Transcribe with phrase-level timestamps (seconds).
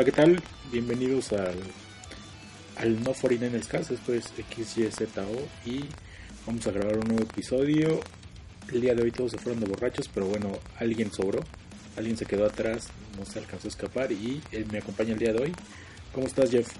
[0.00, 0.42] Hola, ¿qué tal?
[0.72, 1.58] Bienvenidos al,
[2.76, 5.84] al No 49ers Cast, esto es XYZO y
[6.46, 8.00] vamos a grabar un nuevo episodio.
[8.72, 11.40] El día de hoy todos se fueron de borrachos, pero bueno, alguien sobró,
[11.98, 15.34] alguien se quedó atrás, no se alcanzó a escapar y él me acompaña el día
[15.34, 15.52] de hoy.
[16.14, 16.70] ¿Cómo estás, Jeff?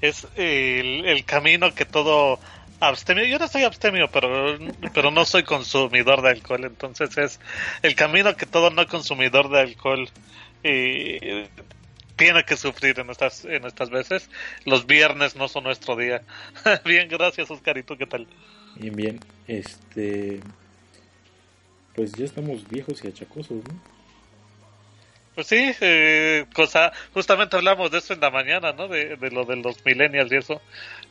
[0.00, 2.38] Es el, el camino que todo
[2.80, 3.26] abstemio.
[3.26, 4.56] Yo no soy abstemio, pero,
[4.94, 6.64] pero no soy consumidor de alcohol.
[6.64, 7.38] Entonces es
[7.82, 10.08] el camino que todo no consumidor de alcohol
[10.64, 11.50] eh,
[12.16, 14.28] tiene que sufrir en estas, en estas veces.
[14.64, 16.22] Los viernes no son nuestro día.
[16.84, 17.96] bien, gracias, Oscarito.
[17.96, 18.26] ¿Qué tal?
[18.76, 19.20] Bien, bien.
[19.46, 20.40] Este.
[21.94, 23.92] Pues ya estamos viejos y achacosos, ¿no?
[25.34, 28.86] Pues sí, eh, cosa, justamente hablamos de eso en la mañana, ¿no?
[28.86, 30.60] De, de lo de los millennials y eso.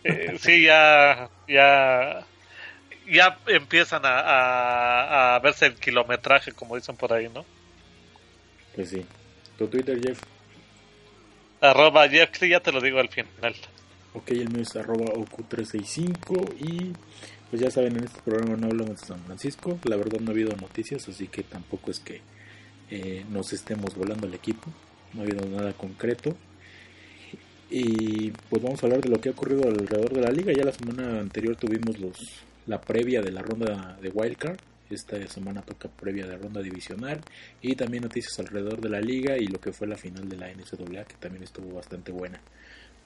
[0.04, 2.26] Eh, sí, ya, ya,
[3.10, 7.46] ya empiezan a, a, a, verse el kilometraje, como dicen por ahí, ¿no?
[8.76, 9.04] Pues sí.
[9.58, 10.20] ¿Tu Twitter, Jeff?
[11.62, 12.28] Arroba ya
[12.60, 13.54] te lo digo al final.
[14.14, 16.92] Ok, el mío es arroba OQ365 y
[17.52, 19.78] pues ya saben, en este programa no hablamos de San Francisco.
[19.84, 22.22] La verdad no ha habido noticias, así que tampoco es que
[22.90, 24.72] eh, nos estemos volando el equipo.
[25.14, 26.36] No ha habido nada concreto.
[27.70, 30.52] Y pues vamos a hablar de lo que ha ocurrido alrededor de la liga.
[30.52, 34.58] Ya la semana anterior tuvimos los la previa de la ronda de Wildcard.
[34.92, 37.22] Esta semana toca previa de ronda divisional.
[37.62, 40.48] Y también noticias alrededor de la liga y lo que fue la final de la
[40.52, 42.40] NCAA, que también estuvo bastante buena.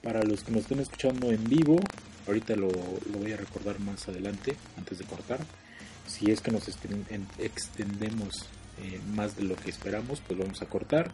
[0.02, 1.80] Para los que nos estén escuchando en vivo,
[2.26, 5.40] ahorita lo, lo voy a recordar más adelante, antes de cortar.
[6.06, 8.46] Si es que nos extendemos
[8.82, 11.10] eh, más de lo que esperamos, pues vamos a cortar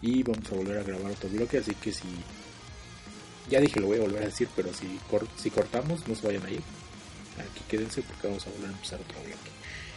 [0.00, 1.58] y vamos a volver a grabar otro bloque.
[1.58, 2.08] Así que si
[3.50, 4.98] ya dije, lo voy a volver a decir, pero si,
[5.36, 6.46] si cortamos, no se vayan a.
[6.46, 9.51] Aquí quédense porque vamos a volver a empezar otro bloque.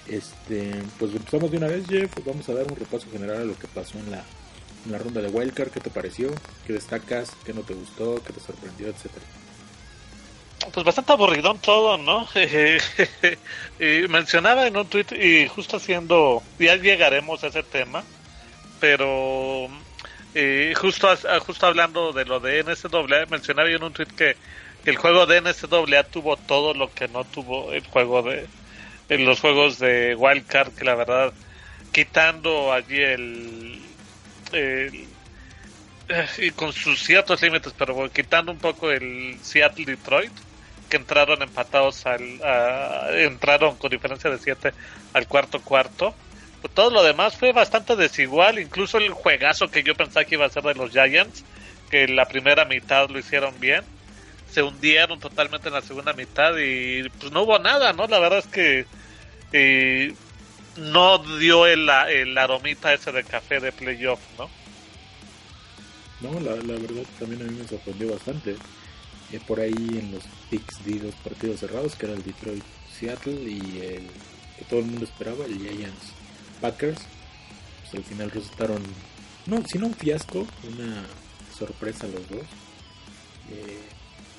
[0.08, 2.12] Este, pues empezamos de una vez, Jeff.
[2.14, 4.24] Pues vamos a dar un repaso general a lo que pasó en la,
[4.98, 5.70] ronda de Wildcard.
[5.70, 6.30] ¿Qué te pareció?
[6.66, 7.32] ¿Qué destacas?
[7.44, 8.22] ¿Qué no te gustó?
[8.24, 8.88] ¿Qué te sorprendió?
[8.88, 9.26] Etcétera.
[10.74, 12.28] Pues bastante aburridón todo, ¿no?
[13.80, 18.04] y mencionaba en un tweet, y justo haciendo, ya llegaremos a ese tema,
[18.80, 19.70] pero
[20.76, 21.08] justo,
[21.46, 24.36] justo hablando de lo de NCAA, mencionaba en un tweet que,
[24.86, 28.48] el juego de NCAA tuvo todo lo que no tuvo el juego de
[29.10, 31.34] en los juegos de Wildcard, que la verdad,
[31.92, 33.82] quitando allí el,
[34.52, 35.08] el
[36.38, 40.32] y con sus ciertos límites, pero quitando un poco el Seattle Detroit,
[40.90, 42.22] que entraron empatados al
[43.16, 44.74] entraron con diferencia de 7
[45.14, 46.14] al cuarto cuarto.
[46.62, 50.46] Pues todo lo demás fue bastante desigual, incluso el juegazo que yo pensaba que iba
[50.46, 51.44] a ser de los Giants,
[51.90, 53.84] que la primera mitad lo hicieron bien,
[54.56, 58.08] se hundieron totalmente en la segunda mitad y pues no hubo nada, ¿no?
[58.08, 58.86] La verdad es que
[59.52, 60.14] eh,
[60.78, 64.50] no dio el, el aromita ese de café de playoff, ¿no?
[66.22, 68.56] No, la, la verdad también a mí me sorprendió bastante.
[69.34, 72.64] Eh, por ahí en los picks de dos partidos cerrados, que era el Detroit
[72.98, 74.08] Seattle y el
[74.58, 76.14] que todo el mundo esperaba, el Giants
[76.62, 77.02] Packers.
[77.82, 78.82] Pues al final resultaron,
[79.48, 81.04] no, sino un fiasco, una
[81.54, 82.48] sorpresa los dos.
[83.52, 83.95] Eh,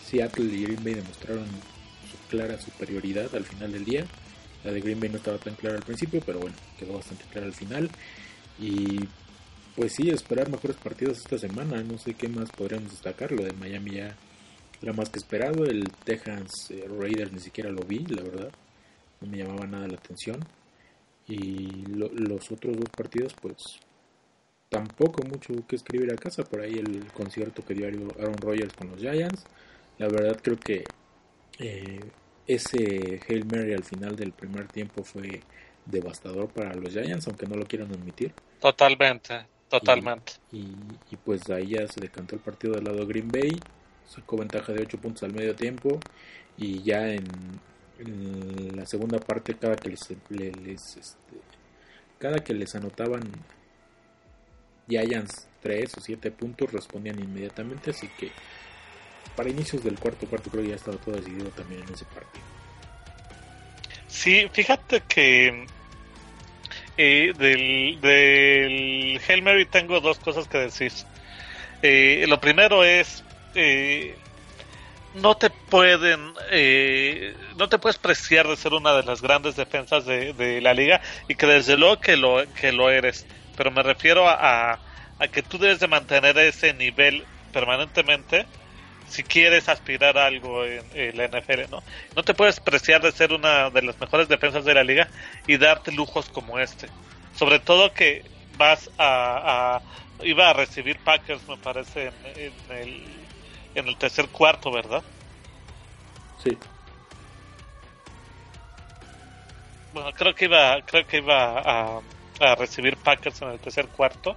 [0.07, 1.47] Seattle y Green Bay demostraron
[2.11, 4.05] su clara superioridad al final del día.
[4.65, 7.47] La de Green Bay no estaba tan clara al principio, pero bueno, quedó bastante clara
[7.47, 7.91] al final.
[8.59, 9.01] Y
[9.75, 11.83] pues sí, esperar mejores partidos esta semana.
[11.83, 13.33] No sé qué más podríamos destacar.
[13.33, 14.17] Lo de Miami ya
[14.81, 15.65] era más que esperado.
[15.65, 18.51] El Texans eh, Raiders ni siquiera lo vi, la verdad.
[19.21, 20.41] No me llamaba nada la atención.
[21.29, 23.57] Y lo, los otros dos partidos, pues
[24.69, 26.45] tampoco mucho que escribir a casa.
[26.45, 29.45] Por ahí el concierto que dio Aaron Rodgers con los Giants.
[29.99, 30.85] La verdad creo que
[31.59, 32.01] eh,
[32.47, 35.41] ese Hail Mary al final del primer tiempo fue
[35.85, 38.33] devastador para los Giants, aunque no lo quieran admitir.
[38.61, 40.35] Totalmente, totalmente.
[40.53, 40.77] Y, y,
[41.13, 43.59] y pues ahí ya se decantó el partido del lado de Green Bay
[44.07, 45.99] sacó ventaja de 8 puntos al medio tiempo
[46.57, 47.27] y ya en,
[47.99, 50.01] en la segunda parte cada que les,
[50.31, 51.37] les este,
[52.19, 53.23] cada que les anotaban
[54.89, 58.31] Giants 3 o 7 puntos respondían inmediatamente así que
[59.35, 62.45] para inicios del cuarto cuarto creo que ya estaba todo decidido también en ese partido.
[64.09, 65.67] Sí fíjate que
[66.97, 70.93] eh, del, del Hail Mary tengo dos cosas que decir.
[71.83, 73.23] Eh, lo primero es
[73.55, 74.17] eh,
[75.17, 80.05] no te pueden, eh, no te puedes preciar de ser una de las grandes defensas
[80.05, 83.27] de, la liga y que desde luego que lo, que lo eres,
[83.57, 84.79] pero me refiero a,
[85.19, 88.47] a que tú debes de mantener ese nivel permanentemente
[89.09, 91.83] si quieres aspirar a algo en, en, la NFL, ¿no?
[92.15, 95.09] No te puedes preciar de ser una de las mejores defensas de la liga
[95.47, 96.89] y darte lujos como este.
[97.35, 98.25] Sobre todo que
[98.57, 99.83] vas a, a
[100.25, 103.05] iba a recibir Packers, me parece, en, el,
[103.75, 105.03] en el tercer cuarto, ¿verdad?
[106.43, 106.57] Sí.
[109.93, 112.01] Bueno, creo que iba, creo que iba a,
[112.41, 114.37] a recibir Packers en el tercer cuarto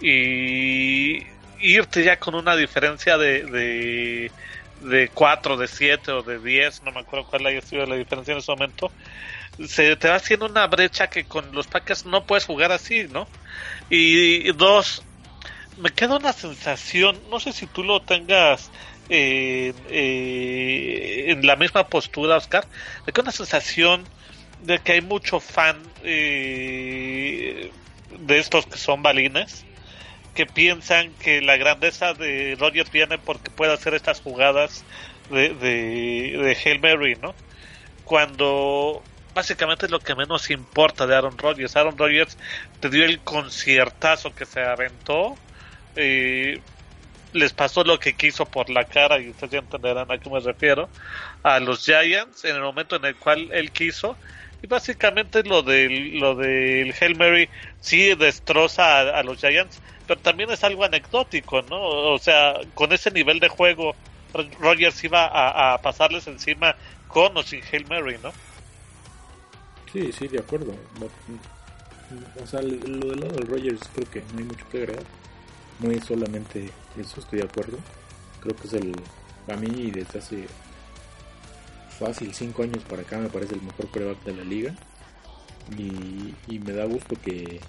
[0.00, 1.22] y
[1.60, 4.30] irte ya con una diferencia de, de,
[4.82, 8.32] de 4, de 7 o de 10, no me acuerdo cuál haya sido la diferencia
[8.32, 8.90] en ese momento,
[9.66, 13.26] se te va haciendo una brecha que con los Packers no puedes jugar así, ¿no?
[13.88, 15.02] Y, dos,
[15.78, 18.70] me queda una sensación, no sé si tú lo tengas
[19.08, 22.66] eh, eh, en la misma postura, Oscar,
[23.06, 24.04] me queda una sensación
[24.62, 27.70] de que hay mucho fan eh,
[28.18, 29.64] de estos que son balines
[30.36, 34.84] que piensan que la grandeza de Rogers viene porque puede hacer estas jugadas
[35.30, 37.34] de, de, de Hail Mary, ¿no?
[38.04, 39.02] Cuando
[39.34, 41.74] básicamente es lo que menos importa de Aaron Rodgers.
[41.74, 42.38] Aaron Rodgers
[42.80, 45.36] te dio el conciertazo que se aventó.
[45.96, 46.60] Eh,
[47.32, 50.40] les pasó lo que quiso por la cara, y ustedes ya entenderán a qué me
[50.40, 50.88] refiero,
[51.42, 54.16] a los Giants en el momento en el cual él quiso.
[54.62, 57.48] Y básicamente lo del, lo del Hail Mary
[57.80, 61.80] sí destroza a los Giants, pero también es algo anecdótico, ¿no?
[62.12, 63.94] O sea, con ese nivel de juego,
[64.60, 66.76] Rogers iba a, pasarles encima
[67.08, 68.32] con o sin Hail Mary, ¿no?
[69.92, 70.74] Sí, sí, de acuerdo.
[72.42, 75.04] O sea, lo del lado de Rogers creo que no hay mucho que agregar.
[75.80, 77.78] No es solamente eso, estoy de acuerdo.
[78.40, 78.92] Creo que es el,
[79.48, 80.46] a mí desde hace
[81.98, 84.74] fácil 5 años para acá me parece el mejor coreback de la liga.
[85.76, 87.60] Y, y me da gusto que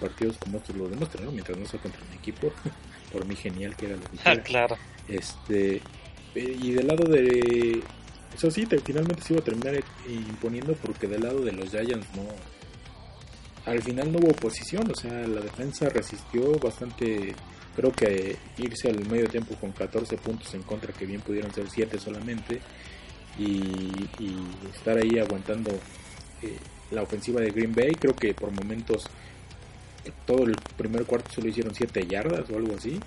[0.00, 2.52] partidos como estos lo demuestran, mientras no sea contra un equipo,
[3.12, 4.76] por mí genial que era lo que ah, claro.
[5.08, 5.76] Este,
[6.34, 7.82] eh, y del lado de...
[8.34, 9.74] Eso sí, finalmente se iba a terminar
[10.08, 12.26] imponiendo porque del lado de los Giants no...
[13.64, 17.34] Al final no hubo oposición, o sea, la defensa resistió bastante
[17.74, 21.68] creo que irse al medio tiempo con 14 puntos en contra, que bien pudieron ser
[21.68, 22.60] 7 solamente,
[23.38, 23.90] y,
[24.74, 25.70] estar ahí aguantando
[26.42, 26.56] eh,
[26.90, 29.04] la ofensiva de Green Bay, creo que por momentos
[30.26, 33.00] todo el primer cuarto solo hicieron 7 yardas o algo así.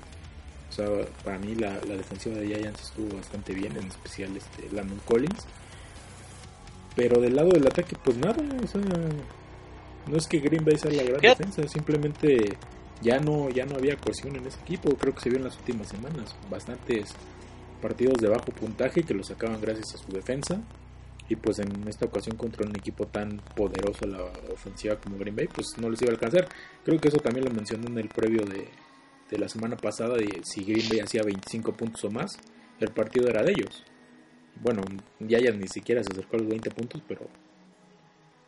[0.69, 0.87] O sea,
[1.23, 5.45] para mí la, defensiva de Giants estuvo bastante bien, en especial este Landon Collins.
[6.95, 10.91] Pero del lado del ataque, pues nada, o sea, no es que Green Bay sea
[10.91, 12.57] la gran defensa, simplemente
[13.01, 14.95] ya no, ya no había cohesión en ese equipo.
[14.95, 17.13] Creo que se vio en las últimas semanas bastantes
[17.81, 20.61] partidos de bajo puntaje que lo sacaban gracias a su defensa
[21.29, 25.47] y pues en esta ocasión contra un equipo tan poderoso la ofensiva como Green Bay
[25.47, 26.47] pues no les iba a alcanzar.
[26.85, 28.69] Creo que eso también lo mencioné en el previo de,
[29.37, 32.37] la semana pasada de si Green Bay hacía 25 puntos o más
[32.79, 33.83] el partido era de ellos.
[34.61, 34.81] Bueno
[35.19, 37.27] ya ya ni siquiera se acercó a los 20 puntos pero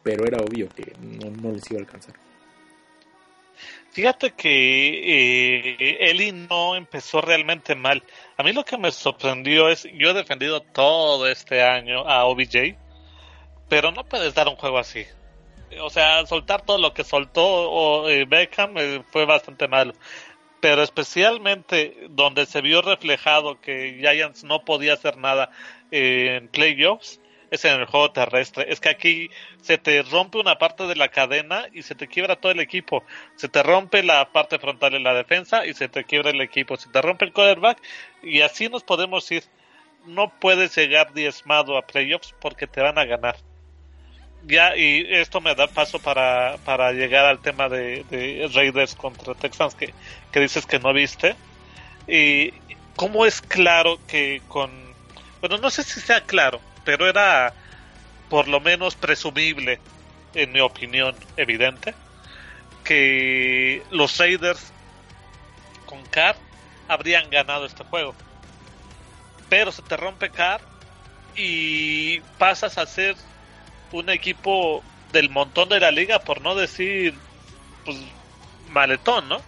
[0.02, 2.16] pero era obvio que no, les iba a alcanzar
[3.92, 8.04] Fíjate que eh, Eli no empezó realmente mal.
[8.38, 12.76] A mí lo que me sorprendió es, yo he defendido todo este año a OBJ,
[13.68, 15.06] pero no puedes dar un juego así.
[15.82, 19.94] O sea, soltar todo lo que soltó o, eh, Beckham eh, fue bastante malo.
[20.62, 25.52] Pero especialmente donde se vio reflejado que Giants no podía hacer nada
[25.92, 27.20] en playoffs,
[27.52, 28.66] es en el juego terrestre.
[28.70, 29.30] Es que aquí
[29.62, 33.04] se te rompe una parte de la cadena y se te quiebra todo el equipo.
[33.36, 36.78] Se te rompe la parte frontal de la defensa y se te quiebra el equipo.
[36.78, 37.82] Se te rompe el quarterback
[38.24, 39.44] y así nos podemos ir.
[40.06, 43.36] No puedes llegar diezmado a playoffs porque te van a ganar.
[44.46, 49.34] Ya, y esto me da paso para, para llegar al tema de, de Raiders contra
[49.34, 49.94] Texans que,
[50.32, 51.36] que dices que no viste.
[52.08, 52.54] Y
[52.96, 54.72] cómo es claro que con...
[55.42, 57.54] Bueno, no sé si sea claro, pero era
[58.32, 59.80] por lo menos presumible,
[60.34, 61.94] en mi opinión, evidente,
[62.84, 64.74] que los Raiders
[65.86, 66.36] con Carr
[66.88, 68.16] habrían ganado este juego.
[69.50, 70.62] Pero se te rompe Carr
[71.36, 73.16] y pasas a ser
[73.92, 77.14] un equipo del montón de la liga, por no decir
[77.86, 77.98] pues,
[78.72, 79.42] maletón, ¿no?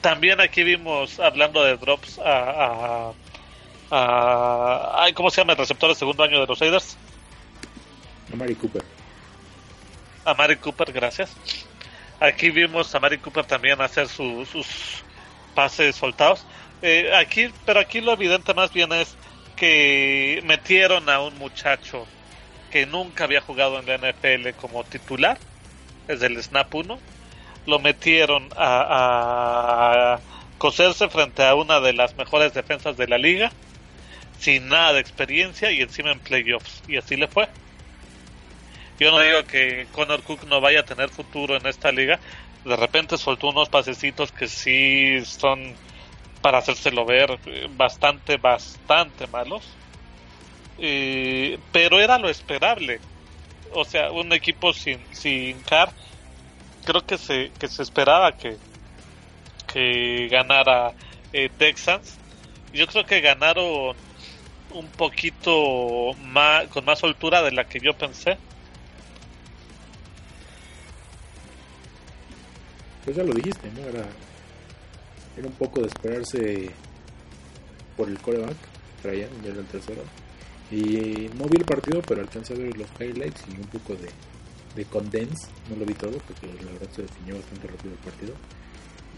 [0.00, 3.12] también aquí vimos, hablando de drops, a,
[3.88, 6.96] ¿cómo se llama el receptor de segundo año de los Raiders?
[8.32, 8.82] A Mari Cooper.
[10.24, 11.36] A Mari Cooper, gracias.
[12.18, 15.02] Aquí vimos a Mari Cooper también hacer sus
[15.54, 16.44] pases soltados.
[16.82, 19.16] Eh, aquí, pero aquí lo evidente más bien es
[19.54, 22.06] que metieron a un muchacho
[22.70, 25.38] que nunca había jugado en la NFL como titular,
[26.08, 26.98] es el Snap 1.
[27.66, 30.20] Lo metieron a, a
[30.58, 33.50] coserse frente a una de las mejores defensas de la liga
[34.38, 36.82] sin nada de experiencia y encima en playoffs.
[36.86, 37.48] Y así le fue.
[38.98, 42.18] Yo no digo que Connor Cook no vaya a tener futuro en esta liga,
[42.66, 45.74] de repente soltó unos pasecitos que sí son
[46.42, 47.38] para hacérselo ver
[47.70, 49.62] bastante, bastante malos.
[51.72, 53.00] pero era lo esperable.
[53.72, 55.90] O sea, un equipo sin, sin Car,
[56.84, 58.56] creo que se, que se esperaba que,
[59.72, 60.92] que ganara
[61.32, 62.18] eh, Texans.
[62.72, 63.96] Yo creo que ganaron
[64.78, 68.36] un poquito más, con más soltura de la que yo pensé.
[73.04, 73.80] Pues ya lo dijiste, ¿no?
[73.86, 74.04] Era,
[75.36, 76.70] era un poco de esperarse
[77.96, 78.56] por el coreback,
[79.04, 80.02] Ryan, ya era el tercero.
[80.70, 84.08] Y no vi el partido, pero alcancé a ver los highlights y un poco de,
[84.74, 85.48] de condense.
[85.70, 88.34] No lo vi todo, porque la verdad se definió bastante rápido el partido.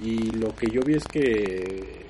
[0.01, 2.07] Y lo que yo vi es que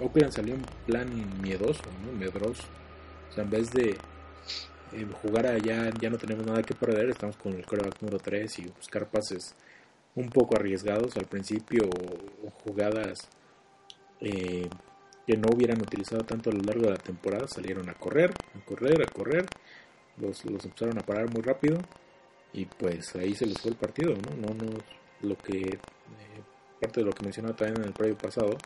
[0.00, 2.12] Oakland salió en plan miedoso, ¿no?
[2.12, 2.64] medroso.
[3.30, 3.90] O sea, en vez de
[4.92, 8.58] eh, jugar allá, ya no tenemos nada que perder, estamos con el coreback número 3
[8.60, 9.54] y buscar pases
[10.14, 11.88] un poco arriesgados al principio
[12.44, 13.28] o, jugadas
[14.20, 14.68] eh,
[15.26, 17.48] que no hubieran utilizado tanto a lo largo de la temporada.
[17.48, 19.46] Salieron a correr, a correr, a correr.
[20.16, 21.78] Los, los empezaron a parar muy rápido
[22.52, 24.36] y pues ahí se les fue el partido, ¿no?
[24.36, 24.78] no, no
[25.22, 25.78] lo que eh,
[26.80, 28.56] parte de lo que mencionaba también en el previo pasado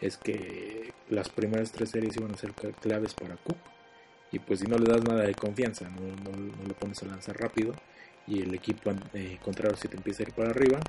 [0.00, 3.56] es que las primeras tres series iban a ser claves para Cook
[4.32, 7.36] y pues si no le das nada de confianza no, no, lo pones a lanzar
[7.38, 7.74] rápido
[8.26, 10.80] y el equipo eh, contrario si te empieza a ir para arriba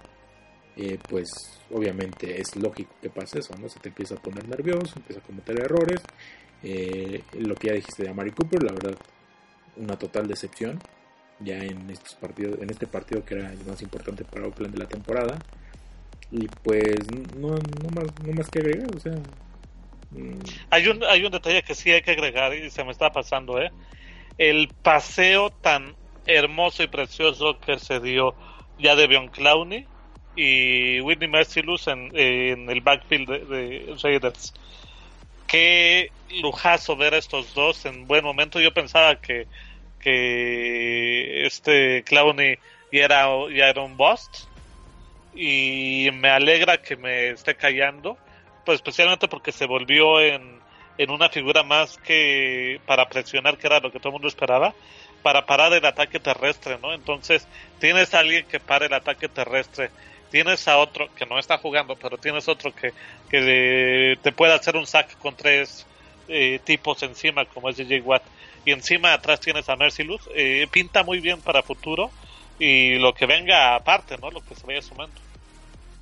[0.78, 1.30] eh, pues
[1.72, 5.24] obviamente es lógico que pase eso no se te empieza a poner nervioso empieza a
[5.24, 6.02] cometer errores.
[7.34, 8.96] Lo que ya dijiste de Amari Cooper la verdad
[9.78, 10.80] una total decepción.
[11.40, 14.80] Ya en estos partidos, en este partido que era el más importante para Oakland de
[14.80, 15.40] la temporada.
[16.32, 17.00] Y pues
[17.36, 19.14] no, no, más, no más que agregar, o sea.
[20.12, 20.40] Mm.
[20.70, 23.62] Hay un, hay un detalle que sí hay que agregar y se me está pasando,
[23.62, 23.72] ¿eh?
[24.38, 25.96] El paseo tan
[26.26, 28.36] hermoso y precioso que se dio
[28.80, 29.86] ya de Bion Clowney
[30.36, 34.54] y Whitney Mercilus en, en el backfield de, de, Raiders.
[35.48, 36.12] Qué
[36.42, 38.60] lujazo ver a estos dos en buen momento.
[38.60, 39.48] Yo pensaba que
[40.02, 42.58] que este Clowney
[42.92, 44.46] ya era, ya era un bust
[45.34, 48.18] y me alegra que me esté callando,
[48.66, 50.60] pues especialmente porque se volvió en,
[50.98, 54.74] en una figura más que para presionar, que era lo que todo el mundo esperaba,
[55.24, 56.94] para parar el ataque terrestre, ¿no?
[56.94, 57.48] Entonces,
[57.80, 59.92] tienes a alguien que pare el ataque terrestre,
[60.32, 62.94] tienes a otro que no está jugando, pero tienes otro que,
[63.30, 65.86] que te puede hacer un sack con tres
[66.28, 68.24] eh, tipos encima, como es DJ Watt
[68.66, 72.12] y encima atrás tienes a Mercilus, eh, pinta muy bien para futuro
[72.62, 74.30] y lo que venga aparte, ¿no?
[74.30, 75.16] Lo que se vaya sumando.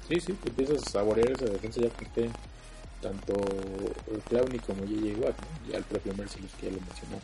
[0.09, 2.29] Sí, sí, te empiezas a saborear esa defensa ya porque
[3.01, 3.33] tanto
[4.11, 5.19] el Clowney como J.J.
[5.19, 5.71] Watt, ¿no?
[5.71, 7.21] ya el propio Mercilus que ya lo mencionó.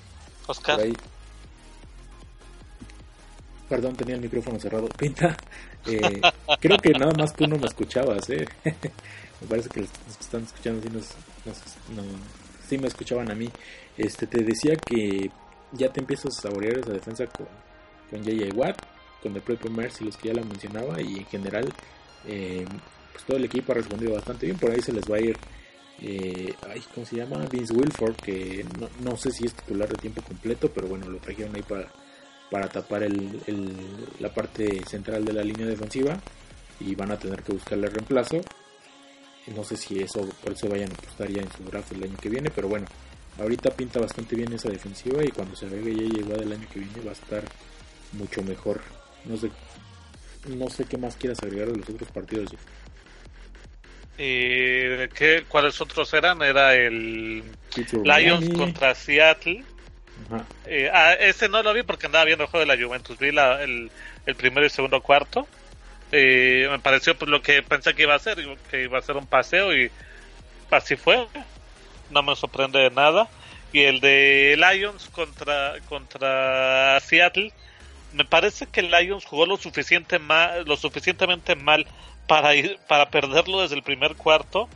[0.47, 0.79] Oscar.
[3.67, 4.87] Perdón, tenía el micrófono cerrado.
[4.87, 5.35] Pinta,
[5.85, 6.21] eh,
[6.61, 8.47] creo que nada más tú no me escuchabas, ¿eh?
[9.41, 11.09] me parece que los que están escuchando sí, nos,
[11.93, 12.03] no,
[12.69, 13.49] sí me escuchaban a mí.
[13.97, 15.29] Este, te decía que
[15.73, 17.47] ya te empiezas a saborear esa defensa con,
[18.09, 18.55] con J.J.
[18.55, 21.73] Watt, con el propio Mercy, los que ya la mencionaba, y en general,
[22.27, 22.65] eh,
[23.11, 24.57] pues todo el equipo ha respondido bastante bien.
[24.57, 25.37] Por ahí se les va a ir,
[26.01, 27.45] eh, ay, ¿cómo se llama?
[27.49, 28.65] Vince Wilford, que
[29.01, 31.87] no, sé si es titular de tiempo completo, pero bueno, lo trajeron ahí para,
[32.51, 33.41] para tapar el,
[34.19, 36.19] la parte central de la línea defensiva
[36.79, 38.41] y van a tener que buscarle reemplazo.
[39.55, 42.17] No sé si eso por eso vayan a apostar ya en su draft el año
[42.17, 42.87] que viene, pero bueno,
[43.39, 46.79] ahorita pinta bastante bien esa defensiva y cuando se agregue ya llegó del año que
[46.79, 47.43] viene va a estar
[48.13, 48.81] mucho mejor.
[49.25, 49.49] No sé,
[50.47, 52.51] no sé qué más quieras agregar de los otros partidos.
[54.17, 56.41] ¿Y qué, cuáles otros eran?
[56.41, 57.43] Era el
[58.03, 59.63] Lions contra Seattle.
[60.65, 63.17] Eh, ah, ese no lo vi porque andaba viendo el juego de la Juventus.
[63.17, 63.91] Vi la, el,
[64.25, 65.47] el primero y segundo cuarto.
[66.11, 68.37] Eh, me pareció pues lo que pensé que iba a ser,
[68.69, 69.91] que iba a ser un paseo y
[70.71, 71.27] así fue.
[72.09, 73.27] No me sorprende de nada.
[73.73, 77.51] Y el de Lions contra, contra Seattle,
[78.15, 81.85] me parece que Lions jugó lo, suficiente mal, lo suficientemente mal
[82.27, 84.69] para, ir, para perderlo desde el primer cuarto,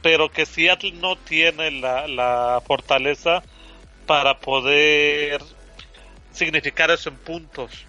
[0.00, 3.42] pero que Seattle no tiene la, la fortaleza
[4.06, 5.42] para poder
[6.32, 7.84] significar eso en puntos.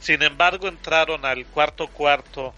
[0.00, 2.52] Sin embargo, entraron al cuarto cuarto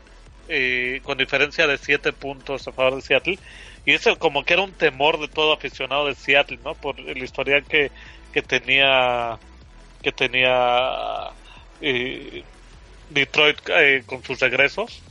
[0.48, 3.38] eh, con diferencia de 7 puntos a favor de Seattle.
[3.84, 6.74] Y eso como que era un temor de todo aficionado de Seattle, ¿no?
[6.74, 7.90] Por el historial que,
[8.32, 9.38] que tenía
[10.02, 11.30] que tenía
[11.82, 12.44] eh,
[13.10, 15.02] Detroit eh, con sus regresos.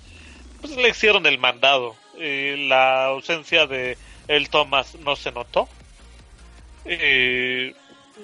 [0.62, 1.96] Pues le hicieron el mandado.
[2.18, 3.98] la ausencia de
[4.28, 5.68] el Thomas no se notó.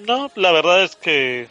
[0.06, 1.48] no, la verdad es que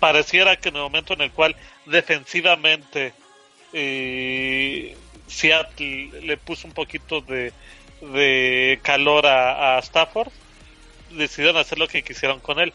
[0.00, 1.56] pareciera que en el momento en el cual
[1.86, 3.12] defensivamente
[3.72, 7.52] eh, Seattle le puso un poquito de,
[8.00, 10.30] de calor a, Stafford,
[11.10, 12.72] decidieron hacer lo que quisieron con él,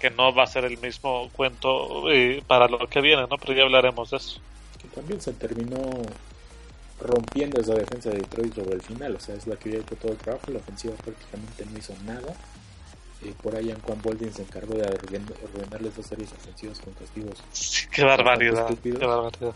[0.00, 3.38] que no va a ser el mismo cuento eh, para lo que viene, ¿no?
[3.38, 4.40] Pero ya hablaremos de eso.
[4.80, 5.78] Que también se terminó
[7.00, 10.12] rompiendo esa defensa de Detroit sobre el final, o sea, es la que había todo
[10.12, 12.34] el trabajo, la ofensiva prácticamente no hizo nada.
[13.22, 17.38] Eh, por ahí Juan Boldin se encargó de ordenarles dos series ofensivas con castigos.
[17.92, 19.54] qué barbaridad, qué barbaridad.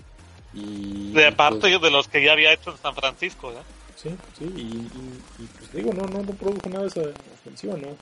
[0.52, 3.56] Y, de aparte pues de los que ya había hecho en San Francisco, ¿eh?
[3.96, 7.00] Sí, sí, y, pues digo, no, no, no produjo nada esa
[7.40, 7.96] ofensiva, ¿no?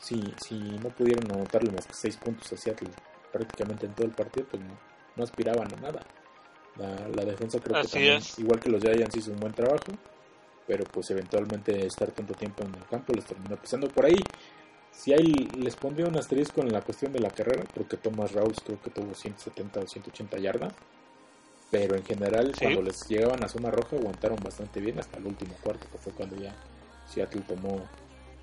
[0.00, 2.90] Si, si no pudieron anotarle más que seis puntos a Seattle
[3.30, 4.76] prácticamente en todo el partido, pues no,
[5.16, 6.02] no aspiraban a nada.
[6.76, 9.92] La, defensa creo que también, igual que los Giants, hizo un buen trabajo,
[10.66, 14.16] pero pues eventualmente estar tanto tiempo en el campo les terminó pesando por ahí.
[14.90, 15.26] Si hay,
[15.58, 18.90] les pondría un asterisco en la cuestión de la carrera, porque Thomas Rawls creo que
[18.90, 20.72] tuvo 170 o 180 yardas,
[21.70, 25.54] pero en general cuando les llegaban a zona roja aguantaron bastante bien hasta el último
[25.62, 26.54] cuarto, que fue cuando ya
[27.06, 27.88] Seattle tomó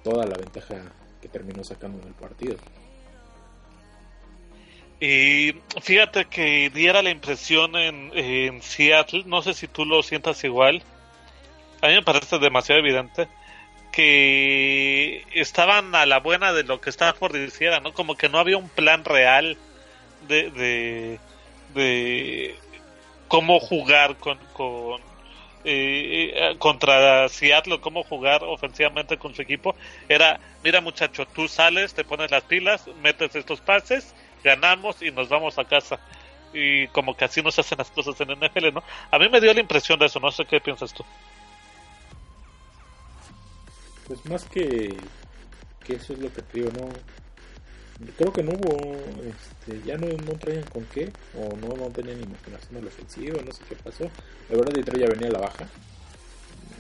[0.03, 0.75] toda la ventaja
[1.21, 2.57] que terminó sacando el partido.
[4.99, 10.43] Y fíjate que diera la impresión en, en, Seattle, no sé si tú lo sientas
[10.43, 10.81] igual,
[11.81, 13.27] a mí me parece demasiado evidente
[13.91, 17.93] que estaban a la buena de lo que Stafford hiciera, ¿no?
[17.93, 19.57] Como que no había un plan real
[20.27, 21.19] de,
[21.73, 22.55] de,
[23.27, 24.39] cómo jugar con
[25.69, 29.75] eh, contra Seattle, cómo jugar ofensivamente con su equipo.
[30.07, 35.27] Era, mira muchacho, tú sales, te pones las pilas, metes estos pases, ganamos y nos
[35.27, 35.99] vamos a casa.
[36.53, 38.83] Y como que así no se hacen las cosas en NFL, ¿no?
[39.11, 41.03] A mí me dio la impresión de eso, no sé qué piensas tú.
[44.07, 44.95] Pues más que,
[45.85, 46.87] que eso es lo que digo, no
[48.17, 52.21] creo que no hubo, este, ya no, no traían con qué, o no, no tenían
[52.21, 54.09] imaginación a la ofensiva, no sé qué pasó.
[54.49, 55.67] La verdad, Detroit ya venía a la baja,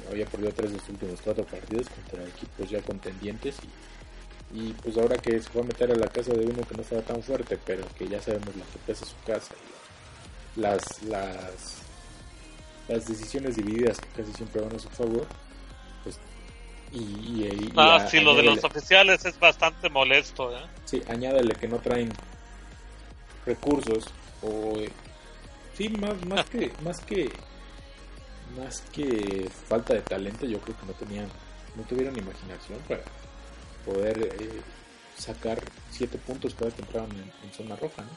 [0.09, 3.55] había perdido tres de los últimos cuatro partidos contra equipos ya contendientes
[4.53, 6.75] y, y, pues ahora que se fue a meter a la casa de uno que
[6.75, 9.53] no estaba tan fuerte, pero que ya sabemos la que pesa su casa
[10.55, 11.81] y las, las,
[12.87, 15.25] las decisiones divididas que casi siempre van a su favor,
[16.03, 16.19] pues
[16.91, 20.55] y, ah, sí, lo de los oficiales es bastante molesto.
[20.55, 20.61] ¿eh?
[20.85, 22.09] Sí, añádele que no traen
[23.45, 24.05] recursos
[24.41, 24.75] o
[25.75, 27.31] sí más más que más que
[28.57, 31.27] más que falta de talento yo creo que no tenían
[31.75, 33.03] no tuvieron imaginación para
[33.85, 34.61] poder eh,
[35.17, 35.59] sacar
[35.91, 38.09] siete puntos cada que entraban en, zona roja ¿no?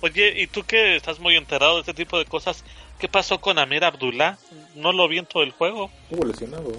[0.00, 2.64] oye y tú que estás muy enterado de este tipo de cosas
[2.98, 4.38] qué pasó con Amir Abdullah
[4.74, 6.72] no lo vi en todo el juego estuvo lesionado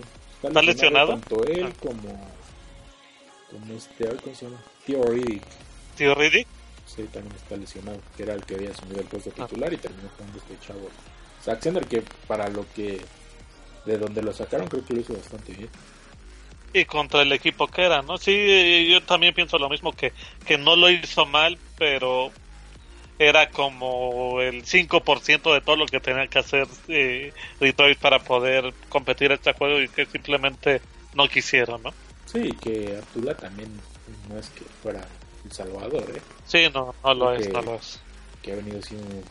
[0.43, 1.75] está, lesionado, tanto él ah.
[1.81, 2.31] como
[3.51, 4.61] como este ¿cómo se llama?
[4.85, 5.43] Tío Riddick
[5.95, 6.47] Tío Riddick
[6.85, 9.45] Sí, también está lesionado, que era el que había asumido el puesto ah.
[9.47, 10.89] titular y terminó jugando este chavo.
[11.43, 13.01] Saxender, que para lo que.
[13.85, 15.69] de donde lo sacaron, creo que lo hizo bastante bien.
[16.73, 18.17] Y contra el equipo que era, ¿no?
[18.17, 20.13] Sí, yo también pienso lo mismo, que,
[20.45, 22.31] que no lo hizo mal, pero
[23.17, 28.73] era como el 5% de todo lo que tenía que hacer eh, Detroit para poder
[28.89, 30.81] competir este juego y que simplemente
[31.13, 31.93] no quisieron, ¿no?
[32.25, 33.69] Sí, que Abdullah también
[34.29, 35.01] no es que fuera
[35.45, 36.21] el Salvador, ¿eh?
[36.45, 38.01] Sí, no, no lo es, no lo es.
[38.41, 39.23] Que ha venido siendo un,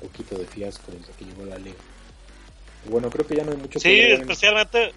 [0.00, 1.78] poquito de fiasco desde que llegó la liga.
[2.86, 4.92] Bueno, creo que ya no hay mucho sí, que especialmente,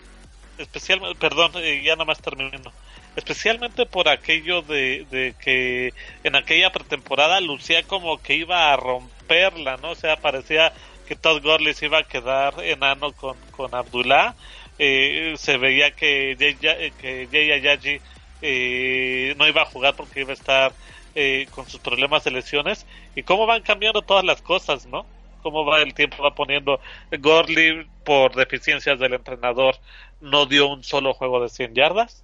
[0.57, 2.71] especialmente, perdón, eh, ya nomás terminando.
[3.15, 9.77] Especialmente por aquello de, de que en aquella pretemporada lucía como que iba a romperla,
[9.77, 9.91] ¿no?
[9.91, 10.73] O sea, parecía
[11.07, 14.35] que Todd Gurley se iba a quedar enano con, con Abdullah.
[14.79, 18.01] Eh, se veía que Jay, que Jay Ayaji
[18.41, 20.73] eh, no iba a jugar porque iba a estar
[21.15, 25.05] eh, con sus problemas de lesiones y cómo van cambiando todas las cosas, ¿no?
[25.43, 26.79] Cómo va el tiempo, va poniendo
[27.11, 29.75] Gorley por deficiencias del entrenador
[30.21, 32.23] no dio un solo juego de 100 yardas.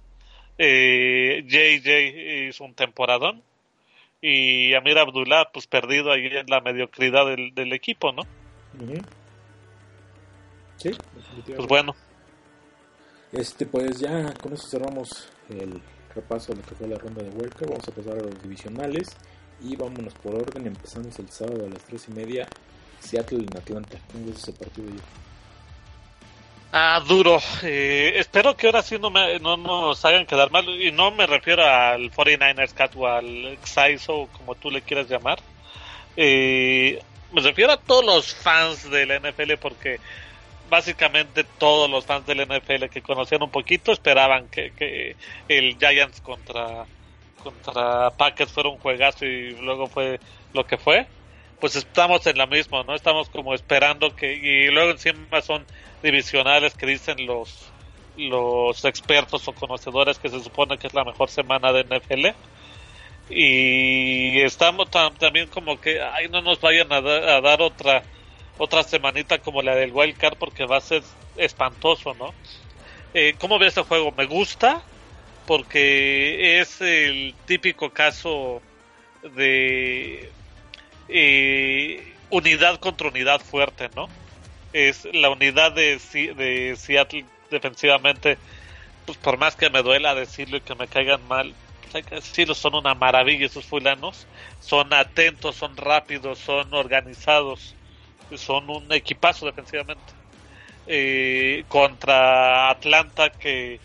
[0.62, 3.42] Eh, JJ hizo un temporadón
[4.20, 8.24] y Amir Abdullah pues perdido ahí en la mediocridad del, equipo, ¿no?
[10.76, 10.90] Sí,
[11.46, 11.96] pues bueno.
[13.32, 15.80] Este, pues ya con eso cerramos el
[16.14, 19.16] repaso de lo que fue la ronda de World Vamos a pasar a los divisionales
[19.62, 20.66] y vámonos por orden.
[20.66, 22.46] Empezamos el sábado a las 3 y media.
[22.98, 23.98] Seattle en Atlanta.
[24.12, 24.88] ¿Cómo ves ese partido?
[26.72, 27.40] Ah, duro.
[27.62, 30.68] Eh, espero que ahora sí no, me, no nos hagan quedar mal.
[30.68, 32.94] Y no me refiero al 49ers Cat
[34.08, 35.40] o como tú le quieras llamar.
[36.16, 37.02] Eh,
[37.32, 40.00] me refiero a todos los fans de la NFL porque
[40.68, 45.16] básicamente todos los fans del NFL que conocían un poquito esperaban que,
[45.48, 46.86] el Giants contra
[47.42, 50.20] contra Packers fuera un juegazo y luego fue
[50.52, 51.06] lo que fue,
[51.60, 52.94] pues estamos en la misma, ¿no?
[52.94, 55.64] Estamos como esperando que, y luego encima son
[56.02, 57.70] divisionales que dicen los
[58.16, 62.26] los expertos o conocedores que se supone que es la mejor semana de NFL
[63.30, 68.02] y estamos también como que ay no nos vayan a, dar otra
[68.58, 71.02] otra semanita como la del wild card porque va a ser
[71.36, 72.34] espantoso no
[73.14, 74.82] eh, cómo ve este juego me gusta
[75.46, 78.60] porque es el típico caso
[79.22, 80.30] de
[81.10, 84.08] eh, unidad contra unidad fuerte, ¿no?
[84.72, 85.98] Es la unidad de,
[86.36, 88.38] de Seattle defensivamente,
[89.06, 91.54] pues por más que me duela decirlo y que me caigan mal,
[91.90, 94.26] pues que decirlo, son una maravilla esos fulanos,
[94.60, 97.74] son atentos, son rápidos, son organizados,
[98.36, 100.20] son un equipazo defensivamente.
[100.86, 103.78] Eh, contra Atlanta que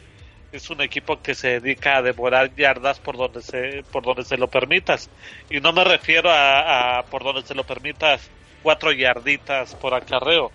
[0.56, 4.38] es un equipo que se dedica a devorar yardas por donde se por donde se
[4.38, 5.10] lo permitas.
[5.50, 8.30] Y no me refiero a, por donde se lo permitas
[8.64, 10.52] cuatro yarditas por acarreo.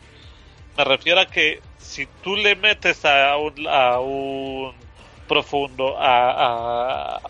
[0.76, 4.74] Me refiero a que si tú le metes a un, a un
[5.28, 7.20] profundo a,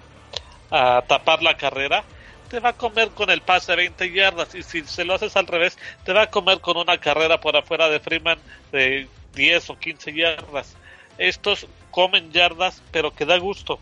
[0.70, 2.04] a, tapar la carrera
[2.48, 4.54] te va a comer con el pase de 20 yardas.
[4.54, 7.56] Y si se lo haces al revés te va a comer con una carrera por
[7.56, 8.38] afuera de Freeman
[8.70, 10.76] de 10 o 15 yardas.
[11.18, 13.78] Estos comen yardas, pero que da gusto.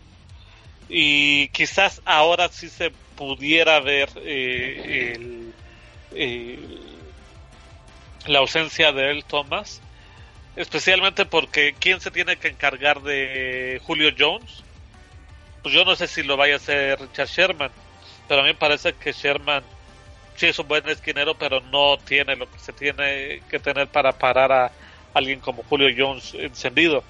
[0.87, 5.51] Y quizás ahora sí se pudiera ver eh,
[8.25, 9.81] la ausencia de él, Thomas.
[10.55, 14.63] Especialmente porque ¿quién se tiene que encargar de Julio Jones?
[15.61, 17.71] Pues yo no sé si lo vaya a hacer Richard Sherman.
[18.27, 19.63] Pero a mí me parece que Sherman
[20.35, 24.13] sí es un buen esquinero, pero no tiene lo que se tiene que tener para
[24.13, 24.71] parar a
[25.13, 27.03] alguien como Julio Jones encendido.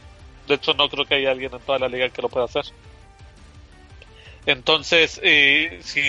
[0.49, 2.65] De hecho, no creo que haya alguien en toda la liga que lo pueda hacer.
[4.47, 6.01] Entonces, eh, si,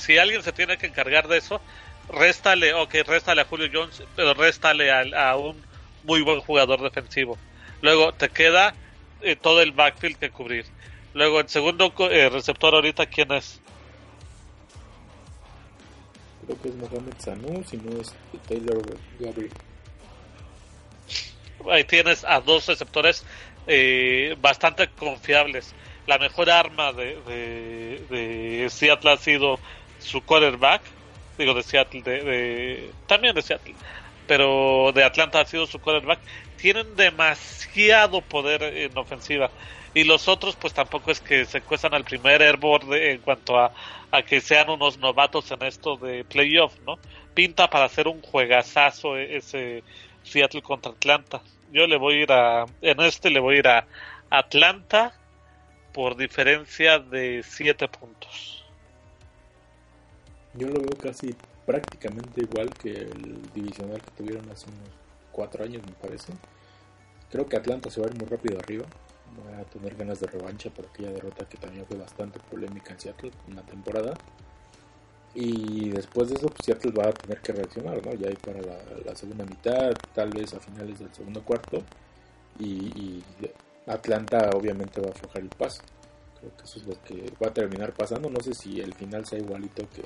[0.00, 1.60] si alguien se tiene que encargar de eso,
[2.08, 5.62] réstale, ok, réstale a Julio Jones, pero réstale a, un
[6.02, 7.38] muy buen jugador defensivo.
[7.80, 8.74] Luego te queda
[9.20, 10.66] eh, todo el backfield que cubrir.
[11.14, 13.60] Luego, el segundo eh, receptor ahorita, ¿quién es?
[16.44, 18.12] Creo que es Mohamed Sanu, si no es
[18.48, 18.82] Taylor
[19.20, 19.52] Gabriel.
[21.70, 23.24] Ahí tienes a dos receptores
[23.66, 25.74] eh, bastante confiables.
[26.06, 27.16] La mejor arma de,
[28.08, 29.58] de, Seattle ha sido
[29.98, 30.82] su quarterback,
[31.36, 33.74] digo de Seattle, de, también de Seattle,
[34.28, 36.20] pero de Atlanta ha sido su quarterback.
[36.56, 39.50] Tienen demasiado poder en ofensiva
[39.94, 43.72] y los otros pues tampoco es que se cuestan al primer airboard en cuanto a,
[44.10, 46.98] a que sean unos novatos en esto de playoff, ¿no?
[47.34, 49.82] Pinta para hacer un juegazazo ese
[50.22, 53.68] Seattle contra Atlanta yo le voy a ir a, en este le voy a ir
[53.68, 53.86] a
[54.30, 55.14] Atlanta
[55.92, 58.64] por diferencia de 7 puntos.
[60.54, 64.90] Yo lo veo casi prácticamente igual que el divisional que tuvieron hace unos
[65.32, 66.32] 4 años, me parece.
[67.30, 68.86] Creo que Atlanta se va a ir muy rápido arriba.
[69.46, 73.00] Va a tener ganas de revancha por aquella derrota que también fue bastante polémica en
[73.00, 74.14] Seattle en la temporada.
[75.38, 78.14] Y después de eso, pues Seattle va a tener que reaccionar, ¿no?
[78.14, 78.58] Ya hay para
[79.04, 81.82] la, segunda mitad, tal vez a finales del segundo cuarto.
[82.58, 83.22] Y,
[83.86, 85.82] Atlanta obviamente va a aflojar el paso.
[86.40, 88.30] Creo que eso es lo que va a terminar pasando.
[88.30, 90.04] No sé si el final sea igualito que,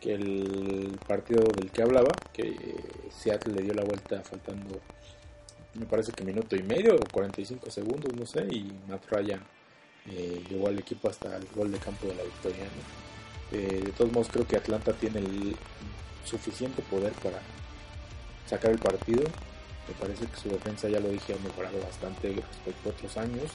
[0.00, 2.54] que el partido del que hablaba, que
[3.10, 4.80] Seattle le dio la vuelta faltando,
[5.74, 9.42] me parece que minuto y medio o 45 segundos, no sé, y Matt Ryan
[10.06, 12.64] eh, llevó al equipo hasta el gol de campo de la victoria.
[12.64, 13.03] ¿no?
[13.54, 15.56] Eh, de todos modos creo que Atlanta tiene el
[16.24, 17.38] suficiente poder para
[18.48, 19.22] sacar el partido.
[19.86, 23.50] Me parece que su defensa, ya lo dije, ha mejorado bastante respecto a otros años.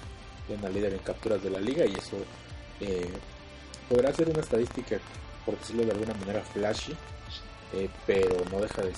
[0.47, 2.17] Es la líder en capturas de la liga y eso
[2.79, 3.11] eh,
[3.89, 4.99] podrá ser una estadística,
[5.45, 6.95] por decirlo de alguna manera, flashy,
[7.73, 8.93] eh, pero no deja de,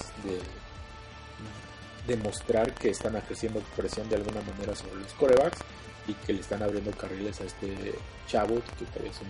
[2.08, 5.60] demostrar que están ejerciendo presión de alguna manera sobre los corebacks
[6.08, 7.94] y que le están abriendo carriles a este
[8.28, 9.28] chavo que todavía es un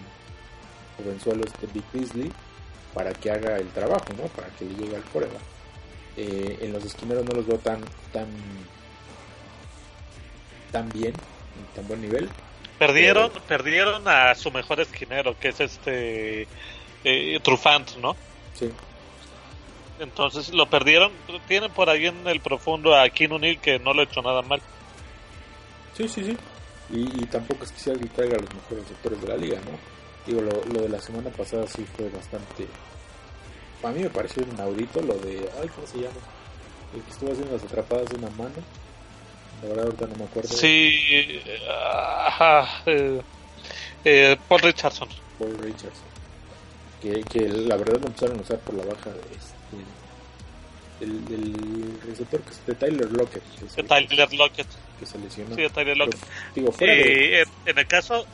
[1.04, 2.32] jovenzuelo este Big Beasley
[2.94, 4.24] para que haga el trabajo, ¿no?
[4.28, 5.40] Para que le llegue al prueba.
[6.18, 8.28] Eh, en los esquineros no los veo tan tan
[10.72, 11.14] tan bien,
[11.76, 12.30] tan buen nivel.
[12.80, 16.48] Perdieron, perdieron a su mejor esquinero, que es este
[17.04, 18.16] eh, Trufant, ¿no?
[18.56, 18.72] Sí.
[20.00, 21.12] Entonces lo perdieron.
[21.48, 24.62] Tienen por ahí en el profundo a Kinunil que no lo ha hecho nada mal.
[25.96, 26.38] Sí, sí, sí.
[26.90, 30.01] Y, tampoco es que sea que traiga a los mejores sectores de la liga, ¿no?
[30.26, 32.68] Digo, lo, lo de la semana pasada sí fue bastante...
[33.84, 35.50] A mí me pareció inaudito lo de...
[35.62, 36.20] Ay, ¿cómo se llama?
[36.96, 38.56] El que estuvo haciendo las atrapadas de una mano.
[39.64, 40.50] La verdad ahorita no me acuerdo.
[40.50, 43.22] Sí, ajá, eh,
[44.04, 45.08] Eh, Paul Richardson.
[45.40, 46.10] Paul Richardson.
[47.02, 49.78] Que, que la verdad lo empezaron a usar por la baja de este,
[51.00, 53.44] del, del receptor que es de Tyler Lockett.
[53.76, 54.68] De Tyler Lockett.
[55.00, 55.56] Que se lesionó.
[55.56, 56.20] Sí, de Tyler Lockett.
[56.20, 58.26] Pero, digo, fuera de, Eh, en el caso.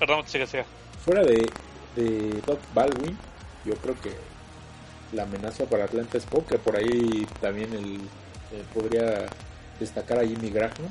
[0.00, 0.64] Perdón, sigue, sigue.
[1.04, 1.48] Fuera de,
[1.96, 3.16] de Doug Baldwin,
[3.64, 4.12] yo creo que
[5.12, 6.56] la amenaza para Atlanta es poca.
[6.58, 9.26] Por ahí también el, eh, podría
[9.78, 10.88] destacar a Jimmy Graham,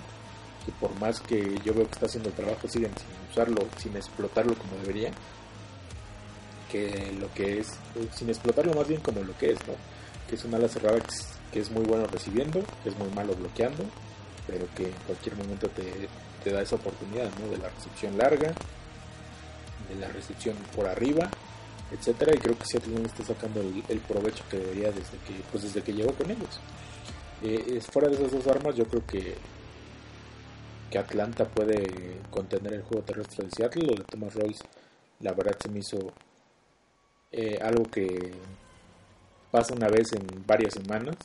[0.66, 3.96] que por más que yo veo que está haciendo el trabajo, siguen sin usarlo, sin
[3.96, 5.12] explotarlo como debería.
[6.72, 9.74] Que lo que es, eh, sin explotarlo más bien como lo que es, ¿no?
[10.30, 13.10] Que es una ala cerrada que es, que es muy bueno recibiendo, que es muy
[13.10, 13.84] malo bloqueando,
[14.48, 16.08] pero que en cualquier momento te,
[16.44, 17.52] te da esa oportunidad, ¿no?
[17.52, 18.54] De la recepción larga,
[19.94, 21.30] de la recepción por arriba,
[21.92, 25.64] etcétera y creo que Seattle no está sacando el, provecho que debería desde que pues
[25.64, 26.60] desde que llegó con ellos.
[27.44, 29.36] Eh, es fuera de esas dos armas yo creo que
[30.90, 34.64] que Atlanta puede contener el juego terrestre de Seattle lo de Thomas Royce
[35.22, 35.98] la verdad se me hizo
[37.32, 38.34] eh, algo que
[39.52, 41.16] pasa una vez en varias semanas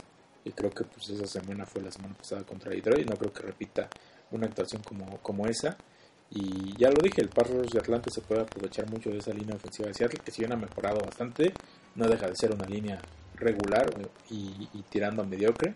[0.44, 3.42] y creo que pues esa semana fue la semana pasada contra Detroit no creo que
[3.42, 3.88] repita
[4.30, 5.76] una actuación como, como esa
[6.30, 9.32] y ya lo dije, el pass rush de Atlanta se puede aprovechar mucho de esa
[9.32, 11.52] línea ofensiva de Seattle, que si bien ha mejorado bastante,
[11.94, 13.00] no deja de ser una línea
[13.36, 13.90] regular
[14.30, 15.72] y, y tirando a mediocre.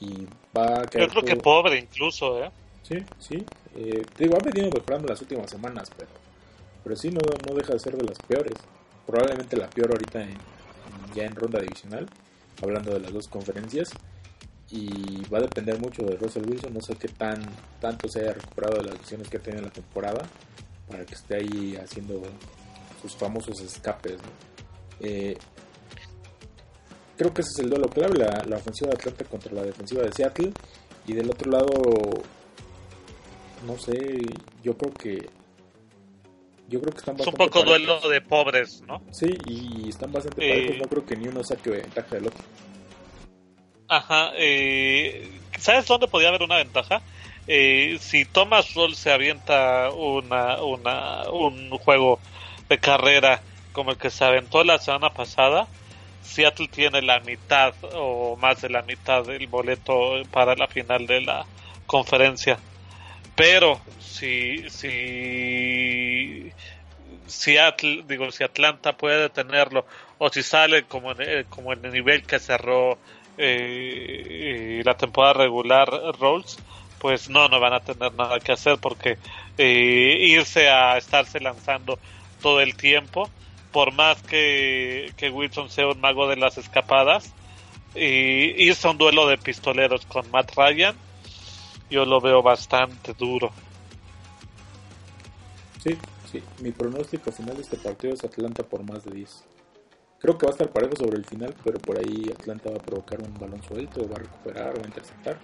[0.00, 0.26] Y
[0.56, 2.50] va a Yo creo que pobre incluso, ¿eh?
[2.82, 3.44] Sí, sí.
[3.74, 6.10] Eh, digo, ha venido mejorando las últimas semanas, pero,
[6.84, 8.54] pero sí, no, no deja de ser de las peores.
[9.06, 10.36] Probablemente la peor ahorita en,
[11.14, 12.06] ya en ronda divisional,
[12.62, 13.90] hablando de las dos conferencias
[14.70, 16.74] y va a depender mucho de Russell Wilson.
[16.74, 17.40] No sé qué tan
[17.80, 20.22] tanto se haya recuperado de las lesiones que ha tenido en la temporada
[20.88, 22.22] para que esté ahí haciendo
[23.00, 24.16] sus famosos escapes.
[24.16, 24.28] ¿no?
[25.00, 25.36] Eh,
[27.16, 30.02] creo que ese es el duelo clave: la, la, ofensiva de Atlanta contra la defensiva
[30.02, 30.52] de Seattle.
[31.06, 31.70] Y del otro lado,
[33.66, 34.18] no sé,
[34.62, 35.28] yo creo que.
[36.68, 37.22] Yo creo que están bastante.
[37.22, 38.00] Es un poco parejos.
[38.02, 39.00] duelo de pobres, ¿no?
[39.12, 40.78] Sí, y están bastante eh, parejos.
[40.78, 42.44] No creo que ni uno saque ventaja del otro.
[43.88, 47.02] Ajá, eh, ¿sabes dónde podía haber una ventaja?
[47.46, 52.18] Eh, si Thomas Roll se avienta una, una, un juego
[52.68, 53.40] de carrera
[53.72, 55.68] como el que se aventó la semana pasada,
[56.20, 61.20] Seattle tiene la mitad o más de la mitad del boleto para la final de
[61.20, 61.46] la
[61.86, 62.58] conferencia.
[63.36, 66.52] Pero si, si
[67.26, 69.86] Seattle, digo, si Atlanta puede detenerlo
[70.18, 72.98] o si sale como en, como en el nivel que cerró
[73.38, 76.58] eh, la temporada regular Rolls,
[76.98, 79.18] pues no, no van a tener nada que hacer porque
[79.58, 81.98] eh, irse a estarse lanzando
[82.40, 83.30] todo el tiempo,
[83.72, 87.32] por más que, que Wilson sea un mago de las escapadas,
[87.94, 90.96] y irse a un duelo de pistoleros con Matt Ryan,
[91.90, 93.52] yo lo veo bastante duro.
[95.82, 95.96] Sí,
[96.30, 99.44] sí, mi pronóstico final de este partido es Atlanta por más de 10.
[100.20, 102.82] Creo que va a estar parejo sobre el final, pero por ahí Atlanta va a
[102.82, 105.38] provocar un balón suelto, va a recuperar, va a interceptar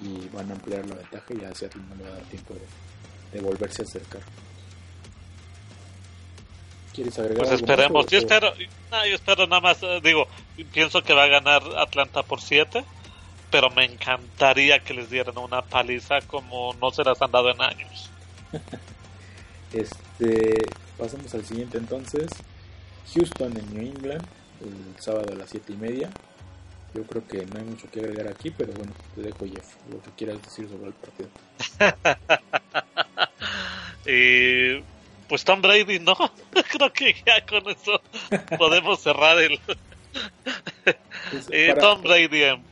[0.00, 2.54] y van a ampliar la ventaja y a Seattle no le va a dar tiempo
[2.54, 4.22] de, de volverse a acercar.
[6.94, 8.04] ¿Quieres agregar Pues esperemos.
[8.04, 8.52] más, Yo espero,
[8.90, 10.28] no, yo espero nada más, eh, digo,
[10.72, 12.84] pienso que va a ganar Atlanta por 7,
[13.50, 17.62] pero me encantaría que les dieran una paliza como no se las han dado en
[17.62, 18.10] años.
[19.72, 20.64] Este,
[20.96, 22.30] pasamos al siguiente entonces.
[23.14, 24.24] Houston en New England,
[24.60, 26.10] el sábado a las 7 y media.
[26.94, 30.00] Yo creo que no hay mucho que agregar aquí, pero bueno, te dejo Jeff, lo
[30.02, 31.28] que quieras decir sobre el partido.
[35.28, 36.14] Pues Tom Brady, no,
[36.70, 38.00] creo que ya con eso
[38.58, 39.58] podemos cerrar el...
[41.30, 42.62] Pues, Eh, para, Tom Brady en...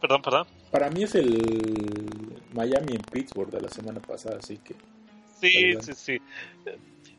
[0.00, 0.46] Perdón, perdón.
[0.72, 1.40] para mí es el
[2.52, 4.74] Miami en Pittsburgh de la semana pasada, así que
[5.40, 5.82] Sí, Perdón.
[5.84, 6.18] sí, sí.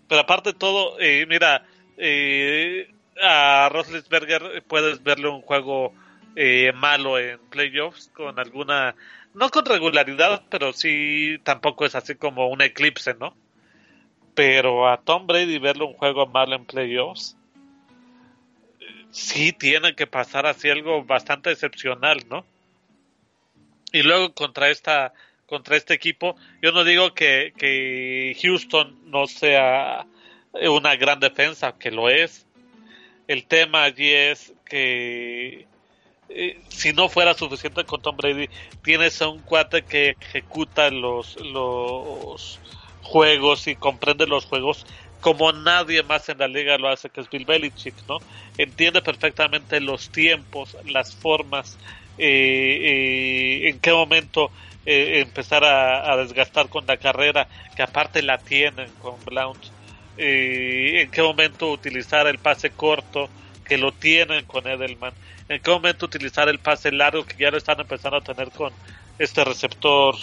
[0.07, 1.65] Pero aparte de todo, eh, mira,
[1.97, 5.93] eh, a Roethlisberger puedes verle un juego
[6.35, 8.95] eh, malo en playoffs con alguna,
[9.33, 13.35] no con regularidad, pero sí tampoco es así como un eclipse, ¿no?
[14.33, 17.37] Pero a Tom Brady verle un juego malo en playoffs,
[19.11, 22.45] sí tiene que pasar así algo bastante excepcional, ¿no?
[23.91, 25.13] Y luego contra esta
[25.45, 30.07] contra este equipo, yo no digo que, que Houston no sea
[30.53, 32.45] una gran defensa, que lo es.
[33.27, 35.65] El tema allí es que
[36.29, 38.49] eh, si no fuera suficiente con Tom Brady,
[38.83, 42.59] tienes a un cuate que ejecuta los, los
[43.01, 44.85] juegos y comprende los juegos
[45.23, 48.17] como nadie más en la liga lo hace, que es Bill Belichick, ¿no?
[48.57, 51.77] Entiende perfectamente los tiempos, las formas
[52.17, 54.51] en qué momento
[54.85, 59.63] empezar a, desgastar con la carrera, que aparte la tienen con Blount,
[60.17, 63.29] en qué momento utilizar el pase corto,
[63.65, 65.13] que lo tienen con Edelman,
[65.49, 68.73] en qué momento utilizar el pase largo, que ya lo están empezando a tener con
[69.17, 70.15] este receptor,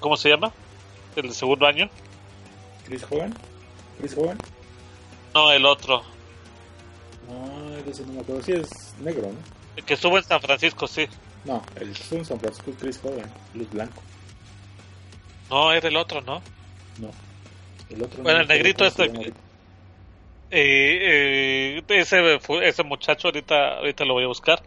[0.00, 0.52] ¿cómo se llama?
[1.16, 1.88] El segundo año.
[2.86, 3.34] Chris Hogan.
[3.98, 4.38] Chris Hogan.
[5.34, 6.02] No, el otro.
[7.28, 8.42] No, ese no me acuerdo.
[8.42, 9.38] Sí, es negro, ¿no?
[9.76, 11.08] El que estuvo en San Francisco, sí.
[11.44, 14.02] No, el que estuvo en San Francisco es Chris Hogan, luz blanco.
[15.50, 16.42] No, era el otro, ¿no?
[16.98, 17.10] No.
[17.88, 19.04] El otro bueno, el negrito este.
[20.50, 24.62] Eh, eh, ese, ese muchacho, ahorita, ahorita lo voy a buscar,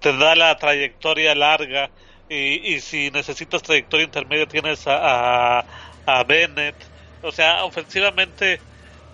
[0.00, 1.90] te da la trayectoria larga
[2.28, 5.66] y, y si necesitas trayectoria intermedia tienes a, a,
[6.06, 6.76] a Bennett.
[7.20, 8.60] O sea, ofensivamente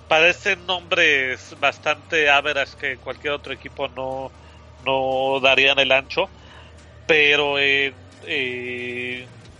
[0.07, 4.35] parecen nombres bastante average que cualquier otro equipo no,
[4.79, 6.35] no darían el ancho,
[7.07, 7.97] pero en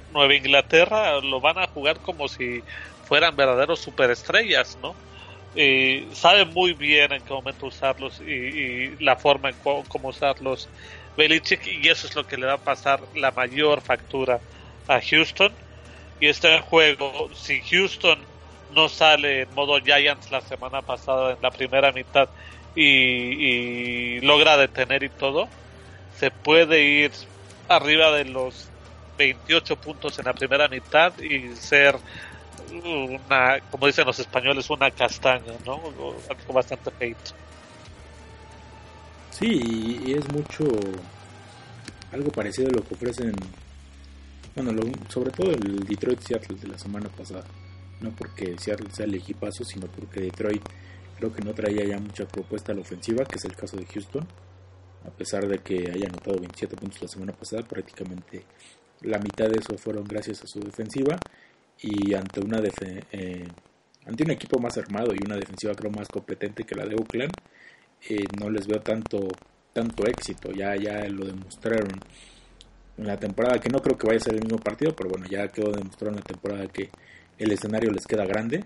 [0.09, 2.65] Nueva Inglaterra lo van a jugar como si
[3.11, 4.95] fueran verdaderos superestrellas, ¿no?
[5.57, 10.69] Eh, saben muy bien en qué momento usarlos y, la forma en cómo usarlos
[11.17, 14.39] Belichick y eso es lo que le va a pasar la mayor factura
[14.87, 15.53] a Houston
[16.21, 18.21] y este juego si Houston
[18.77, 22.29] no sale en modo Giants la semana pasada en la primera mitad
[22.77, 25.49] y, logra detener y todo,
[26.17, 27.11] se puede ir
[27.67, 28.69] arriba de los
[29.19, 31.97] 28 puntos en la primera mitad y ser
[32.73, 35.81] una, como dicen los españoles, una castaña, ¿no?
[36.29, 37.33] Algo bastante feito.
[39.31, 40.65] Sí, y es mucho
[42.13, 43.33] algo parecido a lo que ofrecen,
[44.55, 44.73] bueno,
[45.09, 47.45] sobre todo el Detroit Seattle de la semana pasada
[48.01, 50.63] no porque Seattle sea el equipazo, sino porque Detroit
[51.17, 53.87] creo que no traía ya mucha propuesta a la ofensiva, que es el caso de
[53.87, 54.27] Houston,
[55.07, 58.45] a pesar de que haya anotado 27 puntos la semana pasada, prácticamente
[59.03, 61.19] la mitad de eso fueron gracias a su defensiva
[61.83, 62.61] y ante una
[63.13, 63.47] eh,
[64.07, 67.33] ante un equipo más armado y una defensiva creo más competente que la de Oakland,
[68.09, 69.29] eh, no les veo tanto
[69.73, 71.89] tanto éxito, ya ya lo demostraron
[73.01, 75.27] en la temporada que no creo que vaya a ser el mismo partido, pero bueno,
[75.27, 76.91] ya quedó demostrado en la temporada que
[77.39, 78.63] el escenario les queda grande.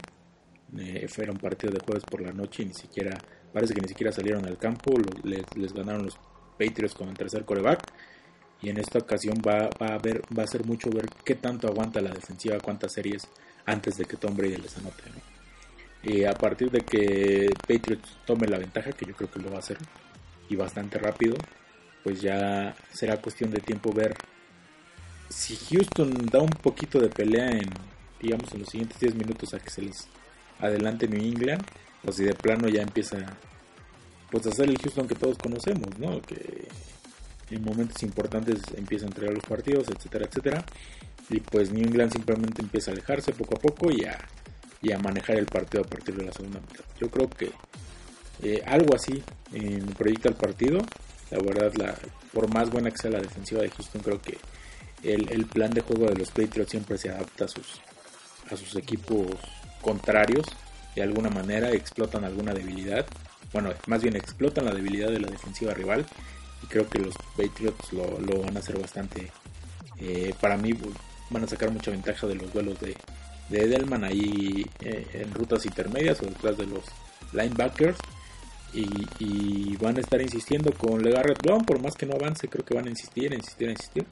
[0.77, 3.16] Eh, fue un partido de jueves por la noche y ni siquiera,
[3.53, 6.18] parece que ni siquiera salieron al campo, les, ganaron los
[6.59, 7.81] Patriots con el tercer coreback.
[8.62, 12.01] Y en esta ocasión va, a ver, va a ser mucho ver qué tanto aguanta
[12.01, 13.29] la defensiva, cuántas series
[13.67, 15.03] antes de que Tom Brady les anote.
[16.03, 19.57] Y a partir de que Patriots tome la ventaja, que yo creo que lo va
[19.57, 19.79] a hacer,
[20.49, 21.37] y bastante rápido,
[22.03, 24.14] pues ya será cuestión de tiempo ver
[25.29, 27.71] si Houston da un poquito de pelea en,
[28.21, 30.07] digamos, en los siguientes 10 minutos a que se les
[30.61, 31.64] adelante New England,
[32.07, 33.17] o si de plano ya empieza
[34.31, 36.21] pues a hacer el Houston que todos conocemos, ¿no?
[36.23, 36.69] Que
[37.50, 40.64] en momentos importantes empieza a entregar los partidos, etcétera, etcétera.
[41.30, 44.18] Y pues New England simplemente empieza a alejarse poco a poco y a,
[44.83, 46.85] y a manejar el partido a partir de la segunda mitad.
[46.98, 47.50] Yo creo que
[48.42, 49.22] eh, algo así
[49.96, 50.78] proyecta el partido.
[51.30, 51.94] La verdad, la,
[52.33, 54.37] por más buena que sea la defensiva de Houston, creo que
[55.02, 57.80] el, el plan de juego de los Patriots siempre se adapta a sus,
[58.50, 59.26] a sus equipos
[59.80, 60.46] contrarios
[60.94, 63.07] de alguna manera, explotan alguna debilidad.
[63.52, 66.04] Bueno, más bien explotan la debilidad de la defensiva rival.
[66.64, 69.31] Y creo que los Patriots lo, lo van a hacer bastante.
[70.00, 70.72] Eh, para mí
[71.29, 72.96] van a sacar mucha ventaja de los duelos de,
[73.50, 76.85] de Edelman ahí eh, en rutas intermedias o detrás de los
[77.33, 77.98] linebackers.
[78.72, 82.74] Y, van a estar insistiendo con Legarrette Brown, por más que no avance, creo que
[82.74, 84.07] van a insistir, insistir, insistir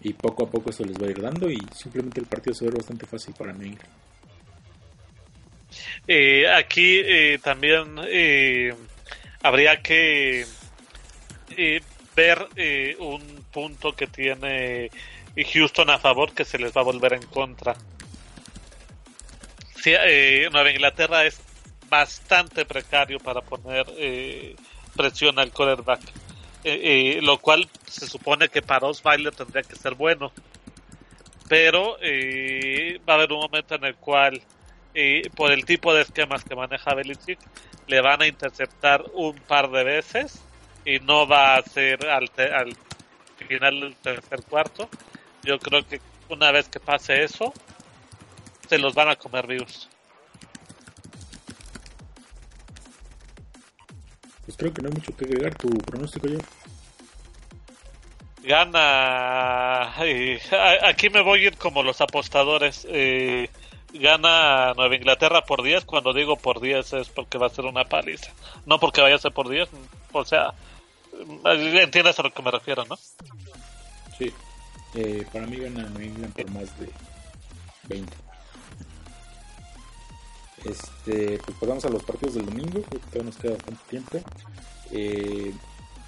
[0.00, 2.64] y poco a poco eso les va a ir dando y simplemente el partido se
[2.64, 3.76] ve bastante fácil para mí.
[6.06, 8.74] Eh, aquí eh, también eh,
[9.42, 10.46] habría que
[12.14, 12.48] ver
[12.98, 14.90] un punto que tiene
[15.52, 17.74] Houston a favor que se les va a volver en contra.
[19.82, 19.92] Sí,
[20.50, 21.40] Nueva Inglaterra es
[21.88, 23.86] bastante precario para poner
[24.96, 26.00] presión al quarterback
[26.68, 30.32] eh, eh, lo cual se supone que para Osweiler tendría que ser bueno.
[31.48, 34.42] Pero eh, va a haber un momento en el cual,
[35.36, 37.38] por el tipo de esquemas que maneja Belichick,
[37.86, 40.42] le van a interceptar un par de veces
[40.86, 42.76] y no va a ser al, al
[43.46, 44.88] final del tercer cuarto.
[45.42, 47.52] Yo creo que una vez que pase eso,
[48.68, 49.88] se los van a comer vivos.
[54.44, 55.54] Pues creo que no hay mucho que agregar.
[55.56, 56.38] Tu pronóstico ya.
[58.44, 59.92] Gana.
[60.88, 62.86] aquí me voy a ir como los apostadores.
[62.88, 63.50] Eh,
[63.92, 65.84] gana Nueva Inglaterra por 10.
[65.84, 68.30] Cuando digo por 10 es porque va a ser una paliza.
[68.66, 69.68] No porque vaya a ser por 10.
[70.12, 70.54] O sea,
[71.44, 72.96] entiendes a lo que me refiero, ¿no?
[74.18, 74.32] Sí,
[74.94, 76.88] eh, para mí gana New England por más de
[77.88, 78.12] 20.
[80.64, 84.20] Este, pues pasamos a los partidos del domingo, porque todavía nos queda bastante tiempo.
[84.90, 85.52] Eh,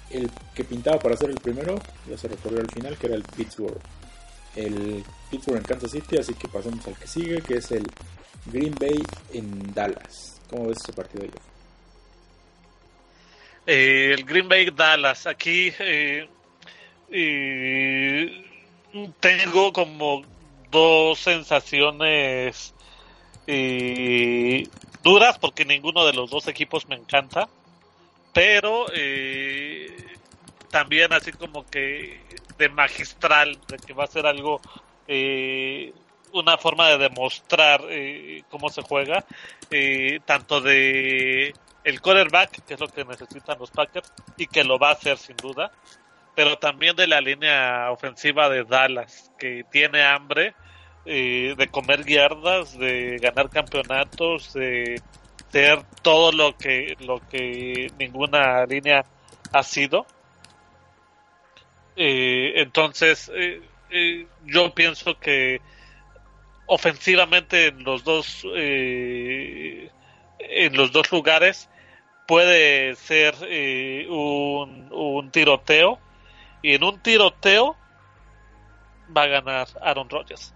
[0.09, 1.79] el que pintaba para ser el primero
[2.09, 3.79] ya se recorrió al final, que era el Pittsburgh.
[4.55, 7.85] El Pittsburgh en Kansas City, así que pasamos al que sigue, que es el
[8.47, 9.01] Green Bay
[9.33, 10.41] en Dallas.
[10.49, 11.58] ¿Cómo ves ese partido, yo?
[13.71, 16.27] Eh, el Green Bay Dallas, aquí eh,
[19.19, 20.23] tengo como
[20.71, 22.73] dos sensaciones
[25.03, 27.47] duras porque ninguno de los dos equipos me encanta
[28.33, 29.95] pero eh,
[30.69, 32.21] también así como que
[32.57, 34.61] de magistral, de que va a ser algo,
[35.07, 35.93] eh,
[36.33, 39.25] una forma de demostrar eh, cómo se juega,
[40.25, 41.53] tanto de
[41.83, 45.17] el quarterback, que es lo que necesitan los Packers, y que lo va a hacer
[45.17, 45.71] sin duda,
[46.35, 50.55] pero también de la línea ofensiva de Dallas, que tiene hambre
[51.05, 55.01] de comer yardas, de ganar campeonatos, de
[55.51, 59.03] ser todo lo que lo que ninguna línea
[59.51, 60.05] ha sido.
[61.95, 65.59] Eh, entonces eh, eh, yo pienso que
[66.67, 68.45] ofensivamente en los dos
[70.49, 71.69] en los dos lugares
[72.27, 73.35] puede ser
[74.09, 75.99] un, un tiroteo
[76.61, 77.75] y en un tiroteo
[79.15, 80.53] va a ganar Aaron Rodgers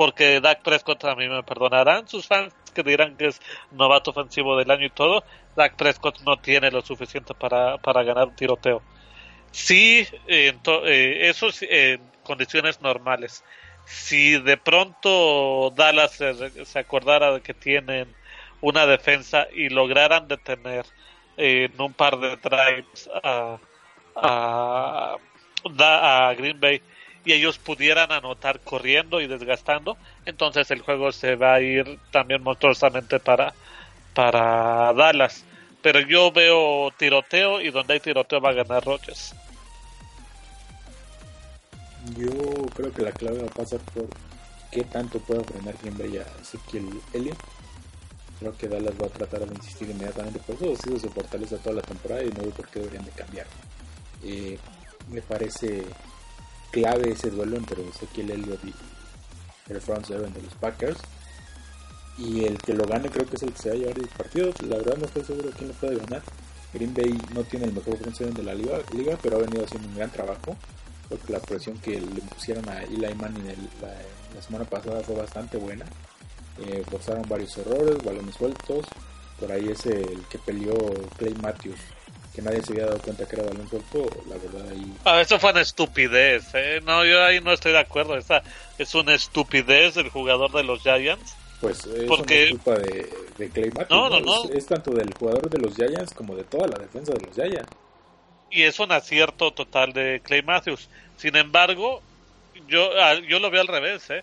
[0.00, 4.56] porque Dak Prescott a mí me perdonarán sus fans que dirán que es novato ofensivo
[4.56, 5.24] del año y todo,
[5.56, 8.82] Dak Prescott no tiene lo suficiente para, para ganar un tiroteo.
[9.50, 10.56] Sí, eh,
[11.28, 13.44] eso en condiciones normales.
[13.84, 18.14] Si de pronto Dallas se, acordara de que tienen
[18.60, 20.84] una defensa y lograran detener
[21.36, 23.58] en un par de drives a,
[24.16, 25.16] a,
[25.78, 26.82] a Green Bay
[27.24, 32.42] y ellos pudieran anotar corriendo y desgastando, entonces el juego se va a ir también
[32.42, 33.52] monstruosamente para,
[34.14, 35.44] para Dallas.
[35.82, 39.34] Pero yo veo tiroteo y donde hay tiroteo va a ganar Rodgers.
[42.16, 42.30] Yo
[42.74, 44.06] creo que la clave va a pasar por
[44.70, 47.38] qué tanto puede frenar Green Bay a Ezequiel Elliott.
[48.40, 50.72] Creo que Dallas va a tratar de insistir inmediatamente por eso.
[50.72, 53.46] Ha sido su fortaleza toda la temporada y no veo por qué deberían de cambiar.
[54.24, 54.58] Eh,
[55.10, 55.84] me parece
[56.72, 58.74] clave ese duelo entre Ezequiel Elliott y
[59.72, 60.98] el front seven de los Packers.
[62.18, 64.08] Y el que lo gane creo que es el que se va a llevar el
[64.08, 64.52] partido.
[64.68, 66.22] La verdad no estoy seguro de quién lo puede ganar.
[66.72, 68.80] Green Bay no tiene el mejor front seven de la liga,
[69.22, 70.56] pero ha venido haciendo un gran trabajo.
[71.08, 73.44] Creo que la presión que le pusieron a Eli Manning
[73.82, 75.84] la, semana pasada fue bastante buena.
[76.58, 78.86] Eh, forzaron varios errores, balones sueltos.
[79.38, 80.74] Por ahí es el que peleó
[81.16, 81.78] Clay Matthews
[82.34, 84.94] que nadie se había dado cuenta que era balón suelto, la verdad ahí...
[85.04, 86.80] Ah, eso fue una estupidez, ¿eh?
[86.84, 88.42] No, yo ahí no estoy de acuerdo, esa
[88.78, 91.34] es una estupidez del jugador de los Giants.
[91.60, 92.50] Pues es Porque...
[92.50, 93.90] culpa de, de Clay Matthews.
[93.90, 94.44] No, no, no.
[94.50, 97.68] Es, tanto del jugador de los Giants como de toda la defensa de los Giants.
[98.50, 100.88] Y es un acierto total de Clay Matthews.
[101.16, 102.00] Sin embargo,
[102.68, 104.22] yo, ah, yo lo veo al revés, ¿eh?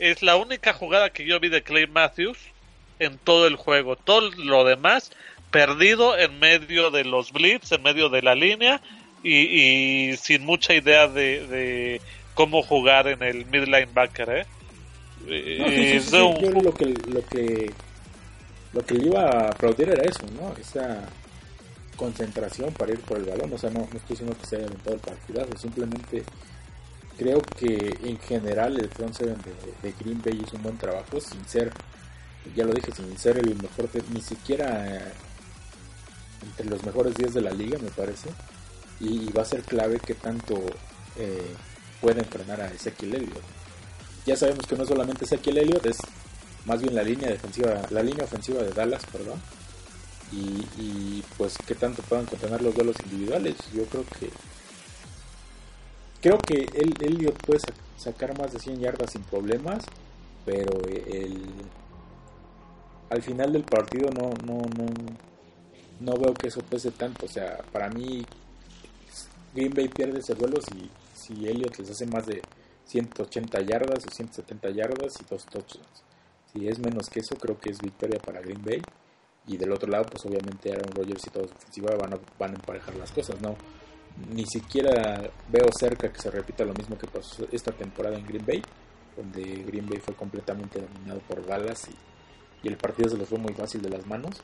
[0.00, 2.38] Es la única jugada que yo vi de Clay Matthews
[2.98, 3.96] en todo el juego.
[3.96, 5.10] Todo lo demás
[5.50, 8.80] perdido en medio de los blitz, en medio de la línea
[9.22, 12.00] y, sin mucha idea de,
[12.34, 14.46] cómo jugar en el mid linebacker, ¿eh?
[16.10, 16.32] yo
[16.62, 17.70] lo que, lo que
[18.72, 20.54] lo que le iba a aplaudir era eso, ¿no?
[20.58, 21.08] Esa
[21.96, 24.94] concentración para ir por el balón, o sea, no, estoy diciendo que se haya aventado
[24.94, 26.22] el partidazo, simplemente
[27.20, 29.36] creo que en general el front seven
[29.82, 31.70] de, Green Bay hizo un buen trabajo sin ser,
[32.56, 35.12] ya lo dije, sin ser el mejor, ni siquiera
[36.40, 38.30] entre los mejores días de la liga, me parece.
[39.00, 40.54] Y, va a ser clave que tanto
[41.18, 41.54] eh,
[42.00, 43.42] pueden a Ezequiel Elliott.
[44.24, 45.98] Ya sabemos que no solamente Ezequiel Elliott, es
[46.64, 49.38] más bien la línea defensiva, la línea ofensiva de Dallas, perdón.
[50.32, 53.56] Y, pues que tanto puedan contener los duelos individuales.
[53.74, 54.30] Yo creo que
[56.20, 57.60] creo que el, Elliott puede
[57.96, 59.84] sacar más de 100 yardas sin problemas,
[60.44, 61.44] pero el,
[63.10, 64.86] al final del partido no, no, no,
[66.00, 67.26] no veo que eso pese tanto.
[67.26, 68.24] O sea, para mí
[69.54, 72.42] Green Bay pierde ese vuelo si, si Elliot les hace más de
[72.86, 76.04] 180 yardas o 170 yardas y dos touchdowns.
[76.52, 78.82] Si es menos que eso, creo que es victoria para Green Bay.
[79.46, 82.52] Y del otro lado, pues obviamente Aaron Rodgers y toda su ofensiva van a, van
[82.52, 83.56] a emparejar las cosas, ¿no?
[84.28, 88.44] Ni siquiera veo cerca que se repita lo mismo que pasó esta temporada en Green
[88.44, 88.62] Bay,
[89.16, 93.38] donde Green Bay fue completamente dominado por Dallas y, y el partido se les fue
[93.38, 94.36] muy fácil de las manos.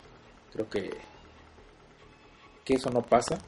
[0.53, 0.91] Creo que
[2.67, 3.39] que eso no pasa,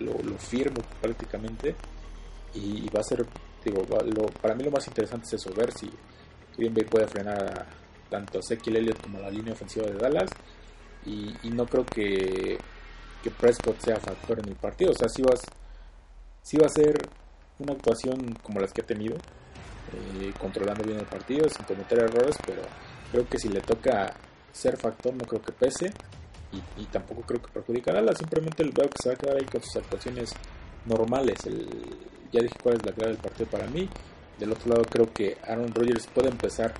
[0.00, 1.76] lo, firmo prácticamente
[2.54, 3.24] y, va a ser
[3.64, 5.88] digo, lo, para mí lo más interesante es eso, ver si
[6.58, 7.66] Green Bay puede frenar a,
[8.10, 10.30] tanto a Ezekiel Elliott como a la línea ofensiva de Dallas.
[11.06, 12.58] Y, no creo que,
[13.22, 14.92] que, Prescott sea factor en el partido.
[14.92, 15.40] O sea, si vas,
[16.44, 16.98] si va a ser
[17.58, 22.36] una actuación como las que ha tenido, eh, controlando bien el partido, sin cometer errores,
[22.46, 22.60] pero
[23.10, 24.14] creo que si le toca
[24.52, 25.90] ser factor, no creo que pese.
[26.76, 28.18] Y, tampoco creo que Dallas.
[28.18, 30.32] Simplemente veo que se va a quedar ahí con sus actuaciones
[30.84, 31.44] normales.
[31.46, 31.66] El,
[32.30, 33.88] ya dije cuál es la clave del partido para mí.
[34.38, 36.72] Del otro lado creo que Aaron Rodgers puede empezar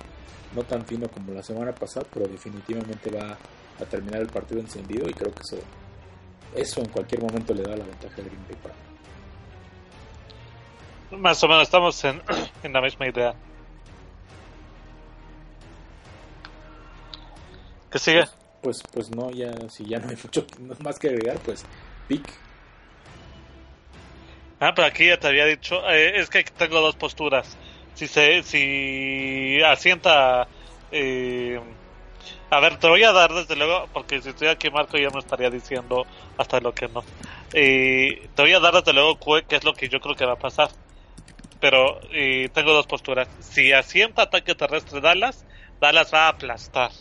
[0.55, 3.37] no tan fino como la semana pasada, pero definitivamente va
[3.79, 5.57] a terminar el partido encendido y creo que eso,
[6.55, 8.84] eso en cualquier momento le da la ventaja a Green Bay para
[11.11, 12.21] Más o menos estamos en,
[12.63, 13.33] en la misma idea.
[17.91, 18.25] ¿Qué sigue?
[18.61, 20.45] Pues, pues, no, ya si ya no hay mucho
[20.79, 21.63] más que agregar, pues
[22.07, 22.27] pick
[24.59, 27.57] Ah, pero aquí ya te había dicho, eh, es que tengo dos posturas.
[27.93, 30.47] Si se, si asienta,
[30.91, 31.59] eh,
[32.49, 35.19] a ver, te voy a dar desde luego, porque si estoy aquí Marco ya me
[35.19, 36.05] estaría diciendo
[36.37, 37.03] hasta lo que no.
[37.53, 40.33] Eh, te voy a dar desde luego qué es lo que yo creo que va
[40.33, 40.69] a pasar.
[41.59, 41.99] Pero
[42.53, 43.27] tengo dos posturas.
[43.39, 45.45] Si asienta ataque terrestre Dallas,
[45.79, 46.91] Dallas va a aplastar.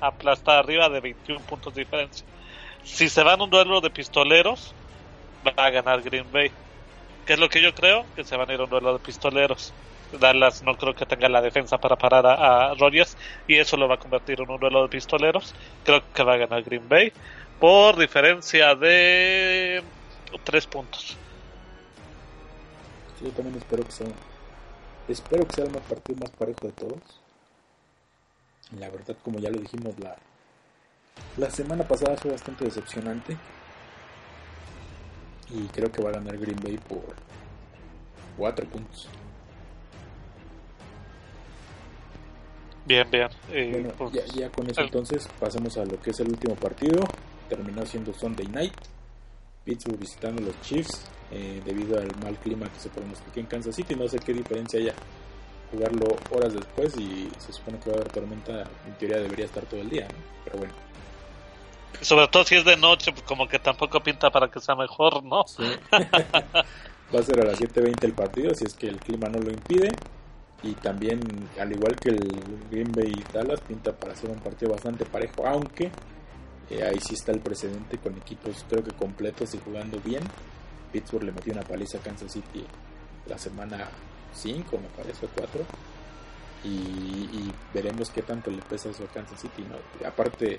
[0.00, 2.26] Aplastar arriba de 21 puntos de diferencia.
[2.84, 4.74] Si se van un duelo de pistoleros,
[5.46, 6.50] va a ganar Green Bay.
[7.26, 8.06] ¿Qué es lo que yo creo?
[8.16, 9.72] Que se van a ir a un duelo de pistoleros.
[10.18, 13.94] Dallas no creo que tenga la defensa para parar a, Rogers y eso lo va
[13.94, 15.54] a convertir en un duelo de pistoleros.
[15.84, 17.12] Creo que va a ganar Green Bay
[17.60, 19.82] por diferencia de
[20.44, 21.16] tres puntos.
[23.20, 24.08] Yo también espero que sea
[25.08, 27.00] espero que sea el más partido más parejo de todos.
[28.78, 30.16] La verdad, como ya lo dijimos la
[31.36, 33.36] la semana pasada fue bastante decepcionante
[35.50, 37.14] y creo que va a ganar Green Bay por
[38.36, 39.08] 4 puntos.
[42.86, 43.28] Bien, bien.
[43.52, 47.04] Eh, bueno, ya, ya, con eso entonces pasamos a lo que es el último partido.
[47.48, 48.74] Terminó siendo Sunday Night.
[49.64, 53.94] Pittsburgh visitando los Chiefs eh, debido al mal clima que se pronostica en Kansas City.
[53.94, 54.94] No sé qué diferencia haya
[55.70, 58.64] jugarlo horas después y se supone que va a haber tormenta.
[58.86, 60.08] En teoría debería estar todo el día,
[60.44, 60.72] pero bueno.
[62.00, 65.22] Sobre todo si es de noche, pues como que tampoco pinta para que sea mejor,
[65.22, 65.44] ¿no?
[67.12, 69.50] Va a ser a las 7.20 el partido, si es que el clima no lo
[69.50, 69.90] impide.
[70.62, 71.20] Y también,
[71.58, 72.20] al igual que el
[72.70, 75.90] Green Bay y Dallas, pinta para ser un partido bastante parejo, aunque
[76.78, 80.22] ahí sí está el precedente con equipos creo que completos y jugando bien.
[80.92, 82.64] Pittsburgh le metió una paliza a Kansas City
[83.26, 83.88] la semana
[84.34, 85.64] 5, me parece, o 4.
[86.62, 89.64] Y, veremos qué tanto le pesa eso a Kansas City.
[89.68, 90.06] ¿no?
[90.06, 90.56] Aparte,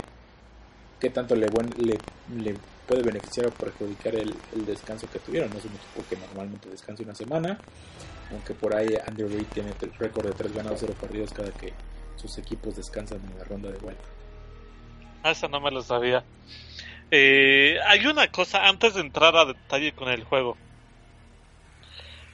[1.00, 1.46] qué tanto le,
[1.78, 2.56] le,
[2.86, 4.34] puede beneficiar o perjudicar el,
[4.66, 5.50] descanso que tuvieron.
[5.50, 7.58] No es un equipo que normalmente descansa una semana,
[8.30, 11.72] aunque por ahí Andrew Reid tiene el récord de 3 ganados, 0 perdidos cada que
[12.16, 14.21] sus equipos descansan en la ronda de vuelta.
[15.30, 16.24] Eso no me lo sabía.
[17.10, 20.56] Eh, hay una cosa antes de entrar a detalle con el juego.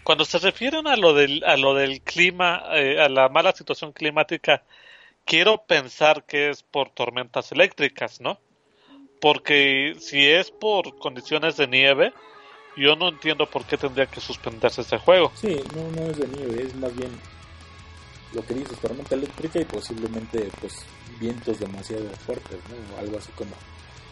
[0.04, 3.92] Cuando se refieren a lo del, a lo del clima, eh, a la mala situación
[3.92, 4.62] climática,
[5.24, 8.38] quiero pensar que es por tormentas eléctricas, ¿no?
[9.20, 12.14] Porque si es por condiciones de nieve,
[12.76, 15.32] yo no entiendo por qué tendría que suspenderse este juego.
[15.34, 17.10] Sí, no, no es de nieve, es más bien
[18.32, 20.84] lo que dices, tormenta eléctrica y posiblemente pues
[21.18, 22.98] vientos demasiado fuertes, ¿no?
[22.98, 23.50] Algo así como,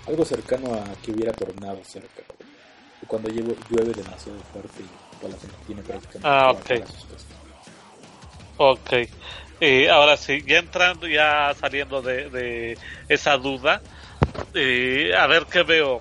[0.06, 2.22] algo cercano a que hubiera tornado cerca.
[3.06, 6.28] Cuando llueve, demasiado fuerte y toda la gente tiene prácticamente...
[6.28, 6.70] Ah, ok.
[8.58, 8.92] Ok.
[9.60, 13.80] Eh, ahora sí, ya entrando, ya saliendo de, de esa duda,
[14.54, 16.00] eh, a ver qué veo.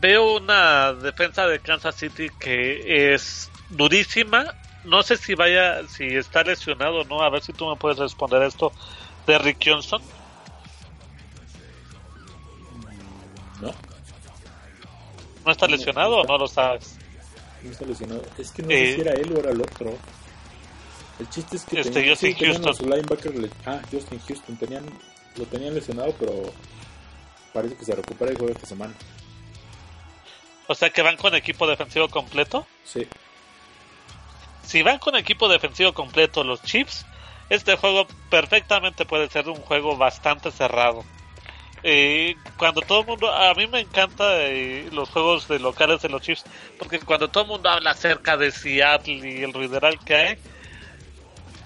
[0.00, 4.54] Veo una defensa de Kansas City que es durísima.
[4.84, 7.22] No sé si vaya, si está lesionado o no.
[7.22, 8.72] A ver si tú me puedes responder esto.
[9.26, 10.02] De Rick Johnson.
[13.60, 13.72] No.
[15.44, 16.96] ¿No está lesionado o no lo sabes?
[17.62, 18.22] No está lesionado.
[18.38, 19.96] Es que no sé si eh, era él o era el otro.
[21.20, 22.74] El chiste es que este, Justin Houston.
[22.74, 23.50] su linebacker.
[23.66, 24.56] Ah, Justin Houston.
[24.56, 24.84] Tenían
[25.36, 26.52] lo tenían lesionado, pero
[27.52, 28.94] parece que se recupera y juega esta semana.
[30.66, 32.66] O sea que van con equipo defensivo completo.
[32.84, 33.06] Sí.
[34.62, 37.04] Si van con equipo defensivo completo los Chiefs,
[37.50, 41.04] este juego perfectamente puede ser un juego bastante cerrado.
[41.84, 46.08] Eh, cuando todo el mundo, a mí me encanta eh, los juegos de locales de
[46.08, 46.44] los Chiefs,
[46.78, 50.38] porque cuando todo el mundo habla acerca de Seattle y el ruideral que hay,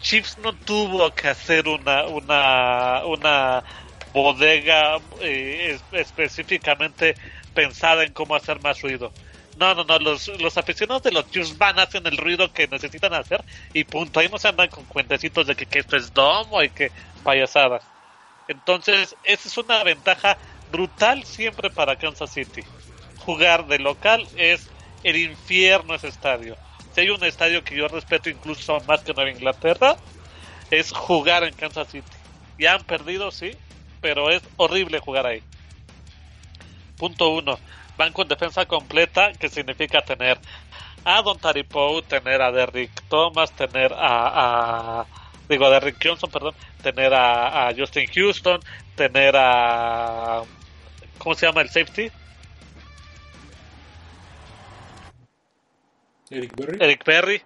[0.00, 3.64] Chiefs no tuvo que hacer una una una
[4.12, 7.14] bodega eh, específicamente
[7.54, 9.12] pensada en cómo hacer más ruido.
[9.56, 13.14] No, no, no, los, los aficionados de los Chiefs van, hacen el ruido que necesitan
[13.14, 13.42] hacer
[13.72, 14.20] y punto.
[14.20, 16.90] Ahí no se andan con cuentecitos de que, que esto es domo y que
[17.22, 17.82] payasadas.
[18.48, 20.36] Entonces, esa es una ventaja
[20.70, 22.62] brutal siempre para Kansas City.
[23.18, 24.68] Jugar de local es
[25.02, 26.56] el infierno ese estadio.
[26.94, 29.96] Si hay un estadio que yo respeto incluso más que Nueva Inglaterra,
[30.70, 32.06] es jugar en Kansas City.
[32.58, 33.52] Ya han perdido, sí,
[34.00, 35.42] pero es horrible jugar ahí.
[36.96, 37.58] Punto uno.
[37.96, 40.38] Van con defensa completa, que significa tener
[41.04, 45.06] a Don Taripo, tener a Derrick Thomas, tener a, a
[45.48, 48.60] digo a Derrick Johnson, perdón, tener a, a, Justin Houston,
[48.96, 50.42] tener a
[51.18, 52.10] ¿cómo se llama el safety?
[56.30, 56.78] Eric Berry.
[56.80, 57.42] Eric Berry.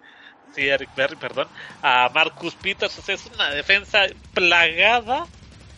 [0.54, 1.48] Sí, Eric Berry, perdón.
[1.82, 2.98] A Marcus Peters.
[2.98, 5.26] O sea, es una defensa plagada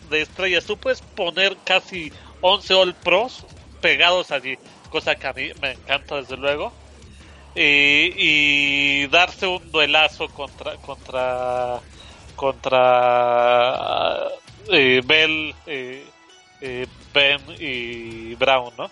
[0.09, 0.65] de estrellas.
[0.65, 2.11] Tú puedes poner casi
[2.41, 3.45] 11 All Pros
[3.83, 4.57] pegados allí,
[4.89, 6.71] cosa que a mí me encanta desde luego.
[7.53, 11.79] Y, darse un duelazo contra contra
[12.35, 14.27] contra
[14.71, 16.03] eh, Bell, eh,
[16.61, 18.89] eh, Ben y Brown, ¿no?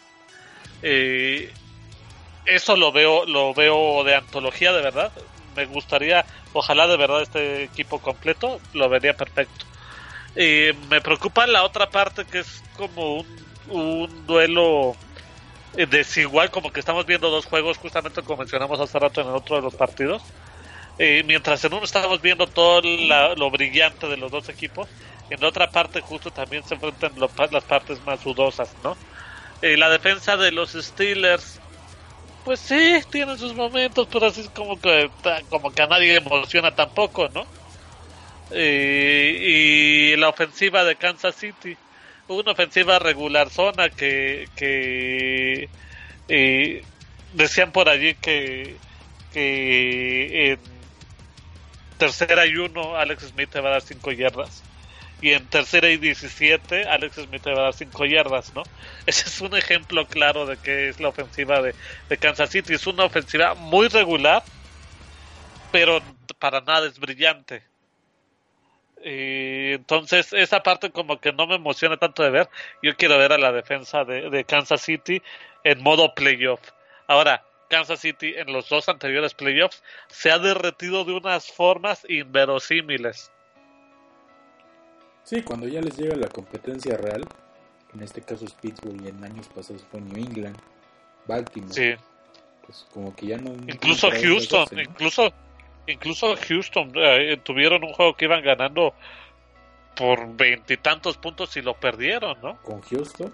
[2.46, 5.12] Eso lo veo lo veo de antología de verdad.
[5.56, 9.66] Me gustaría, ojalá de verdad este equipo completo lo vería perfecto.
[10.36, 14.96] Y me preocupa la otra parte que es como un, un duelo
[15.74, 19.56] desigual, como que estamos viendo dos juegos, justamente como mencionamos hace rato en el otro
[19.56, 20.22] de los partidos.
[20.98, 24.88] Eh, mientras en uno estamos viendo todo la, lo brillante de los dos equipos,
[25.30, 27.14] en la otra parte justo también se enfrentan
[27.52, 28.98] las partes más sudosas, ¿no?
[29.62, 31.60] Eh, la defensa de los Steelers,
[32.44, 35.10] pues sí, tiene sus momentos, pero así es como que,
[35.50, 37.46] como que a nadie emociona tampoco, ¿no?
[38.52, 41.78] Eh, y la ofensiva de Kansas City,
[42.28, 45.70] una ofensiva regular zona que, que
[46.28, 46.84] eh,
[47.34, 48.76] decían por allí que,
[49.34, 50.60] que en
[51.98, 54.64] tercera y uno Alex Smith te va a dar cinco yardas
[55.22, 58.64] y en tercera y 17 Alex Smith te va a dar 5 yardas, ¿no?
[59.06, 61.76] Ese es un ejemplo claro de que es la ofensiva de,
[62.10, 62.74] de, Kansas City.
[62.74, 64.44] Es una ofensiva muy regular,
[65.72, 66.02] pero
[66.40, 67.64] para nada es brillante.
[69.04, 72.50] Y entonces esa parte como que no me emociona tanto de ver.
[72.82, 75.22] Yo quiero ver a la defensa de, de Kansas City
[75.64, 76.62] en modo playoff.
[77.08, 83.32] Ahora, Kansas City en los dos anteriores playoffs se ha derretido de unas formas inverosímiles.
[85.24, 87.26] Sí, cuando ya les llega la competencia real,
[87.94, 90.58] en este caso es Pittsburgh y en años pasados fue New England,
[91.28, 91.74] Baltimore.
[91.74, 91.94] Sí.
[92.66, 93.54] Pues como que ya no.
[93.54, 94.82] Incluso Houston, ¿no?
[94.82, 95.34] incluso
[95.88, 98.94] incluso Houston eh, tuvieron un juego que iban ganando
[99.96, 102.58] por veintitantos puntos y lo perdieron, ¿no?
[102.64, 103.32] Con Houston.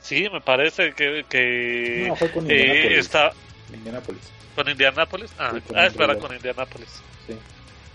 [0.00, 3.32] Sí, me parece que, que no, fue con eh, está
[3.72, 4.30] Indianapolis.
[4.54, 5.34] con Indianapolis.
[5.38, 7.02] Ah, Sí, con ah espera, con Indianapolis.
[7.26, 7.34] Sí.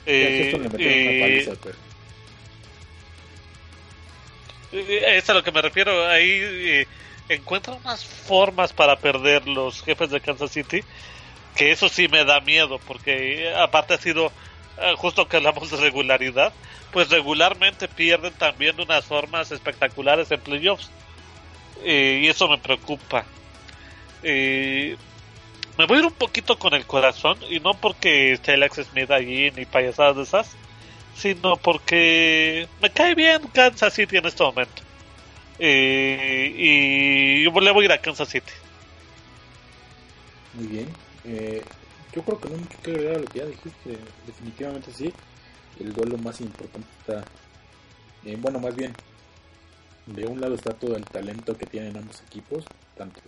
[0.05, 1.75] Eh, Houston le metieron una y- paliza, pero.
[4.71, 6.07] Eh, Es a lo que me refiero.
[6.07, 6.85] Ahí
[7.27, 10.83] encuentran unas formas para perder los jefes de Kansas City.
[11.59, 12.79] Que eso sí me da miedo.
[12.87, 14.31] Porque eh, aparte ha sido
[14.77, 16.53] eh, justo que hablamos de regularidad.
[16.93, 20.89] Pues regularmente pierden también de unas formas espectaculares en playoffs.
[21.83, 23.25] Eh, y eso me preocupa.
[24.23, 24.95] Eh,
[25.77, 27.37] me voy a ir un poquito con el corazón.
[27.49, 30.55] Y no porque esté Alex Smith allí ni payasadas de esas
[31.15, 34.81] sino porque me cae bien Kansas City en este momento.
[35.59, 38.53] Y yo le voy a ir a Kansas City.
[40.53, 41.08] Muy bien.
[41.29, 41.61] Eh,
[42.11, 44.13] yo creo que no mucho que agregar a lo que ya dijiste.
[44.25, 45.13] Definitivamente sí.
[45.79, 47.23] El duelo más importante está.
[48.25, 48.93] eh, bueno, más bien.
[50.05, 52.65] De un lado está todo el talento que tienen ambos equipos.
[52.97, 53.21] Tanto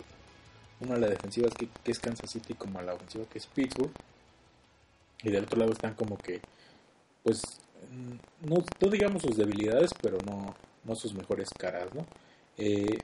[0.80, 3.46] uno a la defensiva que, que es Kansas City como a la ofensiva que es
[3.46, 3.92] Pittsburgh.
[5.22, 6.40] Y del otro lado están como que.
[7.22, 7.42] Pues.
[7.90, 12.06] mm, No, no digamos sus debilidades, pero no, no sus mejores caras, ¿no?
[12.58, 12.98] Eh,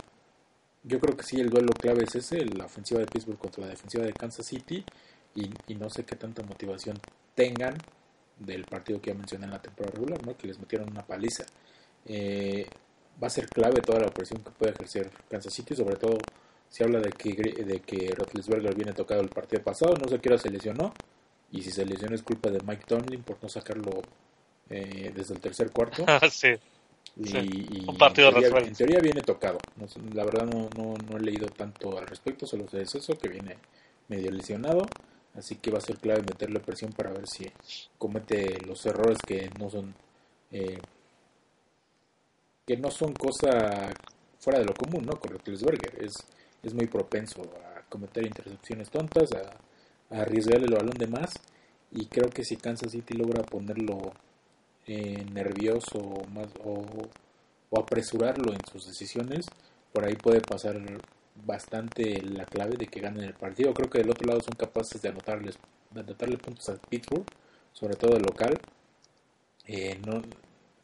[0.83, 3.71] yo creo que sí, el duelo clave es ese, la ofensiva de Pittsburgh contra la
[3.71, 4.85] defensiva de Kansas City,
[5.35, 6.99] y, y no sé qué tanta motivación
[7.35, 7.77] tengan
[8.39, 10.37] del partido que ya mencioné en la temporada regular, ¿no?
[10.37, 11.45] que les metieron una paliza.
[12.07, 12.67] Eh,
[13.23, 16.19] va a ser clave toda la presión que puede ejercer Kansas City, sobre todo
[16.69, 20.29] se habla de que, de que Roethlisberger viene tocado el partido pasado, no sé qué
[20.29, 20.93] hora se lesionó,
[21.51, 24.03] y si se lesionó es culpa de Mike Tomlin por no sacarlo
[24.69, 26.05] eh, desde el tercer cuarto.
[26.31, 26.49] sí.
[27.19, 28.69] Y, Sí, y un partido en, teoría, resuelto.
[28.69, 29.59] en teoría viene tocado.
[30.15, 33.59] La verdad no, no, no he leído tanto al respecto, solo sé eso, que viene
[34.09, 34.87] medio lesionado.
[35.35, 37.51] Así que va a ser clave meterle presión para ver si
[37.99, 39.95] comete los errores que no son
[40.51, 40.79] eh,
[42.67, 43.93] que no son cosa
[44.41, 45.19] fuera de lo común, ¿no?
[45.19, 46.15] Con Roethlisberger es,
[46.63, 51.33] es muy propenso a cometer intercepciones tontas, a, a arriesgar el balón de más.
[51.93, 54.13] Y creo que si Kansas City logra ponerlo
[54.89, 55.99] eh, nervioso
[56.35, 56.85] más, o,
[57.71, 59.47] o, apresurarlo en sus decisiones,
[59.93, 60.81] por ahí puede pasar
[61.45, 63.73] bastante la clave de que ganen el partido.
[63.73, 65.57] Creo que del otro lado son capaces de anotarles,
[65.91, 67.27] de anotarle puntos a Pittsburgh,
[67.73, 68.59] sobre todo el local.
[69.67, 70.23] Eh, no,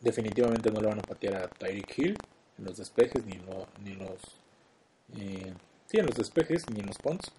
[0.01, 2.19] definitivamente no le van a patear a Tyreek Hill
[2.59, 3.41] en los despejes ni,
[3.83, 4.21] ni en los
[5.19, 5.53] eh,
[5.87, 7.33] sí, en los despejes ni en los punts.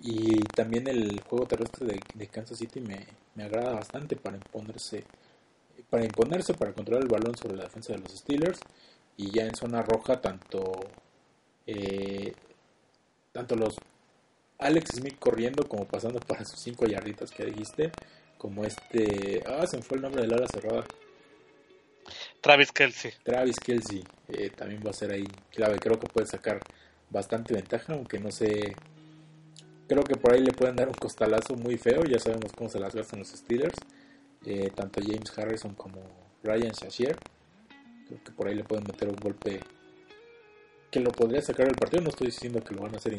[0.00, 5.04] Y también el juego terrestre de, Kansas City me, me, agrada bastante para imponerse,
[5.90, 8.60] para imponerse, para controlar el balón sobre la defensa de los Steelers.
[9.16, 10.72] Y ya en zona roja, tanto,
[11.66, 12.32] eh,
[13.32, 13.76] tanto los
[14.58, 17.92] Alex Smith corriendo como pasando para sus 5 yarditas que dijiste,
[18.38, 19.42] como este.
[19.46, 20.84] Ah, se me fue el nombre del ala cerrada.
[22.40, 23.12] Travis Kelsey.
[23.22, 25.78] Travis Kelsey eh, también va a ser ahí clave.
[25.78, 26.60] Creo que puede sacar
[27.10, 28.74] bastante ventaja, aunque no sé
[29.88, 32.02] Creo que por ahí le pueden dar un costalazo muy feo.
[32.04, 33.76] Ya sabemos cómo se las gastan los Steelers.
[34.46, 36.00] Eh, tanto James Harrison como
[36.42, 37.18] Ryan Shazier.
[38.06, 39.60] Creo que por ahí le pueden meter un golpe
[40.90, 42.02] que lo podría sacar del partido.
[42.02, 43.18] No estoy diciendo que lo van a hacer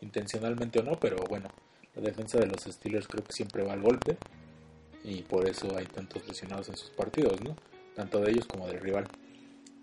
[0.00, 1.48] intencionalmente o no, pero bueno,
[1.94, 4.16] la defensa de los Steelers creo que siempre va al golpe.
[5.04, 7.54] Y por eso hay tantos lesionados en sus partidos, ¿no?
[7.94, 9.06] Tanto de ellos como del rival.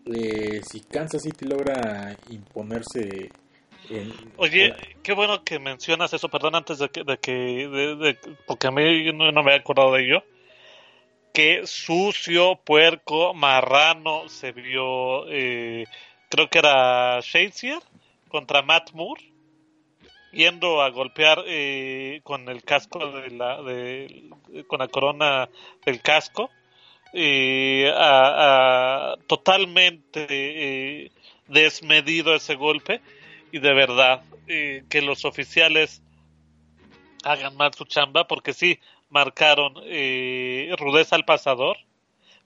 [0.05, 3.29] Eh, si Kansas City logra imponerse
[4.37, 4.73] Oye,
[5.03, 9.31] qué bueno que mencionas eso, perdón, antes de que, de que porque a mí no,
[9.31, 10.23] me había acordado de ello.
[11.33, 15.85] Qué sucio, puerco, marrano se vio, eh,
[16.29, 17.79] creo que era Shakespeare
[18.27, 19.31] contra Matt Moore,
[20.33, 23.57] yendo a golpear eh, con el casco de la,
[24.67, 25.49] con la corona
[25.85, 26.49] del casco,
[27.13, 31.11] eh, a, totalmente
[31.47, 33.01] desmedido ese golpe.
[33.51, 36.01] Y de verdad eh, que los oficiales
[37.23, 38.79] hagan mal su chamba porque sí
[39.11, 41.77] marcaron eh, rudeza al pasador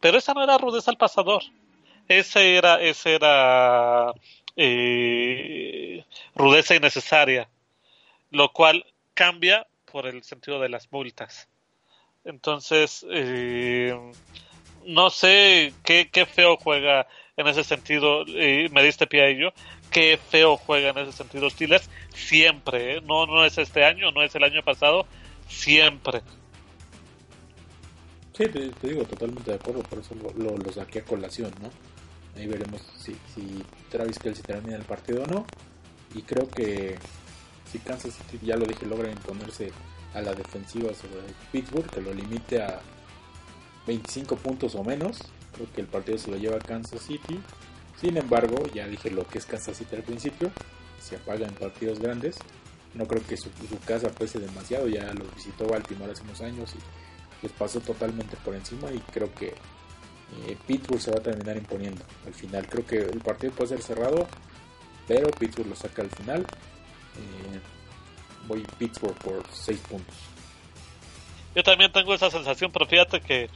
[0.02, 1.44] pero esa no era rudeza al pasador
[2.08, 4.14] ese era ese era
[4.58, 6.04] eh,
[6.36, 7.50] rudeza innecesaria
[8.32, 11.48] lo cual cambia por el sentido de las multas
[12.26, 13.06] entonces
[14.86, 17.08] no sé qué, qué feo juega
[17.38, 19.54] en ese sentido me diste pie a ello
[19.96, 23.02] qué feo juega en ese sentido Steelers siempre, ¿eh?
[23.02, 25.08] no, no es este año, no es el año pasado,
[25.48, 26.22] siempre.
[28.36, 31.70] Sí, te, digo, totalmente de acuerdo, por eso lo, lo, saqué a colación, ¿no?
[32.40, 35.46] Ahí veremos si, si Travis Kelsey termina el partido o no.
[36.14, 36.98] Y creo que
[37.72, 39.72] si Kansas City, ya lo dije, logra imponerse
[40.14, 41.22] a la defensiva sobre
[41.52, 42.82] Pittsburgh, que lo limite a
[43.88, 45.20] 25 puntos o menos,
[45.54, 47.40] creo que el partido se lo lleva a Kansas City
[48.00, 50.52] sin embargo, ya dije lo que es Kansas City al principio,
[51.02, 52.38] se apaga en partidos grandes.
[52.94, 53.50] No creo que su,
[53.86, 56.80] casa pese demasiado, ya lo visitó Baltimore hace unos años y
[57.52, 62.34] pasó totalmente por encima y creo que eh, Pittsburgh se va a terminar imponiendo al
[62.34, 62.68] final.
[62.68, 64.28] Creo que el partido puede ser cerrado,
[65.08, 66.42] pero Pittsburgh lo saca al final.
[66.42, 67.60] Eh,
[68.48, 70.16] voy Pittsburgh por 6 puntos.
[71.56, 73.50] Yo también tengo esa sensación, pero fíjate que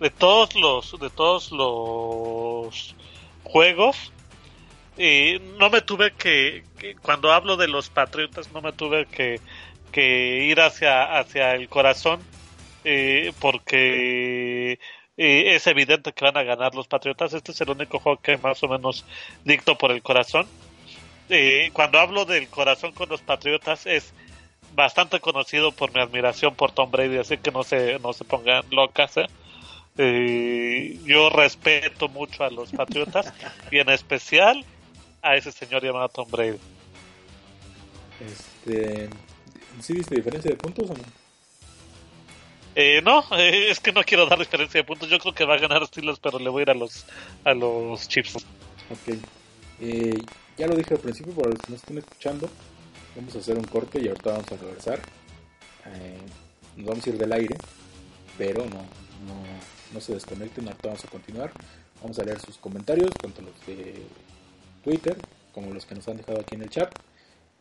[0.00, 2.96] de todos los de todos los
[3.44, 4.12] juegos.
[4.98, 6.64] Y no me tuve que,
[7.00, 9.40] cuando hablo de los Patriotas, no me tuve que,
[9.90, 12.20] que ir hacia, hacia el corazón,
[12.84, 14.72] eh, porque
[15.16, 17.34] eh, es evidente que van a ganar los Patriotas.
[17.34, 19.04] Este es el único juego que más o menos
[19.44, 20.46] dicto por el corazón.
[21.28, 24.12] Eh, cuando hablo del corazón con los Patriotas es
[24.74, 28.64] bastante conocido por mi admiración por Tom Brady, así que no se, no se pongan
[28.70, 29.16] locas.
[29.16, 29.26] ¿eh?
[29.98, 33.32] Eh, yo respeto mucho a los Patriotas
[33.70, 34.64] y en especial
[35.20, 36.58] a ese señor llamado Tom Brady.
[38.20, 39.08] Este,
[39.80, 41.21] ¿Sí viste diferencia de puntos o no?
[42.74, 45.08] Eh, no, eh, es que no quiero dar diferencia de puntos.
[45.08, 47.04] Yo creo que va a ganar Steelers, pero le voy a ir a los,
[47.44, 48.36] a los Chiefs.
[48.90, 49.16] Ok.
[49.80, 50.18] Eh,
[50.56, 52.48] ya lo dije al principio, para los que no estén escuchando,
[53.16, 55.00] vamos a hacer un corte y ahorita vamos a regresar.
[56.76, 57.56] nos vamos a ir del aire,
[58.38, 58.82] pero no,
[59.26, 59.42] no,
[59.92, 61.52] no se desconecten, ahorita vamos a continuar.
[62.00, 64.02] Vamos a leer sus comentarios, tanto los de
[64.82, 65.16] Twitter
[65.52, 66.92] como los que nos han dejado aquí en el chat.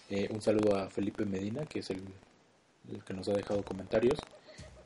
[0.10, 2.02] Eh, un saludo a Felipe Medina, que es el,
[3.06, 4.20] que nos ha dejado comentarios.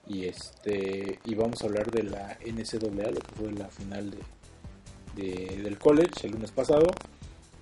[0.08, 4.14] Y este y vamos a hablar de la NCAA, lo que fue la final
[5.16, 6.88] de, del college el lunes pasado.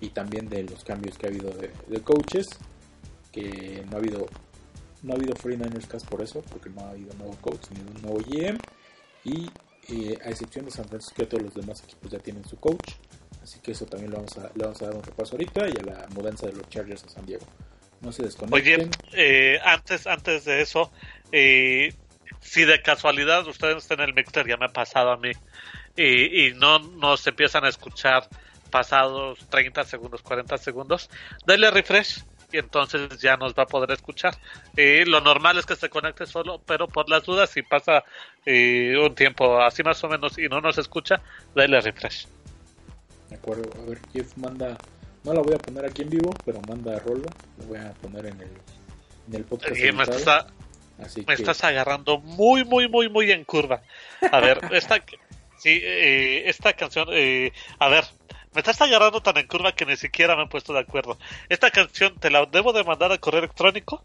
[0.00, 2.46] Y también de los cambios que ha habido de, coaches.
[3.32, 4.26] Que no ha habido
[5.02, 8.02] no ha habido 49ers Cast por eso, porque no ha habido nuevo coach ni un
[8.02, 8.58] nuevo GM.
[9.24, 9.50] Y
[9.88, 12.94] eh, a excepción de San Francisco, todos los demás equipos ya tienen su coach.
[13.44, 15.72] Así que eso también lo vamos a, le vamos a dar un repaso ahorita y
[15.72, 17.44] a la mudanza de los Chargers a San Diego.
[18.00, 18.62] No se desconecten.
[18.62, 20.90] Oye, eh, antes, antes de eso,
[21.30, 21.92] eh,
[22.44, 25.32] si de casualidad ustedes están en el mixer, ya me ha pasado a mí,
[25.96, 28.28] y, y no nos empiezan a escuchar
[28.70, 31.08] pasados 30 segundos, 40 segundos,
[31.46, 32.22] denle refresh
[32.52, 34.36] y entonces ya nos va a poder escuchar.
[34.76, 38.04] Eh, lo normal es que se conecte solo, pero por las dudas, si pasa
[38.46, 41.20] eh, un tiempo así más o menos y no nos escucha,
[41.54, 42.28] denle refresh.
[43.30, 44.76] De acuerdo, a ver, Jeff manda,
[45.24, 47.28] no la voy a poner aquí en vivo, pero manda rola,
[47.58, 48.50] lo voy a poner en el,
[49.28, 49.76] en el podcast.
[49.76, 50.46] Y me, está-
[50.98, 53.82] Así me que, estás agarrando muy, muy, muy, muy en curva.
[54.30, 54.96] A ver, esta,
[55.58, 58.04] sí, eh, esta canción, eh, a ver,
[58.52, 61.18] me estás agarrando tan en curva que ni siquiera me he puesto de acuerdo.
[61.48, 64.04] Esta canción, ¿te la debo de mandar a correo electrónico?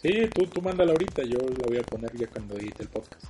[0.00, 3.26] sí, tú, tú mándala ahorita, yo la voy a poner ya cuando edite el podcast.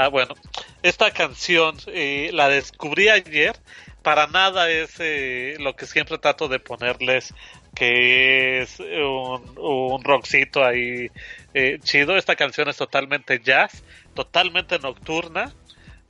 [0.00, 0.36] Ah, bueno,
[0.84, 3.56] esta canción eh, la descubrí ayer.
[4.02, 7.34] Para nada es eh, lo que siempre trato de ponerles,
[7.78, 11.10] que es un, un rockcito ahí
[11.54, 12.16] eh, chido.
[12.16, 15.54] Esta canción es totalmente jazz, totalmente nocturna.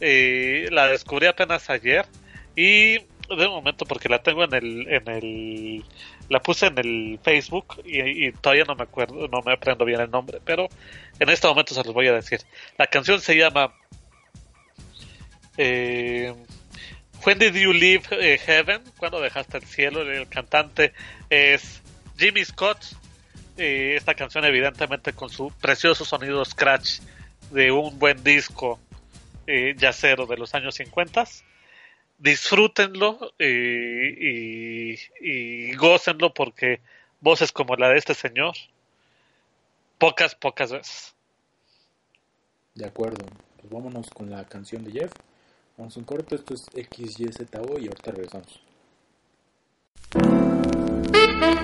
[0.00, 2.06] Eh, la descubrí apenas ayer
[2.56, 5.84] y de momento porque la tengo en el, en el,
[6.30, 10.10] la puse en el Facebook y, todavía no me acuerdo, no me aprendo bien el
[10.10, 10.68] nombre, pero
[11.18, 12.40] en este momento se los voy a decir.
[12.78, 13.74] La canción se llama
[15.58, 16.32] eh,
[17.26, 18.82] When Did You Leave Heaven?
[18.96, 20.00] ¿Cuándo dejaste el cielo?
[20.00, 20.94] El cantante
[21.30, 21.82] es
[22.16, 22.78] Jimmy Scott.
[23.56, 27.00] Esta canción evidentemente con su precioso sonido scratch
[27.50, 28.78] de un buen disco
[29.46, 31.24] eh, yacero de los años 50.
[32.18, 36.80] Disfrútenlo y, y gócenlo porque
[37.20, 38.54] voces como la de este señor,
[39.98, 41.14] pocas, pocas veces.
[42.74, 43.24] De acuerdo,
[43.56, 45.12] pues vámonos con la canción de Jeff.
[45.76, 48.67] Vamos a un corto, esto es XYZO y ahorita regresamos.
[51.40, 51.58] When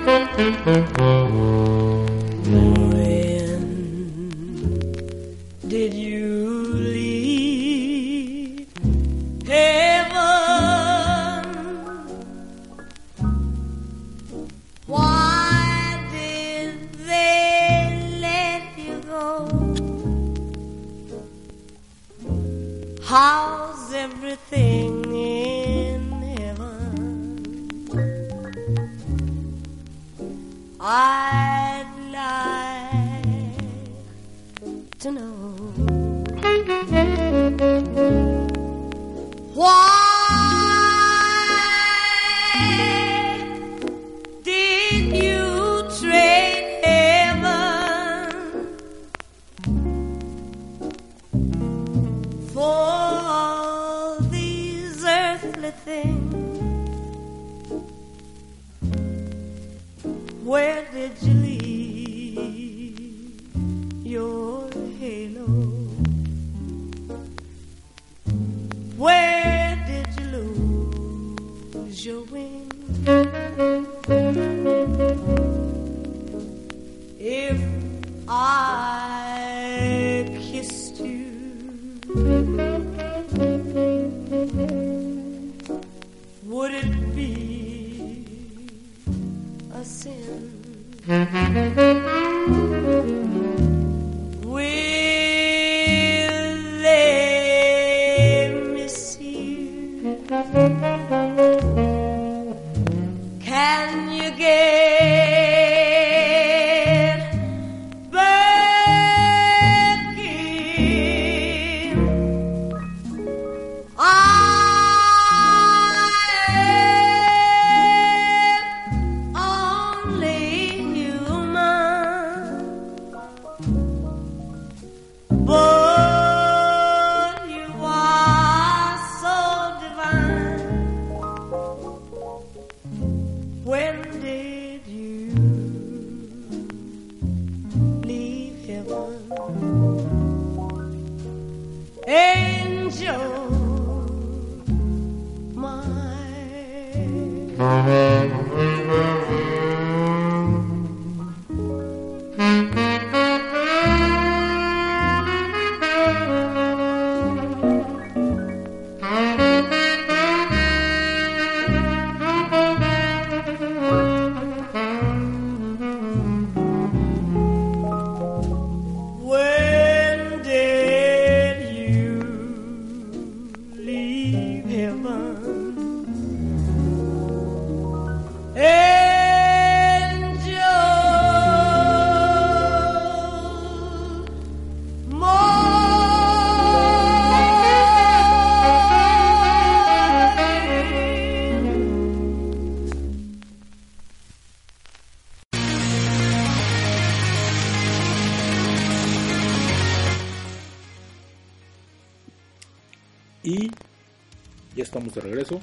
[205.14, 205.60] estamos de regreso.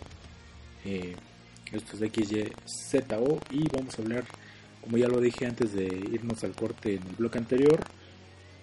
[0.86, 1.16] Eh,
[1.72, 4.24] esto es XYZO y vamos a hablar,
[4.82, 7.80] como ya lo dije antes de irnos al corte en el bloque anterior,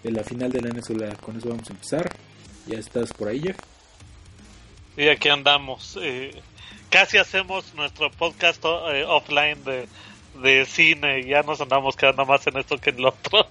[0.03, 1.17] de la final de la NSL.
[1.21, 2.15] Con eso vamos a empezar.
[2.67, 3.57] Ya estás por ahí, Jeff.
[4.97, 5.99] Y aquí andamos.
[6.03, 6.33] Eh,
[6.91, 9.89] casi hacemos nuestro podcast eh, offline de,
[10.43, 13.49] de cine ya nos andamos quedando más en esto que en lo otro.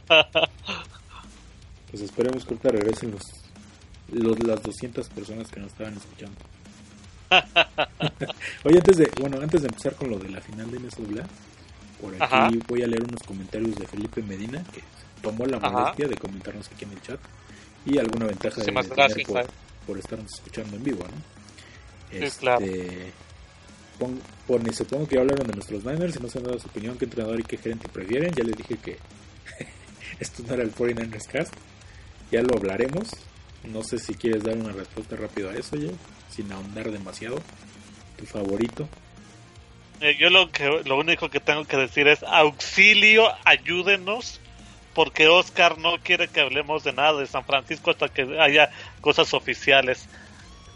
[1.90, 3.43] pues esperemos que ahorita regresen los,
[4.12, 6.36] los, las 200 personas que nos estaban escuchando.
[8.64, 11.26] Oye, antes de, bueno, antes de empezar con lo de la final de NSA,
[12.00, 12.48] por aquí Ajá.
[12.68, 14.82] voy a leer unos comentarios de Felipe Medina, que
[15.22, 15.70] tomó la Ajá.
[15.70, 17.20] molestia de comentarnos aquí en el chat.
[17.86, 19.46] Y alguna ventaja de, Muchísimas de tener gracias, por,
[19.86, 21.34] por estarnos escuchando en vivo, ¿no?
[22.30, 22.64] Sí, claro.
[23.98, 26.96] pon- pone, supongo que ya hablaron de nuestros Niners y nos han dado su opinión,
[26.96, 28.32] qué entrenador y qué gerente prefieren.
[28.34, 28.98] Ya les dije que
[30.20, 31.52] esto no era el 49ers Cast.
[32.30, 33.08] Ya lo hablaremos.
[33.64, 35.90] No sé si quieres dar una respuesta rápida a eso, ya,
[36.30, 37.40] sin ahondar demasiado.
[38.18, 38.88] Tu favorito.
[40.00, 44.40] Eh, yo lo que lo único que tengo que decir es auxilio, ayúdenos,
[44.94, 49.32] porque Oscar no quiere que hablemos de nada de San Francisco hasta que haya cosas
[49.34, 50.08] oficiales.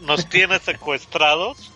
[0.01, 1.71] Nos tiene secuestrados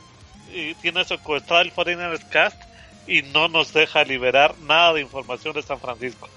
[0.53, 2.61] y tiene secuestrado el Foreigners Cast
[3.07, 6.29] y no nos deja liberar nada de información de San Francisco.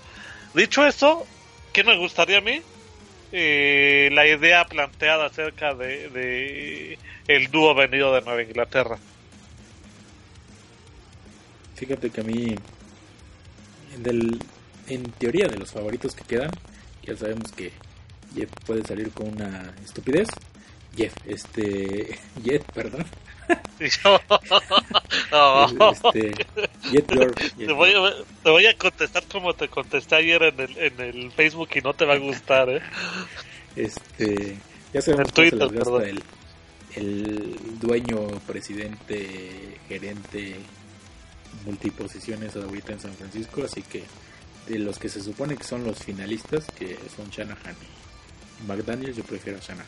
[0.54, 1.26] Dicho eso,
[1.72, 2.62] ¿qué me gustaría a mí?
[3.38, 8.98] Eh, la idea planteada acerca de, de el dúo venido de Nueva Inglaterra.
[11.74, 12.54] Fíjate que a mí,
[13.98, 14.38] del,
[14.88, 16.50] en teoría de los favoritos que quedan,
[17.02, 17.72] ya sabemos que
[18.34, 20.28] Jeff puede salir con una estupidez.
[20.96, 23.04] Jeff, este, Jet, perdón.
[25.32, 25.66] No.
[25.66, 26.46] Este,
[27.56, 31.32] te, voy a, te voy a contestar como te contesté ayer en el, en el
[31.32, 32.80] Facebook y no te va a gustar, ¿eh?
[33.74, 34.56] Este,
[34.92, 36.22] ya sabemos se les gasta el,
[36.94, 40.56] el dueño, presidente, gerente,
[41.64, 44.04] multiposiciones ahorita en San Francisco, así que
[44.66, 47.76] de los que se supone que son los finalistas, que son Shanahan
[48.62, 49.86] y McDaniels, yo prefiero a Shanahan.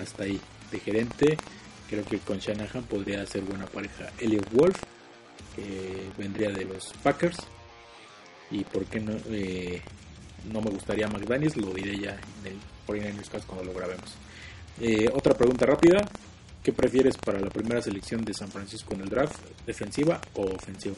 [0.00, 0.40] Hasta ahí.
[0.70, 1.38] De gerente,
[1.88, 4.10] creo que con Shanahan podría ser buena pareja.
[4.18, 4.76] Elliot Wolf,
[5.54, 7.38] que vendría de los Packers.
[8.50, 9.82] Y por qué no, eh,
[10.52, 14.14] no me gustaría McDaniels, lo diré ya en el 49ers Cast cuando lo grabemos.
[14.80, 16.08] Eh, otra pregunta rápida.
[16.62, 19.38] ¿Qué prefieres para la primera selección de San Francisco en el draft?
[19.64, 20.96] ¿Defensiva o ofensiva?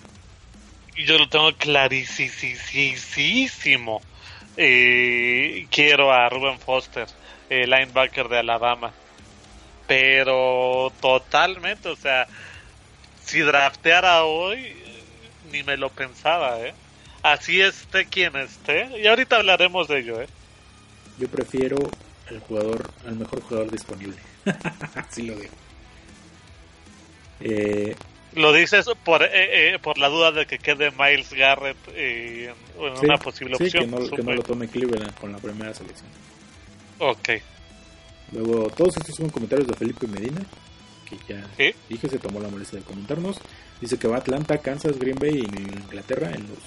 [0.97, 2.31] Yo lo tengo clarísimo.
[4.57, 7.07] Eh, quiero a Ruben Foster,
[7.51, 8.93] linebacker de Alabama.
[9.89, 12.29] Pero totalmente, o sea,
[13.25, 14.77] si drafteara hoy,
[15.51, 16.75] ni me lo pensaba, ¿eh?
[17.23, 19.01] Así esté quien esté.
[19.03, 20.29] Y ahorita hablaremos de ello, ¿eh?
[21.19, 21.77] Yo prefiero
[22.29, 24.17] al jugador, al mejor jugador disponible.
[24.95, 25.53] Así lo digo.
[27.41, 27.97] Eh,
[28.35, 29.31] Lo dices por, eh,
[29.75, 33.57] eh, por la duda de que quede Miles Garrett eh, en, en sí, una posible
[33.57, 33.85] sí, opción.
[33.85, 36.09] que, no, que no lo tome Cleveland con la primera selección.
[36.99, 37.29] Ok.
[38.33, 40.41] Luego, todos estos son comentarios de Felipe Medina,
[41.09, 41.71] que ya Sí.
[41.89, 43.39] dije, se tomó la molestia de comentarnos.
[43.81, 45.45] Dice que va a Atlanta, Kansas, Green Bay y
[45.83, 46.59] Inglaterra en los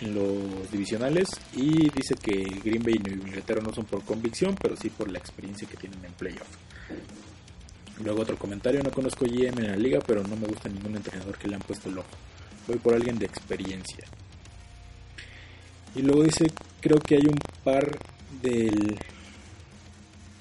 [0.00, 2.32] en los divisionales y dice que
[2.64, 6.04] Green Bay y Inglaterra no son por convicción, pero sí por la experiencia que tienen
[6.04, 6.48] en playoff.
[8.02, 11.38] Luego otro comentario, no conozco GM en la liga, pero no me gusta ningún entrenador
[11.38, 12.08] que le han puesto el ojo.
[12.66, 14.04] Voy por alguien de experiencia.
[15.94, 16.46] Y luego dice,
[16.80, 17.96] creo que hay un par
[18.42, 18.98] del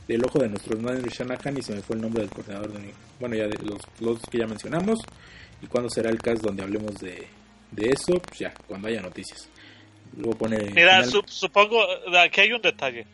[0.07, 2.93] del ojo de nuestros Niners Shanahan y se me fue el nombre del coordinador de
[3.19, 4.99] bueno ya de los, los que ya mencionamos.
[5.61, 7.27] Y cuándo será el caso donde hablemos de,
[7.71, 9.49] de eso pues ya cuando haya noticias.
[10.17, 11.81] Luego pone Mira, su- supongo,
[12.17, 13.05] aquí hay un detalle.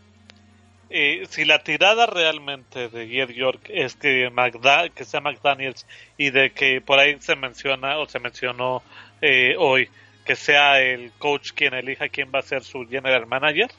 [0.92, 5.86] Eh, si la tirada realmente de Jed York es que, Magda, que sea McDaniels
[6.18, 8.82] y de que por ahí se menciona o se mencionó
[9.22, 9.88] eh, hoy
[10.26, 13.70] que sea el coach quien elija quién va a ser su general manager,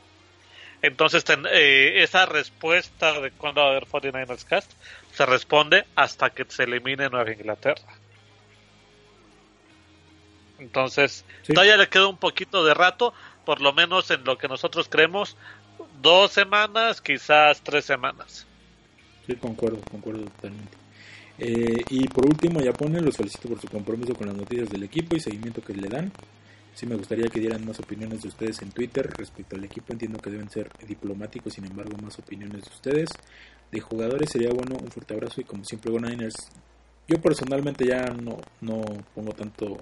[0.83, 4.73] entonces ten- eh, esa respuesta de cuándo va a haber 49ers Cast
[5.13, 7.83] se responde hasta que se elimine Nueva Inglaterra.
[10.59, 11.55] Entonces, Sí.
[11.55, 13.15] todavía le queda un poquito de rato,
[13.47, 15.37] por lo menos en lo que nosotros creemos,
[16.03, 18.47] dos semanas, quizás tres semanas.
[19.27, 20.77] Sí, concuerdo, concuerdo totalmente.
[21.39, 24.83] Eh, y por último, ya pone, los felicito por su compromiso con las noticias del
[24.83, 26.13] equipo y seguimiento que le dan.
[26.81, 29.93] Sí me gustaría que dieran más opiniones de ustedes en Twitter respecto al equipo.
[29.93, 33.11] Entiendo que deben ser diplomáticos, sin embargo, más opiniones de ustedes.
[33.71, 36.49] De jugadores sería bueno un fuerte abrazo y como siempre, Go Niners.
[37.07, 38.83] Yo personalmente ya no, no
[39.15, 39.77] pongo tanto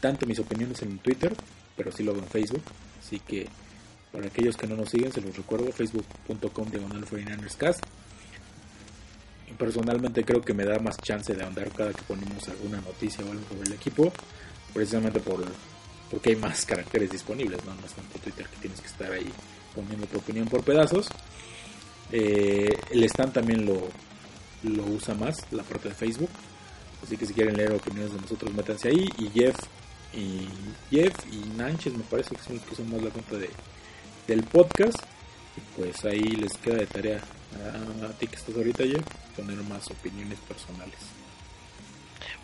[0.00, 1.36] tanto mis opiniones en Twitter,
[1.76, 2.62] pero sí lo hago en Facebook.
[2.98, 3.46] Así que
[4.10, 7.80] Para aquellos que no nos siguen, se los recuerdo, facebook.com diagonal 49erscast.
[9.58, 13.30] Personalmente creo que me da más chance de andar cada que ponemos alguna noticia o
[13.30, 14.10] algo sobre el equipo,
[14.76, 15.42] precisamente por
[16.10, 19.28] porque hay más caracteres disponibles, no, no es tanto Twitter que tienes que estar ahí
[19.74, 21.08] poniendo tu opinión por pedazos.
[22.12, 23.88] Eh, el stand también lo,
[24.62, 26.30] lo usa más, la parte de Facebook.
[27.02, 29.08] Así que si quieren leer opiniones de nosotros, métanse ahí.
[29.18, 29.56] Y Jeff
[30.14, 30.46] y
[30.90, 33.50] Jeff y Nanches me parece que son los que son más la cuenta de,
[34.28, 34.98] del podcast.
[35.56, 37.20] Y pues ahí les queda de tarea
[38.04, 39.04] a, ti que estás ahorita, Jeff,
[39.34, 41.25] poner más opiniones personales.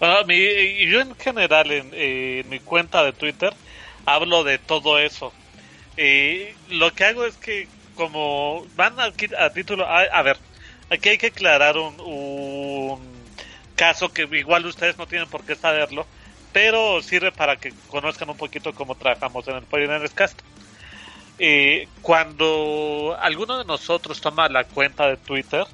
[0.03, 3.55] Bueno, mi, yo en general en, mi cuenta de Twitter
[4.05, 5.33] hablo de todo eso.
[5.97, 10.39] Eh, lo que hago es que como van a, a título, a, ver,
[10.91, 13.01] aquí hay que aclarar un, un,
[13.77, 16.05] caso que igual ustedes no tienen por qué saberlo,
[16.53, 20.41] pero sirve para que conozcan un poquito cómo trabajamos en el Pioneers Cast.
[21.39, 25.65] Eh, cuando alguno de nosotros toma la cuenta de Twitter,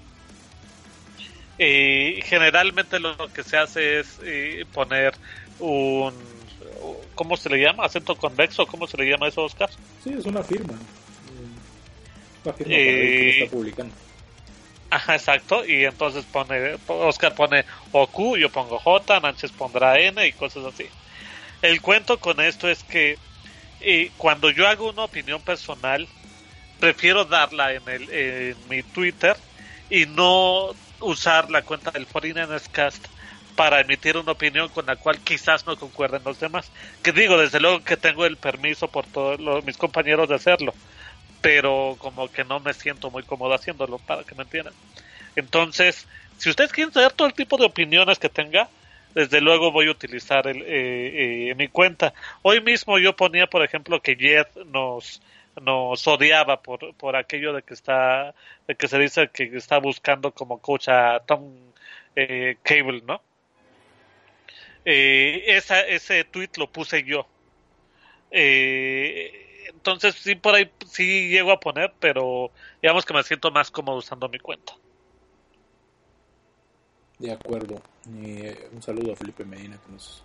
[1.59, 5.15] eh, generalmente lo que se hace es eh, poner
[5.59, 6.15] un
[7.15, 7.85] ¿cómo se le llama?
[7.85, 9.71] acento convexo, ¿cómo se le llama eso, Oscar?
[10.03, 10.75] Sí, es una firma.
[12.45, 13.95] Una firma que está publicando.
[14.91, 15.67] Ajá, exacto.
[15.67, 20.87] Y entonces pone, Oscar pone OQ, yo pongo J, Nánchez pondrá N y cosas así.
[21.61, 23.19] El cuento con esto es que
[23.81, 26.09] eh, cuando yo hago una opinión personal,
[26.81, 29.37] prefiero darla en, el, en mi Twitter
[29.91, 33.07] y no usar la cuenta del Foreigners Cast
[33.57, 36.71] para emitir una opinión con la cual quizás no concuerden los demás.
[37.03, 40.75] Que digo, desde luego que tengo el permiso por todos mis compañeros de hacerlo
[41.41, 44.75] pero como que no me siento muy cómodo haciéndolo, para que me entiendan.
[45.37, 48.69] Entonces, si ustedes quieren saber todo el tipo de opiniones que tenga,
[49.15, 52.13] desde luego voy a utilizar el, eh, eh, mi cuenta.
[52.43, 55.23] Hoy mismo yo ponía, por ejemplo, que Jed nos
[55.61, 58.35] nos odiaba por, por aquello de que está
[58.67, 61.55] de que se dice que está buscando como coach a Tom
[62.17, 63.23] eh, Cable, ¿no?
[64.85, 67.27] esa, ese tweet lo puse yo.
[68.31, 72.51] Eh, entonces sí por ahí sí llego a poner, pero
[72.83, 74.75] digamos que me siento más cómodo usando mi cuenta.
[77.19, 77.83] De acuerdo.
[78.23, 80.23] Eh, un saludo a Felipe Medina que nos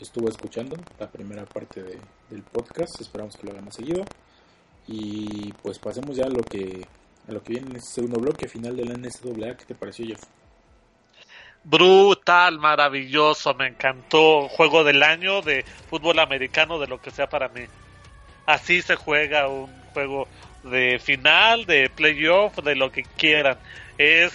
[0.00, 3.00] estuvo escuchando la primera parte del podcast.
[3.00, 4.04] Esperamos que lo hagan seguido.
[4.86, 6.86] Y pues pasemos ya a lo que
[7.28, 9.56] a lo que viene en este segundo bloque final de la NCAA.
[9.56, 10.22] ¿Qué te pareció, Jeff?
[11.64, 14.48] Brutal, maravilloso, me encantó.
[14.48, 17.62] Juego del año de fútbol americano, de lo que sea para mí
[18.46, 20.28] así se juega un juego
[20.64, 23.58] de final, de playoff, de lo que quieran.
[23.98, 24.32] Es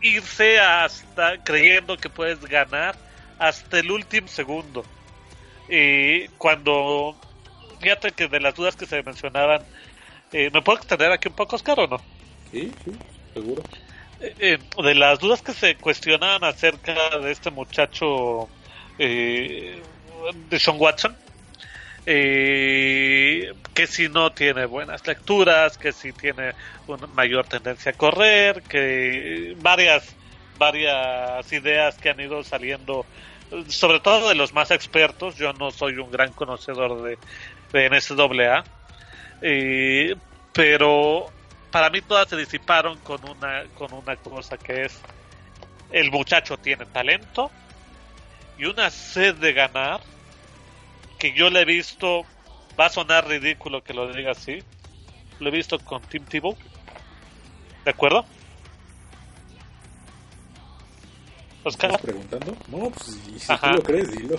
[0.00, 2.96] irse hasta creyendo que puedes ganar
[3.38, 4.84] hasta el último segundo.
[5.68, 7.16] Y cuando,
[7.80, 9.62] fíjate que de las dudas que se mencionaban,
[10.32, 12.00] eh, ¿me puedo extender aquí un poco, Oscar, o no?
[12.50, 12.92] Sí, sí,
[13.34, 13.62] seguro.
[14.20, 18.48] Eh, eh, de las dudas que se cuestionaban acerca de este muchacho
[18.98, 19.82] de
[20.58, 21.14] Sean Watson,
[22.06, 26.52] eh, que si no tiene buenas lecturas, que si tiene
[26.86, 30.14] una mayor tendencia a correr, que varias
[30.58, 33.04] varias ideas que han ido saliendo,
[33.68, 35.36] sobre todo de los más expertos.
[35.36, 37.18] Yo no soy un gran conocedor de,
[37.72, 38.64] de NSAA,
[39.42, 40.14] eh,
[40.52, 41.26] pero
[41.70, 44.98] para mí todas se disiparon con una con una cosa que es
[45.90, 47.50] el muchacho tiene talento
[48.58, 50.00] y una sed de ganar
[51.18, 52.24] que yo le he visto,
[52.78, 54.62] va a sonar ridículo que lo diga así,
[55.38, 56.56] lo he visto con Tim Tebow,
[57.84, 58.26] ¿de acuerdo?
[61.66, 62.56] ¿Estás preguntando?
[62.68, 64.36] No, pues si, tú lo crees, dilo.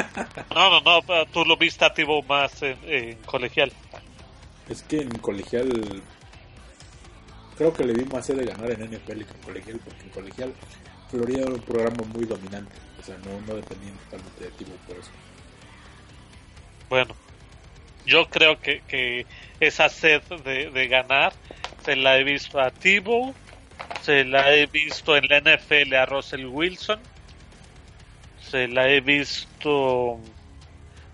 [0.54, 3.72] no, no, no, tú lo viste a Tebow más en, colegial.
[4.68, 6.02] Es que en colegial
[7.56, 10.54] creo que le vi más de ganar en NFL que en colegial, porque en colegial
[11.10, 14.96] Florida era un programa muy dominante, o sea, no, no dependían totalmente de Tebow por
[14.96, 15.10] eso.
[16.88, 17.14] Bueno,
[18.06, 19.26] yo creo que, que
[19.60, 21.32] esa sed de, ganar
[21.84, 23.34] se la he visto a Tibo,
[24.02, 27.00] se la he visto en la NFL a Russell Wilson,
[28.50, 30.18] se la he visto,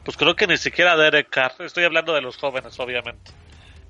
[0.04, 1.52] pues creo que ni siquiera a Derek Carr.
[1.60, 3.30] Estoy hablando de los jóvenes, obviamente.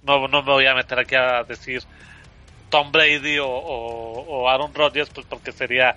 [0.03, 1.83] No, no me voy a meter aquí a decir
[2.71, 5.97] Tom Brady o, Aaron Rodgers, pues porque sería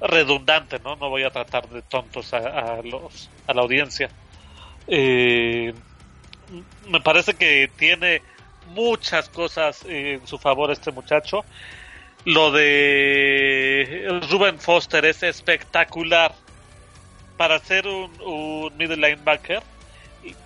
[0.00, 0.96] redundante, ¿no?
[0.96, 4.10] No voy a tratar de tontos a, los, a la audiencia.
[4.86, 5.72] Eh,
[6.88, 8.22] me parece que tiene
[8.68, 11.44] muchas cosas en su favor este muchacho.
[12.24, 16.32] Lo de Ruben Foster es espectacular.
[17.36, 19.62] Para ser un, middle linebacker,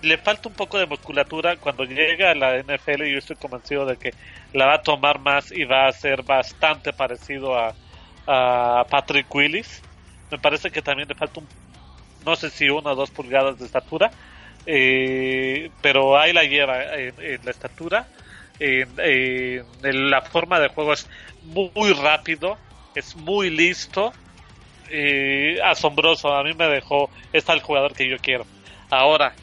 [0.01, 1.57] le falta un poco de musculatura.
[1.57, 4.13] Cuando llega a la NFL yo estoy convencido de que
[4.53, 7.75] la va a tomar más y va a ser bastante parecido a,
[8.25, 9.81] a Patrick Willis.
[10.31, 11.47] Me parece que también le falta un
[12.25, 14.11] no sé si una o dos pulgadas de estatura
[14.65, 18.07] eh, pero ahí la lleva en la estatura
[18.59, 18.89] en,
[19.83, 21.07] en la forma de juego es
[21.43, 22.57] muy rápido
[22.95, 24.13] es muy listo
[24.89, 28.45] eh, asombroso a mí me dejó está el jugador que yo quiero
[28.89, 29.33] ahora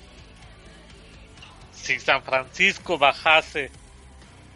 [1.72, 3.70] si San Francisco bajase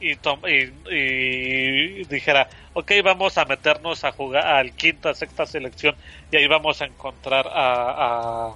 [0.01, 5.97] y, y, dijera, ok, vamos a meternos a jugar al quinta, sexta selección
[6.31, 8.55] y ahí vamos a encontrar a,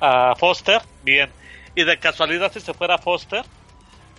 [0.00, 1.30] a Foster, bien.
[1.74, 3.44] Y de casualidad si se fuera Foster,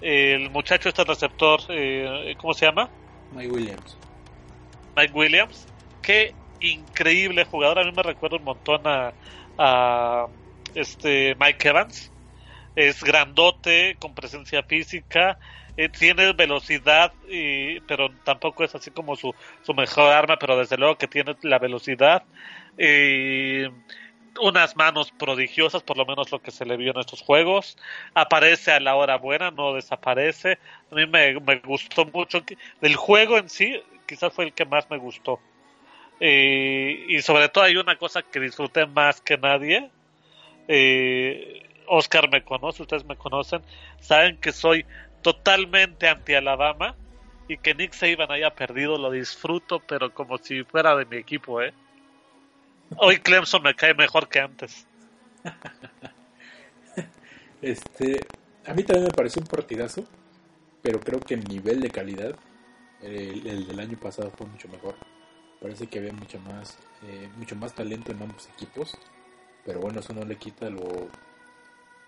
[0.02, 2.90] el muchacho este receptor, eh, ¿cómo se llama?
[3.32, 3.98] Mike Williams.
[4.96, 5.68] Mike Williams.
[6.02, 7.80] Qué increíble jugador.
[7.80, 9.14] A mí me recuerda un montón a,
[9.58, 10.28] a
[10.76, 12.12] este Mike Evans.
[12.76, 15.40] Es grandote, con presencia física,
[15.78, 19.34] eh, tiene velocidad, y, pero tampoco es así como su,
[19.64, 22.24] su mejor arma, pero desde luego que tiene la velocidad.
[22.78, 23.70] Eh,
[24.42, 27.78] unas manos prodigiosas, por lo menos lo que se le vio en estos juegos.
[28.14, 30.60] Aparece a la hora buena, no desaparece.
[30.92, 32.44] A mí me, me gustó mucho.
[32.82, 35.40] Del juego en sí, quizás fue el que más me gustó.
[36.20, 39.90] Y sobre todo hay una cosa que disfruté más que nadie.
[40.68, 43.62] Eh, Oscar me conoce, ustedes me conocen,
[44.00, 44.86] saben que soy
[45.22, 46.96] totalmente anti Alabama
[47.48, 51.62] y que Nick Saban haya perdido lo disfruto, pero como si fuera de mi equipo,
[51.62, 51.74] ¿eh?
[52.96, 54.86] Hoy Clemson me cae mejor que antes.
[57.60, 58.24] Este,
[58.68, 60.04] a mí también me pareció un partidazo,
[60.84, 62.36] pero creo que en nivel de calidad
[63.02, 64.96] el, el del año pasado fue mucho mejor.
[65.60, 68.96] Parece que había mucho más, eh, mucho más talento en ambos equipos,
[69.66, 71.08] pero bueno, eso no le quita lo,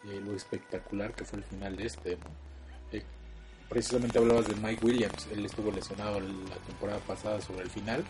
[0.06, 2.18] eh, lo espectacular que fue el final de este.
[2.91, 3.03] Eh,
[3.68, 8.03] precisamente hablabas de Mike Williams, él estuvo lesionado la temporada pasada sobre el final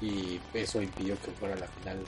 [0.00, 1.98] y eso impidió que fuera la final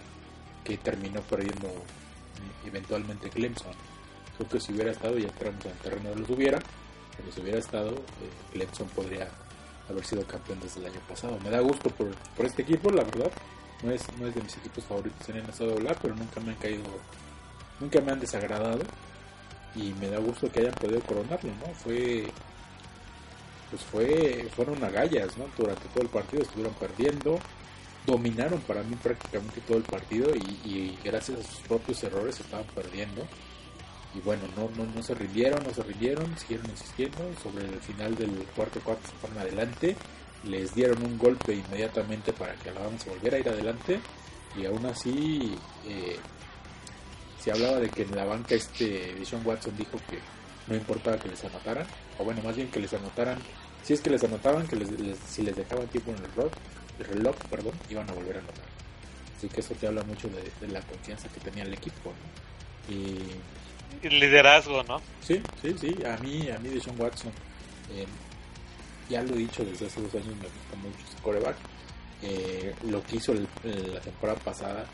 [0.64, 3.73] que terminó perdiendo eh, eventualmente Clemson.
[4.36, 6.59] Creo que si hubiera estado, ya entramos en el terreno de los hubiera,
[7.16, 9.28] pero si hubiera estado, eh, Clemson podría
[9.89, 11.39] haber sido campeón desde el año pasado.
[11.43, 13.31] Me da gusto por, por este equipo, la verdad.
[13.82, 16.85] No es, no es de mis equipos favoritos en NCAA, pero nunca me han caído,
[17.81, 18.82] nunca me han desagradado.
[19.74, 21.74] Y me da gusto que hayan podido coronarlo, ¿no?
[21.74, 22.27] Fue,
[23.70, 25.47] pues fue, fueron agallas, ¿no?
[25.56, 27.39] Durante todo el partido estuvieron perdiendo,
[28.06, 33.26] dominaron para mí prácticamente todo el partido y, gracias a sus propios errores estaban perdiendo.
[34.14, 38.14] Y bueno, no, no, no se rindieron, no se rindieron, siguieron insistiendo, sobre el final
[38.14, 39.96] del cuarto cuarto se fueron adelante,
[40.44, 44.00] les dieron un golpe inmediatamente para que Alabama se volviera a ir adelante.
[44.54, 45.56] Y aún así
[45.86, 46.18] eh,
[47.40, 50.18] se hablaba de que en la banca este Deshaun Watson dijo que
[50.66, 51.86] no importaba que les anotaran,
[52.18, 53.38] o bueno, más bien que les anotaran,
[53.82, 54.88] si es que les anotaban, que les,
[55.26, 56.30] si les dejaban tiempo en el el
[56.98, 58.64] reloj, perdón, iban a volver a anotar.
[59.36, 62.10] Así que eso te habla mucho de, de la confianza que tenía el equipo.
[62.12, 62.94] ¿no?
[62.94, 63.19] Y
[64.06, 65.01] Y liderazgo, ¿no?
[65.20, 65.97] Sí, sí, sí.
[66.05, 67.32] A mí, a mí Deshaun Watson,
[67.93, 68.06] eh,
[69.09, 71.56] ya lo he dicho desde hace dos años, me gusta mucho ese coreback.
[72.23, 74.86] Eh, lo que hizo el- el- la temporada pasada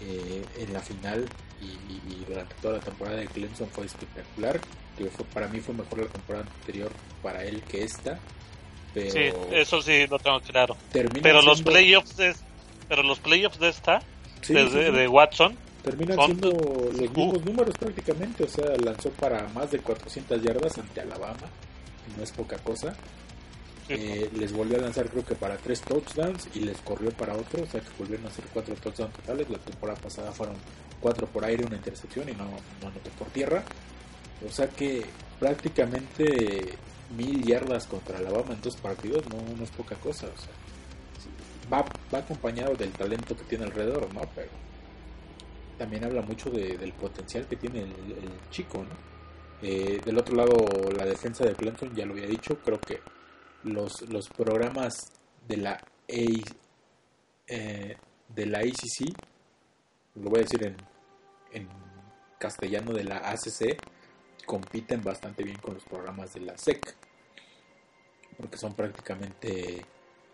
[0.00, 1.24] eh, en la final
[1.60, 4.58] y, y- y durante toda la temporada de Clemson fue espectacular.
[4.98, 6.90] Que fue, para mí fue mejor la temporada anterior
[7.22, 8.18] para él que esta.
[8.94, 9.20] Pero Sí,
[9.52, 10.76] eso sí lo tengo claro.
[10.92, 12.34] Pero los siendo- playoffs de,
[12.88, 14.02] pero los playoffs de esta,
[14.42, 14.78] sí, de, sí, sí.
[14.92, 17.00] de Watson, terminan son- siendo los Uh.
[17.14, 18.44] mismos números prácticamente.
[18.44, 21.48] O sea, lanzó para más de 400 yardas ante Alabama.
[22.16, 22.94] No es poca cosa.
[23.88, 27.62] Eh, les volvió a lanzar creo que para tres touchdowns y les corrió para otro,
[27.64, 29.50] o sea que volvieron a hacer cuatro touchdowns totales.
[29.50, 30.54] La temporada pasada fueron
[31.00, 33.62] cuatro por aire, una intercepción y no, no anotó por tierra.
[34.48, 35.02] O sea que
[35.40, 36.74] prácticamente
[37.16, 40.28] mil yardas contra Alabama en dos partidos no, es poca cosa.
[41.72, 44.22] Va, va acompañado del talento que tiene alrededor, ¿no?
[44.34, 44.50] Pero
[45.78, 47.90] también habla mucho de- del potencial que tiene el,
[48.50, 48.84] chico.
[49.62, 50.56] Eh, del otro lado,
[50.96, 53.00] la defensa de Clemson, ya lo había dicho, creo que
[53.64, 55.12] los, los programas
[55.46, 57.96] de la eh,
[58.28, 59.14] de la ACC,
[60.16, 60.76] lo voy a decir en,
[61.52, 61.68] en
[62.38, 63.78] castellano de la ACC,
[64.46, 66.94] compiten bastante bien con los programas de la SEC,
[68.42, 69.86] porque son prácticamente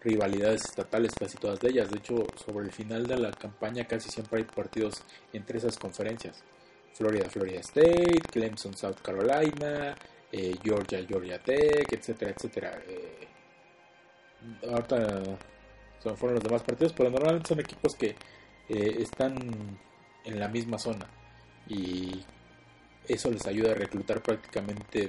[0.02, 1.90] rivalidades estatales casi todas de ellas.
[1.90, 5.02] De hecho, sobre el final de la campaña casi siempre hay partidos
[5.32, 6.42] entre esas conferencias.
[6.94, 9.94] Florida, Florida State, Clemson, South Carolina,
[10.32, 12.82] eh, Georgia, Georgia Tech, etcétera, etcétera.
[12.88, 13.28] Eh,
[14.68, 15.22] ahorita
[16.02, 18.16] son, fueron los demás partidos, pero normalmente son equipos que
[18.68, 19.36] eh, están
[20.24, 21.06] en la misma zona.
[21.68, 22.24] Y
[23.06, 25.08] eso les ayuda a reclutar prácticamente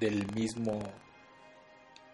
[0.00, 0.80] del mismo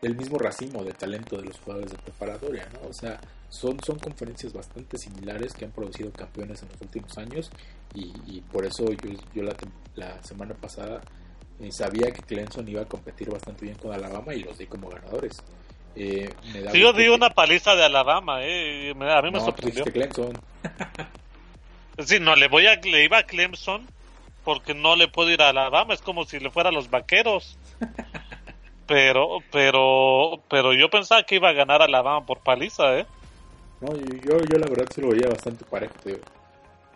[0.03, 2.89] del mismo racimo de talento de los jugadores de preparatoria, ¿no?
[2.89, 3.19] O sea,
[3.49, 7.51] son, son conferencias bastante similares que han producido campeones en los últimos años
[7.95, 9.55] y, y por eso yo, yo la,
[9.95, 11.01] la semana pasada
[11.61, 14.89] eh, sabía que Clemson iba a competir bastante bien con Alabama y los di como
[14.91, 15.43] ganadores.
[15.95, 19.39] Eh, me da Sí, yo di una paliza de Alabama, eh, a mí me No,
[19.39, 19.85] tú sorprendió.
[19.85, 20.33] Clemson.
[22.05, 23.87] Sí, no, le voy a, le iba a Clemson
[24.45, 27.59] porque no le puedo ir a Alabama, es como si le fuera a los vaqueros.
[28.87, 33.07] Pero, pero, pero yo pensaba que iba a ganar Alabama por paliza, eh.
[33.81, 36.21] No, yo, yo la verdad sí lo veía bastante parejo, digo.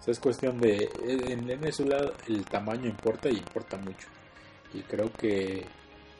[0.06, 0.88] O es cuestión de...
[1.06, 4.08] En Venezuela el tamaño importa y importa mucho.
[4.72, 5.64] Y creo que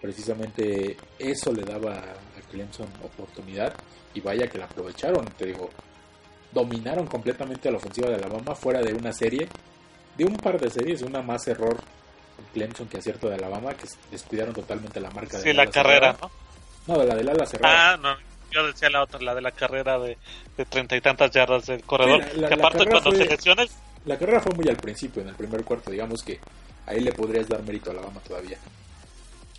[0.01, 3.73] precisamente eso le daba a Clemson oportunidad.
[4.13, 5.71] Y vaya que la aprovecharon, te digo.
[6.53, 9.49] Dominaron completamente a la ofensiva de Alabama fuera de una serie.
[10.17, 12.10] De un par de series, una más error en
[12.53, 16.33] Clemson que acierto de Alabama, que descuidaron totalmente la marca de Sí, la carrera, cerrada.
[16.87, 17.05] ¿no?
[17.05, 17.93] La del ala cerrada.
[17.93, 18.17] Ah, no,
[18.51, 20.17] yo decía la otra, la de la carrera de
[20.69, 22.23] treinta y tantas yardas del corredor.
[22.25, 23.65] Sí, la- la- que aparte cuando fue- se lesiona
[24.07, 26.41] La carrera fue muy al principio, en el primer cuarto, digamos que
[26.87, 28.59] ahí le podrías dar mérito a Alabama todavía.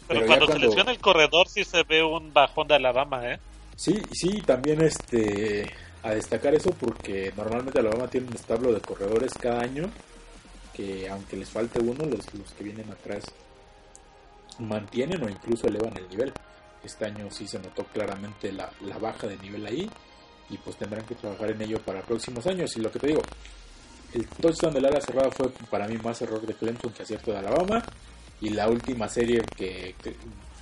[0.08, 3.40] pero, cuando, cuando- se lesiona el corredor sí se ve un bajón de Alabama, eh.
[3.78, 5.72] Sí, sí, también este
[6.04, 9.90] a destacar eso porque normalmente Alabama tiene un establo de corredores cada año
[10.74, 13.24] que aunque les falte uno, los, los que vienen atrás
[14.60, 16.34] mantienen o incluso elevan el nivel.
[16.84, 19.90] Este año sí se notó claramente la, la baja de nivel ahí
[20.50, 22.76] y pues tendrán que trabajar en ello para próximos años.
[22.76, 23.22] Y lo que te digo,
[24.14, 27.40] el touchdown del ala cerrada fue para mí más error de Clemson que acierto de
[27.40, 27.84] Alabama.
[28.42, 29.96] Y la última serie que,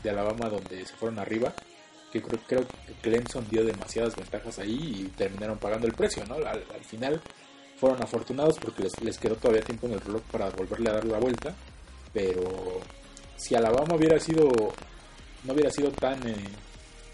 [0.04, 1.54] de Alabama donde se fueron arriba,
[2.12, 6.36] que creo, creo que Clemson dio demasiadas ventajas ahí y terminaron pagando el precio, ¿no?
[6.36, 7.22] Al final
[7.80, 11.18] fueron afortunados porque les, quedó todavía tiempo en el reloj para volverle a dar la
[11.20, 11.54] vuelta,
[12.14, 12.82] pero
[13.38, 14.50] si Alabama hubiera sido
[15.46, 16.36] no hubiera sido tan eh,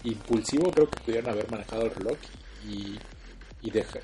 [0.02, 2.18] impulsivo, creo que pudieran haber manejado el reloj
[2.68, 2.98] y,
[3.62, 4.00] y, deja-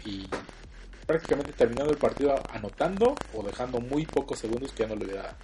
[1.06, 5.36] prácticamente terminando el partido anotando o dejando muy pocos segundos que ya no le hubiera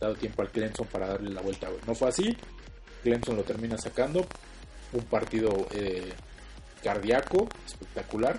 [0.00, 1.68] dado tiempo al Clemson para darle la vuelta.
[1.86, 2.34] No fue así,
[3.02, 4.26] Clemson lo termina sacando,
[4.94, 6.12] un partido eh,
[6.82, 8.36] cardíaco, espectacular.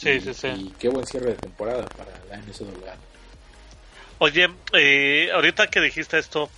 [0.00, 0.48] Sí, y, sí, sí.
[0.48, 2.96] Y qué buen cierre de temporada para la NCAA.
[4.18, 6.50] Oye, eh, ahorita que dijiste esto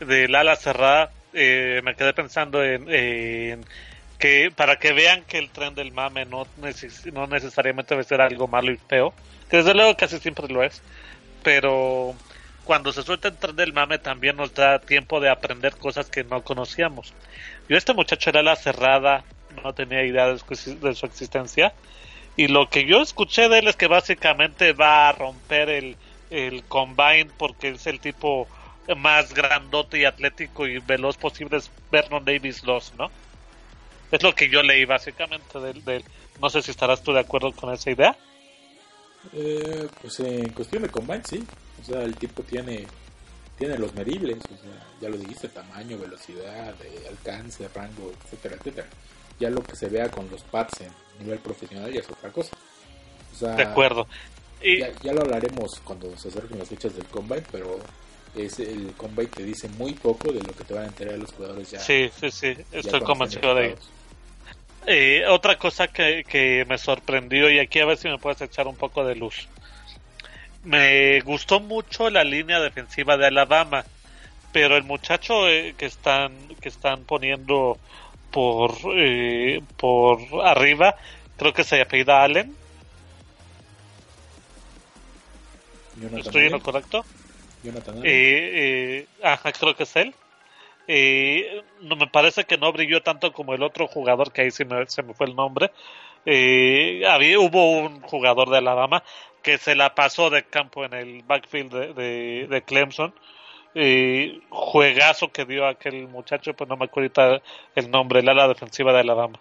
[0.00, 3.64] del ala cerrada, eh, me quedé pensando en, en
[4.18, 8.20] que para que vean que el tren del mame no, neces- no necesariamente debe ser
[8.20, 9.14] algo malo y feo,
[9.48, 10.82] que desde luego casi siempre lo es,
[11.44, 12.16] pero
[12.64, 16.24] cuando se suelta el tren del mame también nos da tiempo de aprender cosas que
[16.24, 17.14] no conocíamos.
[17.68, 19.24] Yo este muchacho era ala cerrada,
[19.62, 21.72] no tenía idea de su, de su existencia,
[22.38, 25.96] y lo que yo escuché de él es que básicamente va a romper el,
[26.30, 28.48] el combine porque es el tipo
[28.96, 33.10] más grandote y atlético y veloz posible es Vernon Davis Loss, ¿no?
[34.10, 36.04] Es lo que yo leí básicamente del, del-
[36.40, 38.16] no sé si estarás tú de acuerdo con esa idea.
[39.34, 41.44] Eh, pues en cuestión de combine, sí.
[41.82, 42.86] O sea, el tipo tiene
[43.58, 48.86] tiene los medibles, o sea, ya lo dijiste, tamaño, velocidad, eh, alcance, rango, etcétera, etcétera.
[49.38, 52.50] Ya lo que se vea con los pads en nivel profesional ya es otra cosa.
[53.32, 54.06] O sea, De acuerdo.
[54.62, 57.78] Y, Ya, ya lo hablaremos cuando se acerquen las fechas del combine, pero
[58.34, 61.32] es el combine te dice muy poco de lo que te van a enterar los
[61.32, 61.80] jugadores ya.
[61.80, 63.74] sí, sí, sí, estoy convencido de ello.
[63.74, 63.98] enfocados.
[64.86, 68.66] Eh, otra cosa que, que me sorprendió y aquí a ver si me puedes echar
[68.66, 69.46] un poco de luz.
[70.64, 73.84] Me gustó mucho la línea defensiva de Alabama,
[74.52, 77.78] pero el muchacho eh, que están que están poniendo
[78.30, 80.94] por eh, por arriba,
[81.36, 82.54] creo que se apellida Allen.
[85.96, 87.04] Jonathan ¿Estoy en lo correcto?
[87.62, 88.06] Jonathan Allen.
[88.06, 90.14] Eh, eh, ajá, creo que es él.
[90.90, 94.64] Eh, no me parece que no brilló tanto como el otro jugador que ahí se
[94.64, 95.70] me, se me fue el nombre.
[96.24, 99.02] Eh, había, hubo un jugador de Alabama
[99.42, 103.14] que se la pasó de campo en el backfield de, de, de Clemson.
[103.74, 108.48] Eh, juegazo que dio aquel muchacho, pues no me acuerdo ahorita el nombre, el ala
[108.48, 109.38] defensiva de Alabama.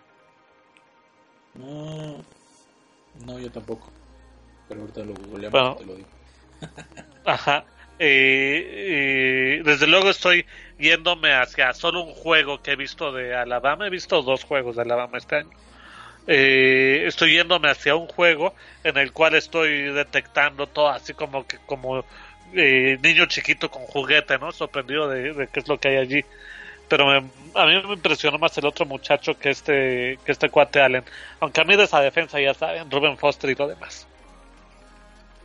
[1.56, 2.24] No,
[3.26, 3.92] no, yo tampoco.
[4.68, 5.76] Pero ahorita lo googleamos Bueno.
[5.76, 6.08] te lo digo.
[7.26, 7.66] Ajá.
[8.00, 10.46] Eh, eh, desde luego estoy
[10.78, 13.88] yéndome hacia solo un juego que he visto de Alabama.
[13.88, 15.50] He visto dos juegos de Alabama este año.
[16.28, 21.58] Eh, estoy yéndome hacia un juego en el cual estoy detectando todo así como que
[21.66, 22.04] como
[22.54, 24.52] eh, niño chiquito con juguete, ¿no?
[24.52, 26.26] Sorprendido de, de qué es lo que hay allí.
[26.88, 30.80] Pero me- a mí me impresionó más el otro muchacho que este que este cuate
[30.82, 31.04] Allen.
[31.42, 34.08] Aunque a mí de esa defensa ya saben, Ruben Foster y lo demás.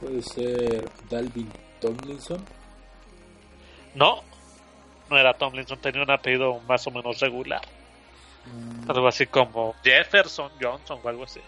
[0.00, 1.50] Puede ser Dalvin
[1.80, 2.44] Tomlinson.
[3.94, 4.22] No,
[5.10, 7.60] no era Tomlinson, tenía un apellido más o menos regular.
[8.46, 11.40] Mm, Algo así como Jefferson, Johnson o algo así.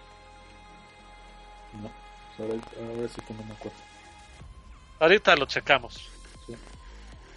[1.80, 1.90] no,
[2.38, 3.78] ahora, ahora sí que no me acuerdo.
[5.00, 6.08] Ahorita lo checamos.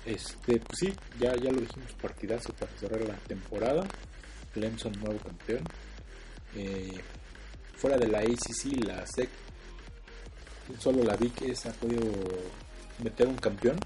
[0.05, 3.85] Este, pues sí, ya, ya lo dijimos, partidazo para cerrar la temporada.
[4.53, 5.63] Clemson nuevo campeón.
[6.55, 6.93] Eh,
[7.75, 9.29] fuera de la ACC, la SEC,
[10.79, 12.09] solo la Big East ha podido
[13.03, 13.77] meter un campeón,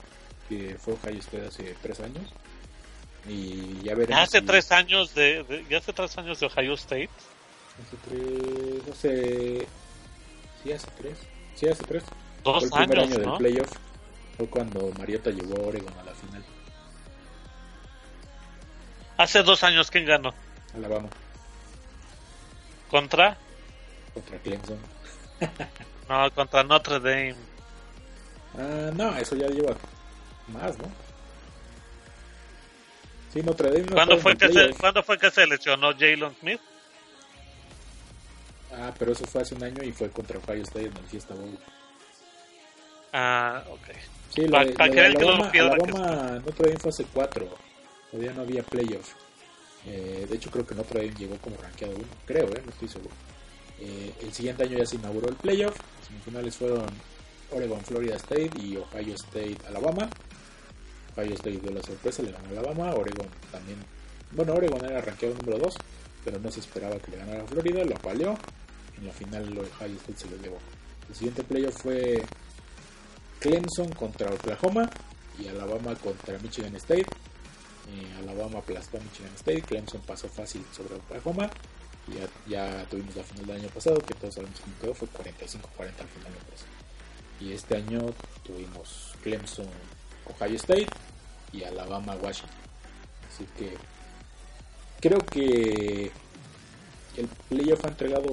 [0.47, 2.31] que fue Ohio State hace tres años.
[3.27, 4.21] Y ya veremos.
[4.23, 7.09] Hace si- tres años de, de- ya hace tres años de Ohio State.
[7.81, 8.87] Hace tres.
[8.95, 9.67] Hace.
[10.63, 11.17] Sí, hace tres.
[11.55, 12.03] Sí, hace tres.
[12.43, 13.31] Dos fue el primer años, año ¿no?
[13.31, 13.71] del playoff.
[14.37, 16.43] Fue cuando Mariota llevó a Oregon a la final.
[19.17, 20.33] Hace dos años quién ganó
[20.73, 21.09] Alabama
[22.91, 23.37] contra
[24.13, 24.77] contra Clemson.
[26.09, 27.35] no contra Notre Dame.
[28.57, 29.73] Ah, no, eso ya lleva
[30.47, 30.91] más, ¿no?
[33.33, 34.73] Sí, Notre Dame no ¿Cuándo fue que se.
[34.73, 36.59] ¿Cuándo fue que se lesionó Jalen Smith?
[38.73, 41.33] Ah, pero eso fue hace un año y fue contra Ohio State en el Fiesta
[41.33, 41.57] Bowl.
[43.13, 43.87] Ah, ok.
[44.33, 44.89] Sí, lo que el que
[45.19, 47.49] no Alabama, pierda, que Alabama Notre Dame fue hace cuatro.
[48.09, 49.13] Todavía no había playoff.
[49.85, 52.05] Eh, de hecho, creo que Notre Dame llegó como rankeado uno.
[52.25, 52.61] Creo, ¿eh?
[52.63, 53.13] No estoy seguro.
[53.79, 55.75] Eh, el siguiente año ya se inauguró el playoff.
[55.75, 56.85] Los semifinales fueron
[57.51, 60.09] Oregon, Florida State y Ohio State, Alabama.
[61.17, 62.93] Ohio State dio la sorpresa, le ganó a Alabama.
[62.95, 63.77] Oregon también.
[64.31, 65.75] Bueno, Oregon era rankeado número 2,
[66.23, 67.83] pero no se esperaba que le ganara a Florida.
[67.83, 68.37] Lo apaleó.
[68.97, 70.59] En la final, Ohio State se lo llevó.
[71.09, 72.23] El siguiente playoff fue
[73.41, 74.87] Clemson contra Oklahoma
[75.39, 77.07] y Alabama contra Michigan State.
[77.89, 81.49] Eh, Alabama aplastó a Michigan State, Clemson pasó fácil sobre Oklahoma.
[82.07, 85.79] Y ya, tuvimos la final del año pasado, que todos sabemos cómo quedó, fue 45-40
[85.79, 86.31] al final.
[86.31, 86.65] me parece.
[87.39, 88.13] Y este año
[88.43, 89.67] tuvimos Clemson,
[90.25, 90.87] Ohio State
[91.51, 92.55] y Alabama, Washington.
[93.27, 93.73] Así que
[94.99, 96.11] creo que
[97.17, 98.29] el playoff ha entregado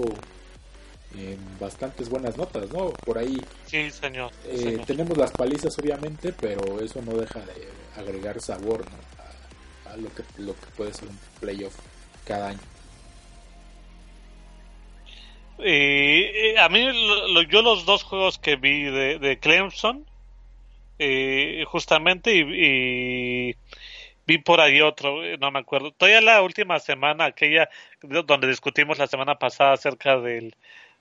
[1.11, 2.99] eh, bastantes buenas notas, ¿no?
[3.05, 4.33] Por ahí Sí, señor.
[4.33, 4.87] sí, eh, señor.
[4.87, 8.99] tenemos las palizas obviamente, pero eso no deja de agregar sabor ¿no?
[9.19, 11.77] a, a lo que lo que puede ser un playoff
[12.25, 12.61] cada año.
[15.59, 16.85] Eh, eh, a mí,
[17.35, 20.07] lo- yo los dos juegos que vi de, de Clemson,
[20.99, 23.57] eh, justamente, y, y
[24.27, 25.93] vi por ahí otro, eh, no me acuerdo.
[25.93, 27.69] Todavía la última semana, aquella
[28.03, 30.57] de- donde discutimos la semana pasada acerca del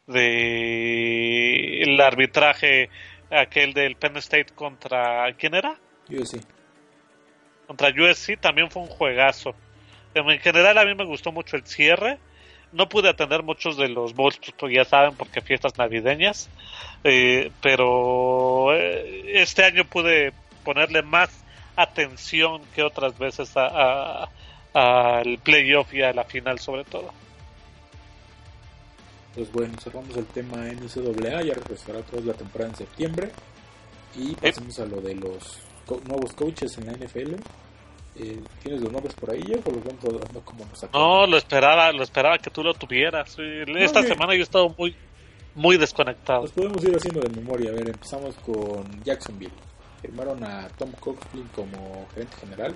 [0.08, 2.90] de el arbitraje,
[3.30, 5.76] aquel del Penn State contra, ¿quién era?
[6.10, 6.40] Sí.
[7.68, 9.54] contra USC también fue un juegazo.
[10.16, 12.18] En general a mí me gustó mucho el cierre.
[12.72, 14.40] No pude atender muchos de los bowls,
[14.72, 16.50] ya saben, porque fiestas navideñas.
[17.04, 20.32] Eh, pero eh, este año pude
[20.64, 21.44] ponerle más
[21.76, 24.24] atención que otras veces a-
[24.74, 27.14] a- al playoff y a la final sobre todo.
[29.38, 33.30] Pues bueno, cerramos el tema NCAA, ya regresará vez la temporada en septiembre.
[34.16, 37.36] Y pasemos a lo de los co- nuevos coaches en la NFL.
[38.20, 41.38] Eh, ¿Tienes los nombres por ahí, Jeff, o los vamos dando como nos No, lo
[41.38, 43.38] esperaba, lo esperaba que tú lo tuvieras.
[43.38, 44.96] Esta semana yo he estado muy,
[45.54, 46.42] muy desconectado.
[46.42, 47.70] Los podemos ir haciendo de memoria.
[47.70, 49.54] A ver, empezamos con Jacksonville.
[50.02, 52.74] Firmaron a Tom Coughlin como gerente general.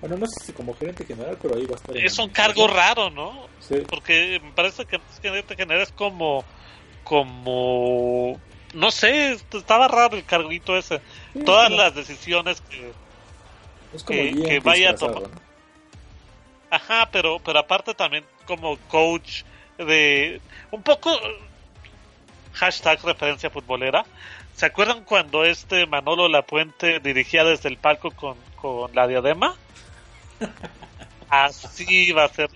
[0.00, 1.96] Bueno, no sé si como gerente general, pero ahí va a estar.
[1.96, 3.48] en Es un cargo raro, ¿no?
[3.58, 6.44] Sí, porque me parece que gerente general es como
[7.04, 8.38] como
[8.74, 11.00] no sé estaba raro el carguito ese
[11.32, 12.92] sí, todas las decisiones que
[13.94, 15.30] es como que- vaya a tomar- ¿no?
[16.68, 19.42] ajá pero pero aparte también como coach
[19.78, 21.10] de un poco
[22.52, 24.04] hashtag referencia futbolera
[24.54, 29.56] se acuerdan cuando este Manolo Lapuente dirigía desde el palco con, con la diadema
[31.28, 32.50] así va a ser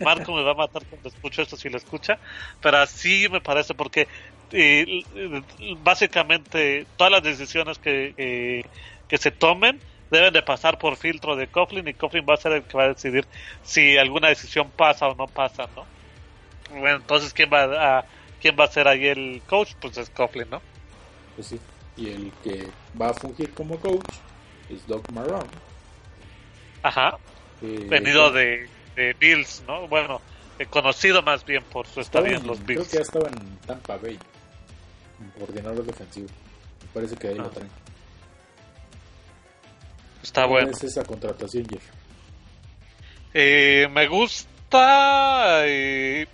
[0.00, 2.18] Marco me va a matar cuando escucho esto si lo escucha,
[2.60, 4.08] pero así me parece porque
[4.52, 5.02] eh,
[5.82, 8.64] básicamente todas las decisiones que,
[9.08, 9.80] que se tomen
[10.10, 12.84] deben de pasar por filtro de Coughlin y Coughlin va a ser el que va
[12.84, 13.26] a decidir
[13.62, 15.84] si alguna decisión pasa o no pasa, ¿no?
[16.70, 18.04] Bueno, entonces quién va a
[18.40, 20.60] quién va a ser ahí el coach, pues es Coughlin, ¿no?
[21.34, 21.60] Pues sí.
[21.96, 22.68] Y el que
[23.00, 24.04] va a fungir como coach
[24.68, 25.48] es Doc Marrone.
[26.86, 27.18] Ajá,
[27.60, 29.88] venido de, de Bills, ¿no?
[29.88, 30.20] Bueno,
[30.58, 32.88] eh, conocido más bien por su estadía en los Creo Bills.
[32.88, 34.16] que ya estaba en Tampa Bay.
[35.38, 36.28] Coordinador defensivo.
[36.82, 37.42] Me parece que ahí Ah.
[37.42, 37.70] lo traen.
[40.22, 40.68] Está ¿Cómo bueno.
[40.68, 41.82] ves esa contratación, Jeff?
[43.34, 46.26] Eh, me gusta eh,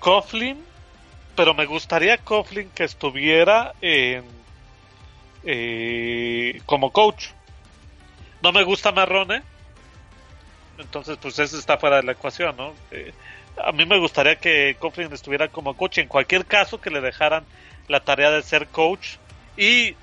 [0.00, 0.64] Coughlin,
[1.36, 4.24] pero me gustaría Coughlin que estuviera en,
[5.44, 7.28] eh, como coach.
[8.42, 9.42] No me gusta Marrone.
[10.80, 12.74] Entonces, pues eso está fuera de la ecuación, ¿no?
[12.90, 13.12] Eh,
[13.62, 15.98] a mí me gustaría que Coughlin estuviera como coach.
[15.98, 17.44] En cualquier caso, que le dejaran
[17.88, 19.16] la tarea de ser coach
[19.56, 19.94] y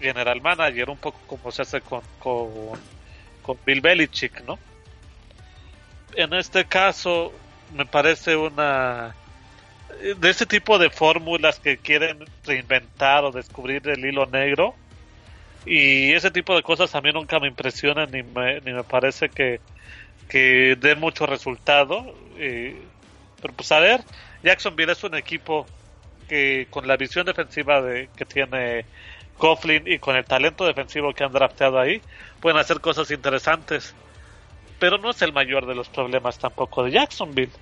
[0.00, 4.58] general manager, un poco como se hace con, con, Bill Belichick, ¿no?
[6.14, 7.32] En este caso,
[7.74, 9.14] me parece una
[10.16, 14.74] de ese tipo de fórmulas que quieren reinventar o descubrir el hilo negro
[15.66, 19.28] y ese tipo de cosas a mí nunca me impresionan ni me, ni me parece
[19.28, 19.60] que,
[20.28, 22.80] que den mucho resultado eh,
[23.40, 24.02] pero pues a ver
[24.42, 25.66] Jacksonville es un equipo
[26.28, 28.84] que con la visión defensiva de, que tiene
[29.38, 32.02] Coughlin y con el talento defensivo que han drafteado ahí
[32.40, 33.94] pueden hacer cosas interesantes
[34.78, 37.52] pero no es el mayor de los problemas tampoco de Jacksonville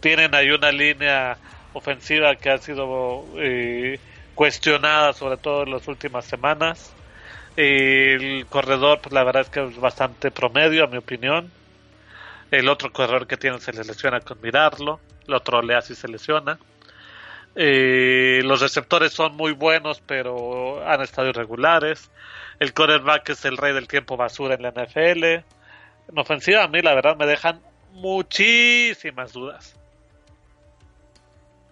[0.00, 1.36] tienen ahí una línea
[1.72, 3.98] ofensiva que ha sido eh,
[4.34, 6.92] cuestionada sobre todo en las últimas semanas.
[7.56, 11.50] El corredor, pues la verdad es que es bastante promedio, a mi opinión.
[12.50, 15.00] El otro corredor que tienen se le lesiona con mirarlo.
[15.26, 16.58] El otro le y se lesiona.
[17.54, 22.10] Eh, los receptores son muy buenos, pero han estado irregulares.
[22.60, 25.24] El quarterback es el rey del tiempo basura en la NFL.
[25.24, 27.60] En ofensiva, a mí la verdad me dejan
[27.92, 29.74] muchísimas dudas.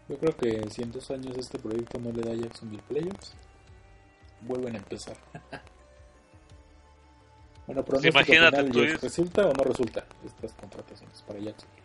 [0.09, 3.35] Yo creo que si en dos años este proyecto no le da a Jacksonville Playoffs,
[4.41, 5.17] vuelven a empezar.
[7.67, 11.83] bueno, pero no Imagínate, tú ¿resulta o no resulta estas contrataciones para Jacksonville?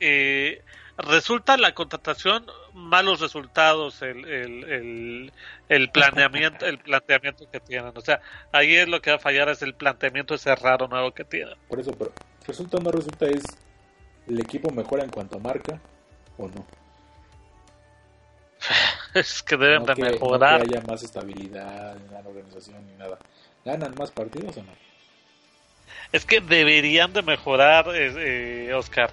[0.00, 0.62] Eh,
[0.98, 2.44] resulta la contratación
[2.74, 5.32] malos resultados el, el, el,
[5.68, 7.92] el, planeamiento el planteamiento que tienen.
[7.96, 11.12] O sea ahí es lo que va a fallar es el planteamiento ese raro nuevo
[11.12, 11.54] que tienen.
[11.68, 12.12] Por eso pero
[12.46, 13.44] resulta o no resulta es
[14.26, 15.80] el equipo mejora en cuanto a marca
[16.36, 16.81] o no
[19.14, 20.60] es que deben de mejorar.
[20.60, 23.18] No que haya más estabilidad en la organización ni nada.
[23.64, 24.72] ¿Ganan más partidos o no?
[26.12, 29.10] Es que deberían de mejorar, eh, Oscar.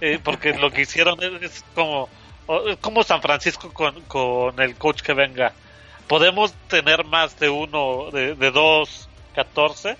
[0.00, 2.08] Eh, porque lo que hicieron es, como,
[2.80, 5.52] como San Francisco con, con el coach que venga.
[6.08, 9.96] Podemos tener más de uno, de, de dos, catorce.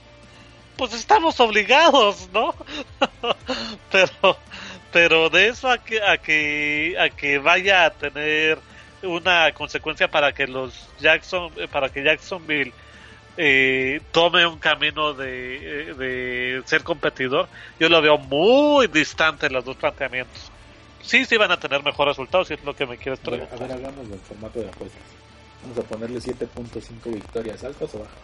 [0.77, 2.55] Pues estamos obligados, ¿no?
[3.91, 4.39] pero,
[4.93, 8.59] pero de eso a que, a que, a que vaya a tener
[9.05, 12.73] una consecuencia para que los Jackson eh, para que Jacksonville
[13.37, 17.49] eh, tome un camino de, eh, de, ser competidor
[17.79, 20.51] yo lo veo muy distante los dos planteamientos.
[21.03, 23.55] Sí sí van a tener mejor resultados si es lo que me quieres preguntar.
[23.55, 25.03] a ver, hablamos del formato de apuestas.
[25.63, 28.19] Vamos a ponerle 7.5 victorias altas o bajas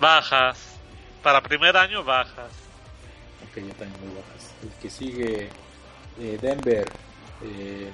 [0.00, 0.58] bajas.
[1.22, 2.50] Para primer año bajas.
[3.48, 4.54] Ok ya también muy bajas.
[4.62, 5.48] El que sigue
[6.18, 6.88] Denver
[7.44, 7.90] eh,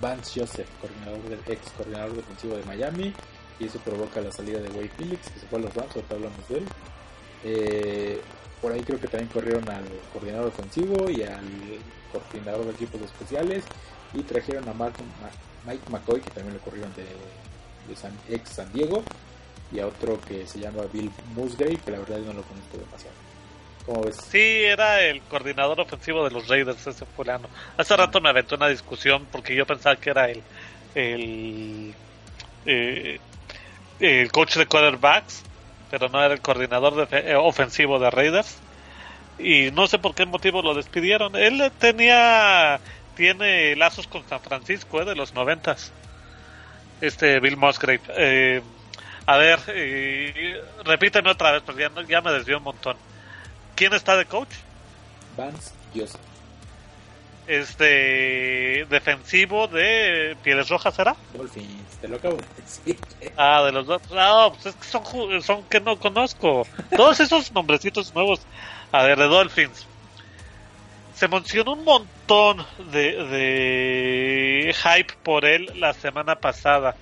[0.00, 3.12] Vance Joseph, coordinador del ex coordinador defensivo de Miami,
[3.58, 6.14] y eso provoca la salida de Wade Phillips, que se fue a los Rams, ahorita
[6.14, 6.64] hablamos de él.
[7.44, 8.20] Eh,
[8.60, 11.44] por ahí creo que también corrieron al coordinador ofensivo y al
[12.12, 13.64] coordinador de equipos especiales,
[14.12, 19.02] y trajeron a Mike McCoy, que también lo corrieron de, de ex San Diego,
[19.72, 23.23] y a otro que se llama Bill Musgrave, que la verdad no lo conozco demasiado.
[24.30, 27.48] Sí, era el coordinador ofensivo de los Raiders, ese fulano.
[27.76, 30.42] Hace rato me aventó una discusión porque yo pensaba que era el,
[30.94, 31.94] el,
[32.64, 33.20] eh,
[34.00, 35.42] el coach de quarterbacks,
[35.90, 38.58] pero no era el coordinador eh, ofensivo de Raiders.
[39.38, 41.36] Y no sé por qué motivo lo despidieron.
[41.36, 42.80] Él tenía,
[43.16, 45.92] tiene lazos con San Francisco eh, de los noventas.
[47.02, 48.62] Este Bill Musgrave.
[49.26, 49.58] a ver,
[50.84, 52.96] repíteme otra vez, porque ya, ya me desvió un montón.
[53.74, 54.50] ¿Quién está de coach?
[55.36, 56.20] Vance Joseph.
[57.46, 61.14] Este defensivo de Pieles Rojas será?
[61.34, 62.98] Dolphins, te lo acabo de decir.
[63.36, 64.00] Ah, de los dos.
[64.12, 66.66] Ah, pues es que son, son que no conozco.
[66.96, 68.40] Todos esos nombrecitos nuevos.
[68.92, 69.86] A ver, de Dolphins.
[71.14, 76.96] Se mencionó un montón de, de hype por él la semana pasada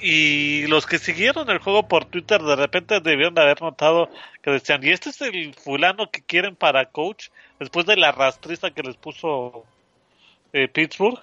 [0.00, 4.08] y los que siguieron el juego por Twitter de repente debieron de haber notado
[4.42, 8.70] que decían, y este es el fulano que quieren para coach después de la rastriza
[8.70, 9.64] que les puso
[10.52, 11.20] eh, Pittsburgh.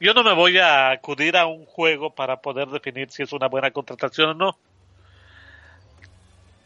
[0.00, 3.48] Yo no me voy a acudir a un juego para poder definir si es una
[3.48, 4.58] buena contratación o no.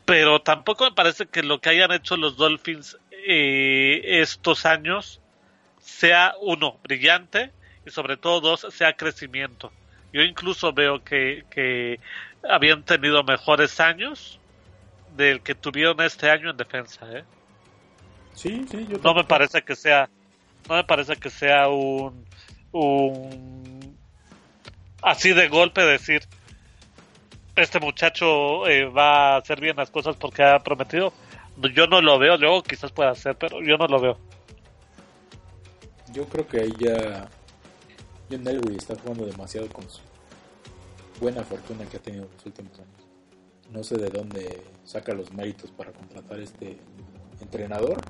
[0.05, 5.21] Pero tampoco me parece que lo que hayan hecho los Dolphins eh, estos años
[5.81, 7.53] sea uno, brillante
[7.87, 9.73] y sobre todo dos, sea crecimiento
[10.13, 11.99] yo incluso veo que, que
[12.49, 14.39] habían tenido mejores años
[15.17, 17.07] del que tuvieron este año en defensa.
[17.13, 17.25] ¿eh?
[18.35, 20.09] Sí, sí, yo no me parece que sea,
[20.69, 22.25] no me parece que sea un,
[22.73, 23.97] un
[25.03, 26.23] así de golpe decir
[27.57, 31.13] este muchacho eh, va a hacer bien las cosas porque ha prometido.
[31.75, 34.19] Yo no lo veo, luego quizás pueda hacer, pero yo no lo veo.
[36.13, 37.29] Yo creo que ahí ya
[38.33, 40.01] John Elway está jugando demasiado con su
[41.21, 43.09] buena fortuna que ha tenido en los últimos años.
[43.71, 46.79] No sé de dónde saca los méritos para contratar este
[47.43, 48.01] entrenador.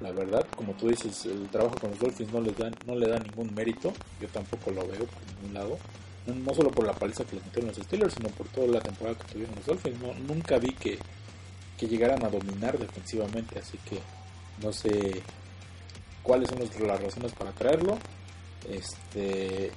[0.00, 3.08] La verdad, como tú dices, el trabajo con los Dolphins no, les da, no le
[3.08, 3.92] da ningún mérito.
[4.20, 5.78] Yo tampoco lo veo por ningún lado.
[6.26, 8.80] No, no solo por la paliza que les metieron los Steelers, sino por toda la
[8.80, 10.00] temporada que tuvieron los Dolphins.
[10.00, 10.98] No, nunca vi que,
[11.78, 14.00] que llegaran a dominar defensivamente, así que
[14.60, 15.22] no sé
[16.24, 16.58] cuáles son
[16.88, 17.96] las razones para traerlo.
[18.68, 19.70] Este,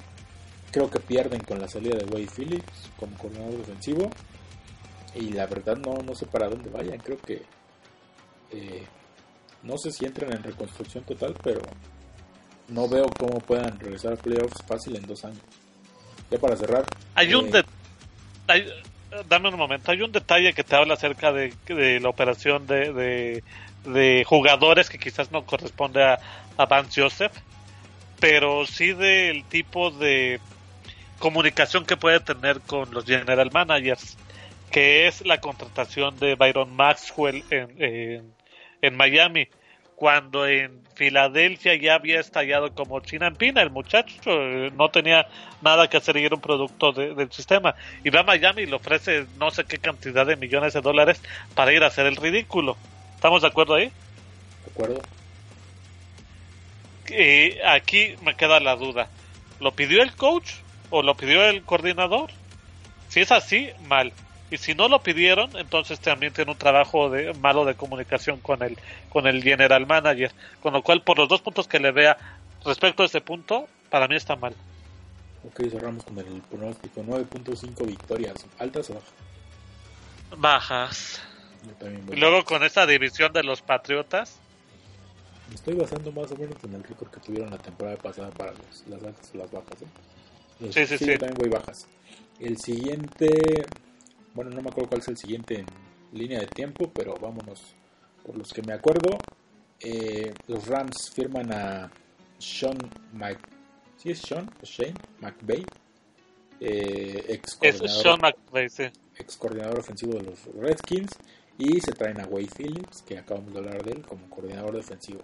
[0.72, 4.10] creo que pierden con la salida de Wade Phillips como coordinador defensivo.
[5.16, 7.00] Y la verdad no, no sé para dónde vayan.
[7.00, 7.42] Creo que
[8.52, 8.86] eh,
[9.64, 11.62] no sé si entran en reconstrucción total, pero
[12.70, 15.40] no veo cómo puedan regresar a playoffs fácil en dos años.
[16.32, 16.84] Ya para cerrar.
[17.16, 17.66] Hay un eh, de-
[18.48, 18.68] hay-
[19.30, 22.92] dame un momento, hay un detalle que te habla acerca de, de la operación de,
[22.92, 23.44] de,
[23.86, 26.20] de jugadores que quizás no corresponde a,
[26.58, 27.32] a Vance Joseph,
[28.28, 30.40] pero sí del tipo de
[31.20, 34.18] comunicación que puede tener con los general managers,
[34.72, 38.34] que es la contratación de Byron Maxwell en,
[38.82, 39.48] en, Miami,
[39.96, 45.28] cuando en Filadelfia ya había estallado como China en Pina, el muchacho eh, no tenía
[45.62, 47.76] nada que hacer y era un producto de- del sistema.
[48.04, 51.22] Y va a Miami y le ofrece no sé qué cantidad de millones de dólares
[51.54, 52.76] para ir a hacer el ridículo.
[53.14, 53.94] ¿Estamos de acuerdo ahí?
[54.64, 55.02] ¿De acuerdo?
[57.10, 59.10] Eh, aquí me queda la duda.
[59.60, 60.52] ¿Lo pidió el coach
[60.90, 62.32] o lo pidió el coordinador?
[63.10, 64.12] Si es así, mal.
[64.52, 68.62] Y si no lo pidieron, entonces también tiene un trabajo de, malo de comunicación con
[68.62, 68.78] el,
[69.10, 70.32] con el general manager.
[70.62, 72.18] Con lo cual, por los dos puntos que le vea
[72.64, 74.54] respecto a ese punto, para mí está mal.
[75.46, 77.04] Ok, cerramos con el pronóstico.
[77.04, 78.46] 9.5 victorias.
[78.60, 79.14] ¿Altas o bajas?
[80.38, 81.22] Bajas.
[81.66, 84.40] Yo también voy Y luego con esa división de los Patriotas,
[85.50, 88.52] Me estoy basando más o menos en el récord que tuvieron la temporada pasada para
[88.52, 89.82] los- las altas o las bajas.
[89.82, 89.86] ¿eh?
[90.60, 91.06] Los- Sí, sí, sí.
[91.18, 91.88] También voy bajas.
[92.40, 93.28] El siguiente,
[94.34, 95.66] bueno, no me acuerdo cuál es el siguiente en
[96.18, 97.76] línea de tiempo, pero vámonos
[98.26, 99.18] por los que me acuerdo.
[99.80, 101.92] Eh, los Rams firman a
[102.40, 102.78] Sean
[103.14, 103.38] Mc...
[103.98, 105.66] ¿Sí es Sean Shane McVay?
[106.60, 108.84] Eh, ex es coordinador Sean McVay, sí.
[109.18, 111.12] ex coordinador ofensivo de los Redskins
[111.58, 115.22] y se traen a Wade Phillips, que acabamos de hablar de él, como coordinador defensivo.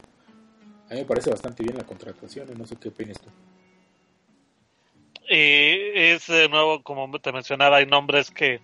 [0.90, 3.30] A mí me parece bastante bien la contratación, no sé qué opinas tú.
[5.30, 8.60] Eh, es de nuevo, como te mencionaba, hay nombres que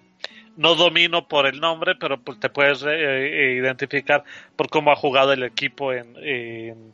[0.58, 4.24] no domino por el nombre, pero pues te puedes eh, eh, identificar
[4.56, 6.94] por cómo ha jugado el equipo en, en-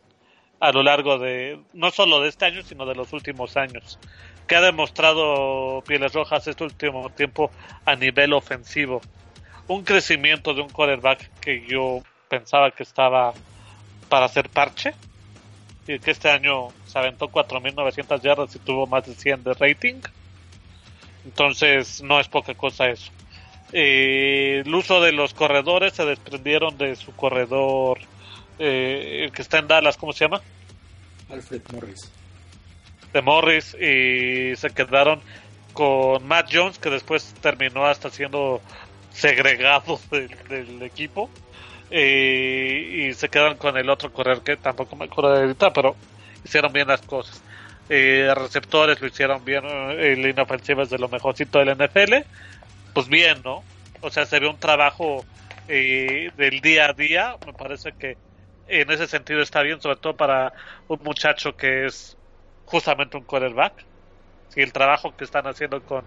[0.60, 4.00] a lo largo de no solo de este año, sino de los últimos años.
[4.48, 7.50] Que ha demostrado Pieles Rojas este último tiempo
[7.86, 9.02] a nivel ofensivo.
[9.68, 13.34] Un crecimiento de un quarterback que yo pensaba que estaba
[14.10, 14.94] para hacer parche
[15.88, 20.02] y que este año se aventó 4.900 yardas y tuvo más de 100 de rating.
[21.26, 23.12] Entonces no es poca cosa eso.
[23.72, 28.00] Eh, el uso de los corredores se desprendieron de su corredor,
[28.60, 30.42] eh, el que está en Dallas, ¿cómo se llama?
[31.30, 32.12] Alfred Morris.
[33.12, 35.22] De Morris y se quedaron
[35.74, 38.62] con Matt Jones, que después terminó hasta siendo
[39.14, 41.30] segregado del, del equipo.
[41.92, 45.96] Eh, y se quedaron con el otro corredor que tampoco me acuerdo de ahorita, pero
[46.44, 47.42] hicieron bien las cosas.
[47.90, 52.26] Eh, receptores lo hicieron bien, eh, línea ofensiva es de lo mejorcito del NFL.
[52.94, 53.64] Pues bien, ¿no?
[54.02, 55.24] O sea, se ve un trabajo
[55.68, 57.36] eh, del día a día.
[57.46, 58.18] Me parece que
[58.68, 60.54] en ese sentido está bien, sobre todo para
[60.88, 62.18] un muchacho que es
[62.66, 63.74] justamente un quarterback.
[64.50, 66.04] Si el trabajo que están haciendo con,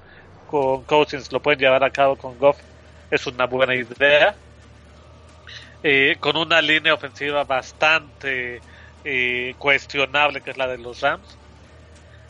[0.48, 2.58] con Cousins lo pueden llevar a cabo con Goff,
[3.10, 4.34] es una buena idea.
[5.82, 8.60] Eh, con una línea ofensiva bastante
[9.04, 11.38] eh, cuestionable, que es la de los Rams.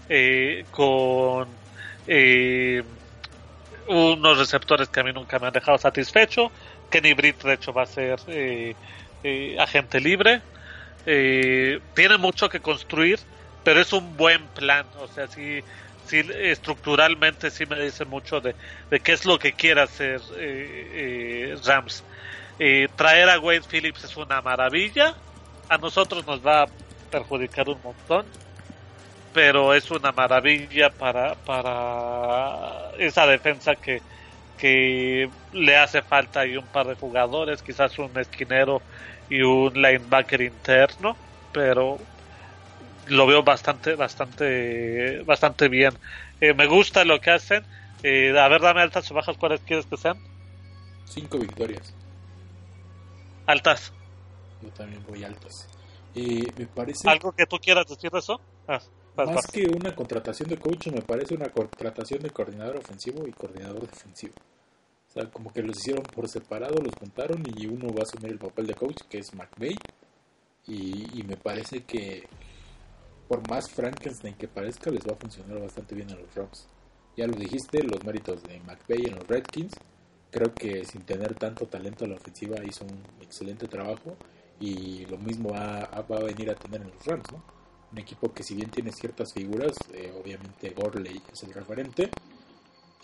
[0.08, 1.48] Eh, con
[2.06, 2.82] eh,
[3.88, 6.52] unos receptores que a mí nunca me han dejado satisfecho.
[6.90, 8.20] Kenny Britt, de hecho, va a ser
[9.58, 10.42] agente libre.
[11.04, 13.18] Tiene mucho que construir,
[13.64, 14.86] pero es un buen plan.
[14.98, 15.62] O sea, sí,
[16.06, 18.54] sí estructuralmente sí me dice mucho de,
[18.90, 22.04] de qué es lo que quiere hacer eh, eh, Rams.
[22.58, 25.14] Eh, traer a Wade Phillips es una maravilla.
[25.68, 26.66] A nosotros nos va a
[27.10, 28.26] perjudicar un montón.
[29.32, 34.00] Pero es una maravilla para, para esa defensa que,
[34.56, 38.82] que le hace falta ahí un par de jugadores, quizás un esquinero
[39.28, 41.18] y un linebacker interno,
[41.52, 41.98] pero
[43.08, 45.92] lo veo bastante, bastante, bastante bien.
[46.40, 47.64] Eh, me gusta lo que hacen.
[48.02, 50.18] Eh, a ver, dame altas o bajas, ¿cuáles quieres que sean?
[51.04, 51.94] Cinco victorias.
[53.46, 53.92] Altas.
[54.62, 55.68] Yo también voy altas.
[56.14, 58.40] Eh, me parece ¿Algo que tú quieras decir de eso?
[58.66, 58.80] Ah,
[59.14, 59.46] vas, más vas.
[59.46, 64.34] que una contratación de coach, me parece una contratación de coordinador ofensivo y coordinador defensivo.
[65.08, 68.32] O sea, como que los hicieron por separado, los juntaron y uno va a asumir
[68.32, 69.30] el papel de coach, que es.
[70.66, 72.26] Y, y me parece que
[73.28, 76.66] por más Frankenstein que parezca, les va a funcionar bastante bien a los Rams.
[77.16, 79.72] Ya lo dijiste, los méritos de McVay en los Redskins.
[80.30, 84.16] Creo que sin tener tanto talento a la ofensiva hizo un excelente trabajo
[84.60, 87.42] y lo mismo va, a venir a tener en los Rams, ¿no?
[87.92, 92.10] Un equipo que si bien tiene ciertas figuras, eh, obviamente Gorley es el referente,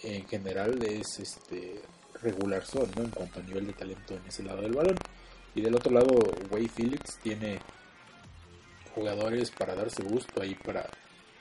[0.02, 1.80] en general es este
[2.20, 3.02] regular son, ¿no?
[3.02, 4.96] En cuanto a nivel de talento en ese lado del balón.
[5.54, 6.18] Y del otro lado,
[6.50, 7.58] Way Phillips tiene
[8.94, 10.88] jugadores para darse gusto ahí para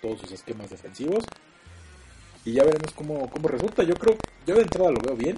[0.02, 1.24] todos sus esquemas defensivos.
[2.44, 3.84] Y ya veremos cómo, cómo resulta.
[3.84, 4.18] Yo creo,
[4.48, 5.38] yo de entrada lo veo bien.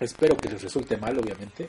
[0.00, 1.68] Espero que les resulte mal, obviamente,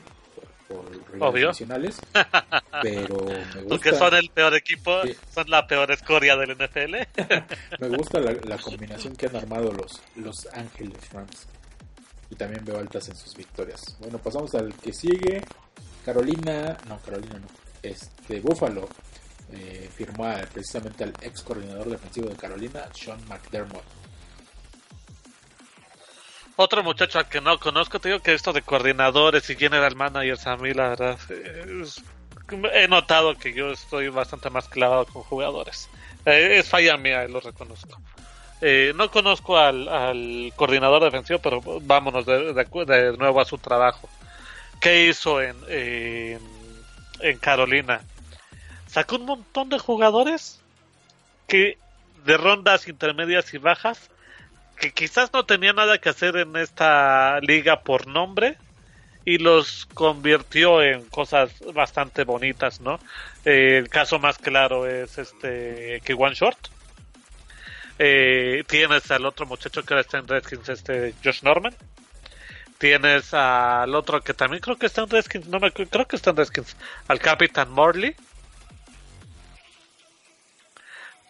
[0.68, 0.84] por,
[1.18, 1.98] por nacionales.
[2.82, 5.14] Pero me Porque gusta, son el peor equipo, Sí.
[5.32, 6.96] son la peor escoria del NFL.
[7.80, 11.46] me gusta la, la combinación que han armado los, los Ángeles Rams.
[12.30, 13.96] Y también veo altas en sus victorias.
[14.00, 15.42] Bueno, pasamos al que sigue.
[16.04, 17.46] Carolina, no, Carolina no.
[17.88, 18.88] Este, Buffalo
[19.52, 23.84] eh, firmó precisamente al ex coordinador defensivo de Carolina, Sean McDermott.
[26.56, 30.46] Otro muchacho al que no conozco, te digo que esto de coordinadores y general managers,
[30.46, 31.18] a mí la verdad,
[32.72, 35.88] he notado que yo estoy bastante más clavado con jugadores.
[36.24, 38.00] Eh, es falla mía, lo reconozco.
[38.62, 44.08] Eh, no conozco al, coordinador defensivo, pero vámonos de, nuevo a su trabajo.
[44.80, 45.56] ¿Qué hizo en,
[47.20, 48.00] en Carolina?
[48.86, 50.60] Sacó un montón de jugadores
[51.46, 51.78] que
[52.24, 54.10] de rondas intermedias y bajas
[54.76, 58.58] que quizás no tenía nada que hacer en esta liga por nombre
[59.24, 63.00] y los convirtió en cosas bastante bonitas, ¿no?
[63.44, 66.58] Eh, el caso más claro es este que One Short.
[67.98, 71.74] Eh, tienes al otro muchacho que ahora está en Redskins, este Josh Norman.
[72.78, 76.30] Tienes al otro que también creo que está en Redskins, no me creo que está
[76.30, 76.76] en Redskins,
[77.08, 78.14] al Capitán Morley.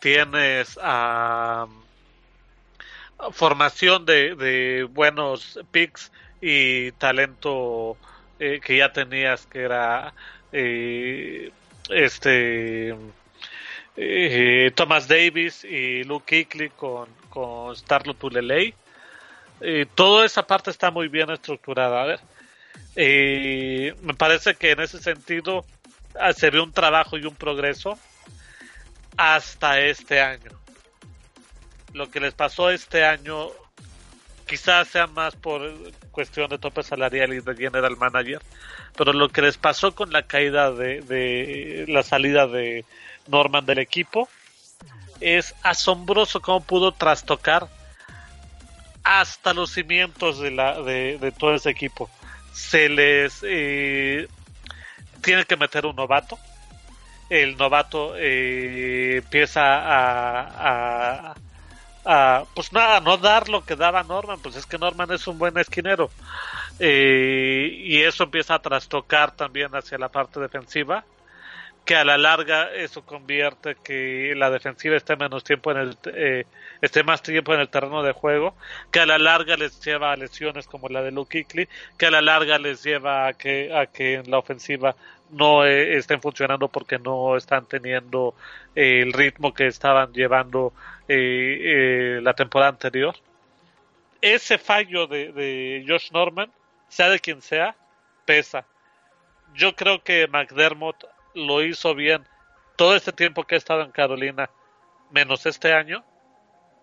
[0.01, 1.67] Tienes a
[3.33, 6.11] formación de, buenos picks
[6.41, 7.97] y talento
[8.39, 10.13] eh, que ya tenías que era
[10.53, 11.51] eh,
[11.89, 12.95] este
[13.97, 18.75] eh, Thomas Davis y Luke Kuechly con, con Starlo Tulelei
[19.61, 22.03] eh, toda esa parte está muy bien estructurada.
[22.03, 22.21] A ver
[22.97, 25.65] me parece que en ese sentido
[26.19, 27.99] ah, se ve un trabajo y un progreso
[29.17, 30.51] hasta este año.
[31.93, 33.49] Lo que les pasó este año
[34.47, 35.73] quizás sea más por
[36.11, 38.41] cuestión de tope salarial y de general manager,
[38.97, 42.85] pero lo que les pasó con la caída de, de la salida de
[43.27, 44.29] Norman del equipo
[45.21, 47.69] es asombroso cómo pudo trastocar
[49.07, 52.11] hasta los cimientos de, la, de, todo ese equipo.
[52.53, 54.29] Se les eh,
[55.23, 56.39] tiene que meter un novato.
[57.31, 61.35] El novato eh, empieza a
[62.55, 65.59] pues nada, no dar lo que daba Norman, pues es que Norman es un buen
[65.59, 66.11] esquinero.
[66.79, 71.05] Eh, y eso empieza a trastocar también hacia la parte defensiva,
[71.87, 76.45] que a la larga eso convierte que la defensiva esté menos tiempo en el eh,
[76.83, 78.57] esté más tiempo en el terreno de juego,
[78.91, 82.11] que a la larga les lleva a lesiones como la de Luke Kuechly, que a
[82.11, 84.97] la larga les lleva a que a que en la ofensiva
[85.31, 88.35] no eh, estén funcionando porque no están teniendo
[88.75, 90.73] eh, el ritmo que estaban llevando
[91.07, 93.15] eh, la temporada anterior.
[94.21, 96.51] Ese fallo de, de Josh Norman,
[96.89, 97.77] sea de quien sea,
[98.25, 98.67] pesa.
[99.55, 101.05] Yo creo que McDermott
[101.37, 102.25] lo hizo bien
[102.77, 104.51] todo este tiempo que ha estado en Carolina,
[105.11, 106.05] menos este año.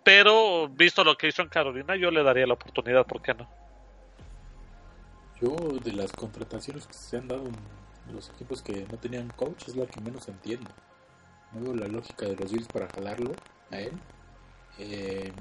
[0.04, 3.50] Pero visto lo que hizo en Carolina, yo le daría la oportunidad, ¿por qué no?
[5.42, 9.68] Yo, de las contrataciones que se han dado en los equipos que no tenían coach,
[9.68, 10.70] es la que menos entiendo.
[11.54, 13.32] No veo la lógica de los Bills para jalarlo
[13.72, 13.94] a él.
[14.78, 15.32] Eh,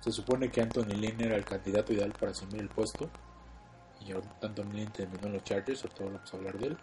[0.00, 3.10] se supone que Anthony Lynn era el candidato ideal para asumir el puesto.
[4.00, 6.78] Y ahorita Anthony Lynn terminó en los Chargers, ahorita vamos a hablar de él.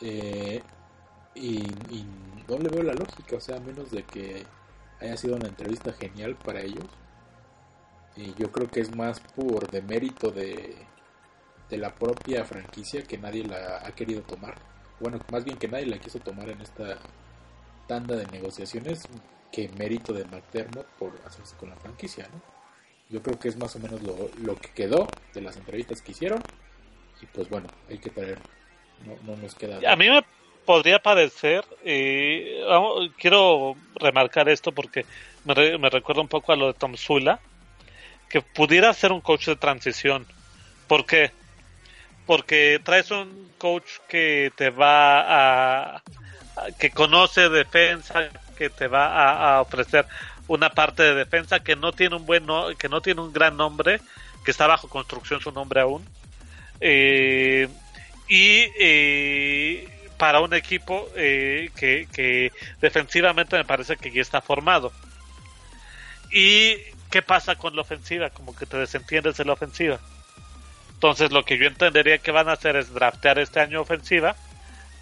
[0.00, 0.62] Eh,
[1.34, 1.66] y,
[2.48, 4.44] no le veo la lógica, o sea, a menos de que
[5.00, 6.84] haya sido una entrevista genial para ellos.
[8.16, 10.74] Y yo creo que es más por demérito de,
[11.70, 14.56] de la propia franquicia que nadie la ha querido tomar.
[14.98, 16.98] Bueno, más bien que nadie la quiso tomar en esta
[17.86, 19.02] tanda de negociaciones.
[19.52, 22.40] que mérito de McDermott por hacerse con la franquicia, ¿no?
[23.08, 26.12] Yo creo que es más o menos lo, lo que quedó de las entrevistas que
[26.12, 26.40] hicieron.
[27.20, 28.38] Y pues bueno, hay que traer.
[29.92, 30.24] A mí me
[30.64, 31.64] podría parecer,
[33.18, 35.04] quiero remarcar esto porque
[35.44, 37.40] me, re- recuerda un poco a lo de Tom Sula,
[38.28, 40.26] que pudiera ser un coach de transición.
[40.86, 41.32] ¿Por qué?
[42.26, 46.02] Porque traes un coach que te va a,
[46.78, 50.06] que conoce defensa, que te va a, a ofrecer
[50.46, 53.56] una parte de defensa que no tiene un buen no- que no tiene un gran
[53.56, 54.00] nombre,
[54.44, 56.04] que está bajo construcción su nombre aún.
[56.80, 57.68] Eh,
[58.30, 64.92] y eh, para un equipo eh, que, defensivamente me parece que ya está formado.
[66.30, 66.76] ¿Y
[67.10, 68.30] qué pasa con la ofensiva?
[68.30, 69.98] Como que te desentiendes de la ofensiva.
[70.94, 74.36] Entonces lo que yo entendería que van a hacer es draftear este año ofensiva,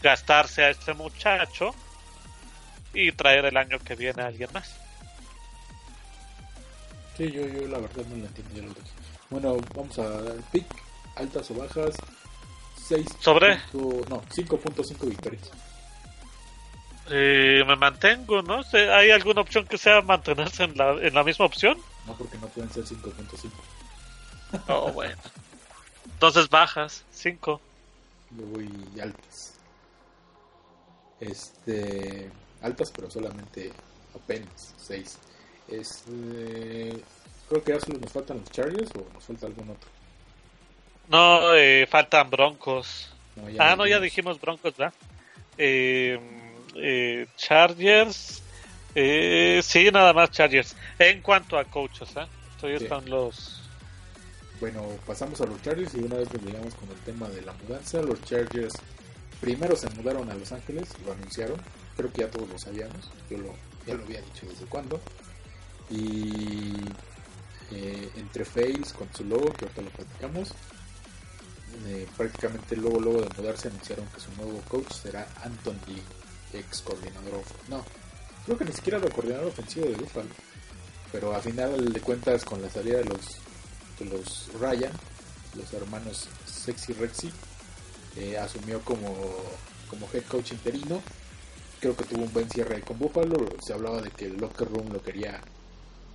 [0.02, 1.74] gastarse a este muchacho
[2.94, 4.74] y traer el año que viene a alguien más.
[7.18, 8.74] Sí, yo, yo la verdad no lo entiendo.
[9.28, 10.64] Bueno, vamos a pick,
[11.16, 11.94] altas o bajas.
[12.88, 13.06] 6.
[13.20, 13.56] ¿Sobre?
[13.74, 15.50] No, 5.5 victorias.
[17.10, 18.62] Eh, me mantengo, ¿no?
[18.72, 21.78] ¿Hay alguna opción que sea mantenerse en la, en la misma opción?
[22.06, 23.50] No porque no pueden ser 5.5.
[24.68, 25.14] Oh, bueno.
[26.06, 27.60] Entonces bajas, 5.
[28.30, 29.54] Yo voy altas.
[31.20, 32.30] Este.
[32.62, 33.70] Altas, pero solamente
[34.14, 35.18] apenas 6.
[35.68, 37.04] Este.
[37.50, 39.97] Creo que ya solo nos faltan los Chargers o nos falta algún otro.
[41.08, 43.10] No, eh, faltan Broncos.
[43.36, 44.94] No, ah, no, ya dijimos Broncos, ¿verdad?
[45.56, 46.18] Eh,
[46.74, 48.42] eh, Chargers.
[48.94, 50.76] Eh, sí, nada más Chargers.
[50.98, 52.26] En cuanto a coaches, ¿eh?
[52.60, 53.62] Todavía están los.
[54.60, 58.02] Bueno, pasamos a los Chargers y una vez llegamos con el tema de la mudanza.
[58.02, 58.74] Los Chargers
[59.40, 61.60] primero se mudaron a Los Ángeles, lo anunciaron.
[61.96, 63.10] Creo que ya todos lo sabíamos.
[63.30, 63.54] Yo lo,
[63.86, 65.00] ya lo había dicho desde cuándo.
[65.90, 66.74] Y
[67.70, 70.54] eh, entre Face con su logo, que ahorita lo platicamos.
[71.86, 76.02] Eh, prácticamente luego luego de mudarse anunciaron que su nuevo coach será Anton Lee,
[76.52, 77.84] ex coordinador no
[78.44, 80.30] creo que ni siquiera era coordinador ofensivo de Buffalo
[81.12, 83.38] pero a final de cuentas con la salida de los
[83.98, 84.92] de los Ryan
[85.54, 87.30] los hermanos Sexy Rexy
[88.16, 89.14] eh, asumió como
[89.88, 91.00] como head coach interino.
[91.80, 93.36] Creo que tuvo un buen cierre con Buffalo.
[93.60, 95.40] Se hablaba de que el locker room lo quería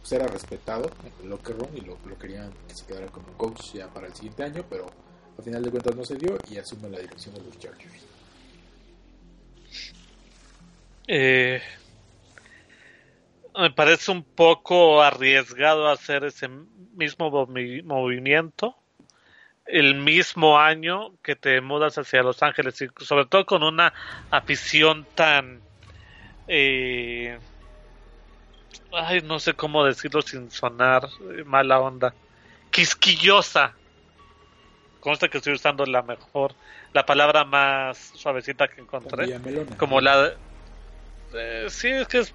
[0.01, 0.91] pues era respetado
[1.23, 4.43] locker room y lo, lo querían que se quedara como coach ya para el siguiente
[4.43, 4.87] año pero
[5.37, 8.05] a final de cuentas no se dio y asume la dirección de los Chargers.
[11.07, 11.61] Eh,
[13.55, 18.75] me parece un poco arriesgado hacer ese mismo movi- movimiento
[19.65, 23.93] el mismo año que te mudas hacia Los Ángeles y sobre todo con una
[24.29, 25.61] afición tan
[26.47, 27.39] eh,
[28.91, 31.07] ay no sé cómo decirlo sin sonar
[31.45, 32.13] mala onda
[32.71, 33.73] quisquillosa
[35.03, 36.53] consta que estoy usando la mejor
[36.93, 39.37] la palabra más suavecita que encontré.
[39.77, 40.31] Como la
[41.33, 42.33] eh, sí es que es,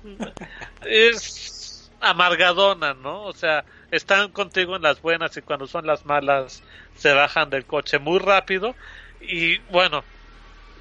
[0.82, 6.62] es amargadona no o sea están contigo en las buenas y cuando son las malas
[6.94, 8.74] se bajan del coche muy rápido.
[9.22, 10.04] Y bueno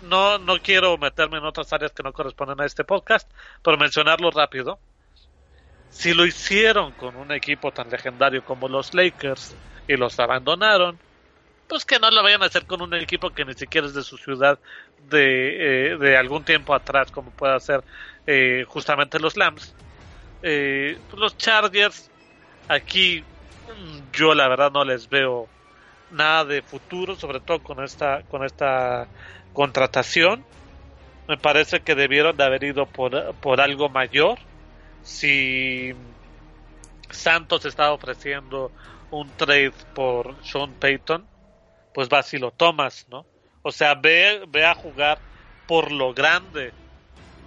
[0.02, 3.32] no no quiero meterme en otras áreas que no corresponden a este podcast
[3.64, 4.78] pero mencionarlo rápido.
[5.90, 9.56] Si lo hicieron con un equipo tan legendario como los Lakers
[9.88, 11.00] y los abandonaron
[11.68, 14.04] pues que no lo vayan a hacer con un equipo que ni siquiera es de
[14.04, 14.60] su ciudad
[15.10, 17.84] de, eh, de algún tiempo atrás, como pueda ser
[18.26, 19.74] eh, justamente los Lambs.
[20.44, 22.10] Eh, los Chargers,
[22.68, 25.48] aquí mm, yo la verdad no les veo
[26.12, 29.08] nada de futuro, sobre todo con esta, con esta
[29.54, 30.46] contratación.
[31.28, 34.40] Me parece que debieron de haber ido por, por algo mayor.
[35.04, 35.94] Si
[37.10, 38.72] Santos estaba ofreciendo
[39.12, 41.26] un trade por Sean Payton,
[41.98, 43.26] pues vas y lo tomas, ¿no?
[43.64, 45.18] O sea, ve, ve a jugar
[45.66, 46.72] por lo grande.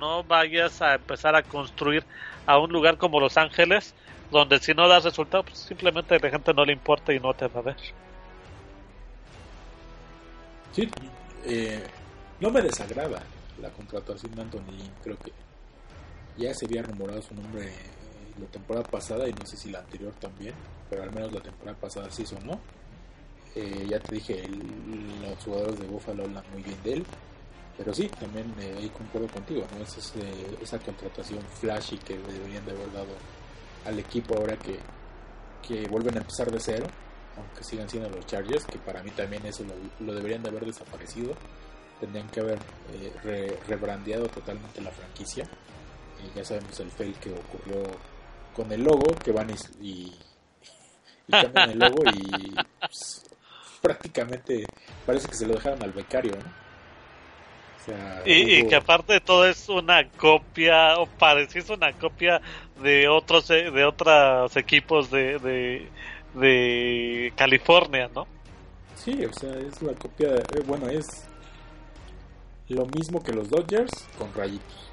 [0.01, 2.05] No vayas a empezar a construir
[2.47, 3.95] a un lugar como Los Ángeles,
[4.33, 7.47] donde si no das resultado, pues simplemente la gente no le importa y no te
[7.47, 7.77] va a ver.
[10.73, 10.91] Sí,
[11.45, 11.87] eh,
[12.41, 13.23] no me desagrada
[13.63, 14.91] la contratación de Anthony.
[15.05, 15.31] Creo que
[16.37, 17.73] ya se había rumorado su nombre
[18.37, 20.55] la temporada pasada y no sé si la anterior también,
[20.89, 22.59] pero al menos la temporada pasada sí sonó.
[23.57, 27.07] Eh, ya te dije, el- los jugadores de Buffalo hablan muy bien de él,
[27.77, 29.83] pero sí, también eh, ahí concuerdo contigo, ¿no?
[29.83, 33.09] Es ese- esa contratación flashy que deberían de haber dado
[33.87, 34.79] al equipo ahora que,
[35.67, 36.87] que vuelven a empezar de cero,
[37.37, 39.65] aunque sigan siendo los Chargers, que para mí también eso
[40.01, 41.33] lo, deberían de haber desaparecido.
[42.01, 42.59] Tendrían que haber
[42.95, 47.83] eh, re- rebrandeado totalmente la franquicia Eh, ya sabemos el fail que ocurrió
[48.55, 49.55] con el logo, que van y,
[49.87, 50.15] y,
[51.29, 52.55] y cambian el logo y
[52.87, 53.23] pues,
[53.83, 54.67] prácticamente
[55.07, 56.61] parece que se lo dejaron al becario, ¿no?
[57.81, 62.43] O sea, Y, que aparte de todo es una copia, o pareciese una copia
[62.83, 65.89] de otros eh, de otros equipos de, de,
[66.35, 68.27] de California, ¿no?
[68.97, 71.25] Sí, o sea, es la copia, de, eh, bueno, es
[72.69, 74.91] lo mismo que los Dodgers con rayitos.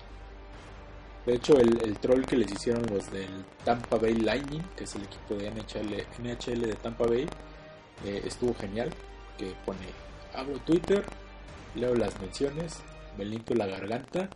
[1.26, 4.96] De hecho, el, el troll que les hicieron los del Tampa Bay Lightning, que es
[4.96, 7.28] el equipo de NHL, NHL de Tampa Bay,
[8.06, 8.90] eh, estuvo genial.
[9.38, 9.80] Que pone,
[10.34, 11.04] abro Twitter,
[11.76, 12.80] leo las menciones,
[13.18, 14.30] me limpio la garganta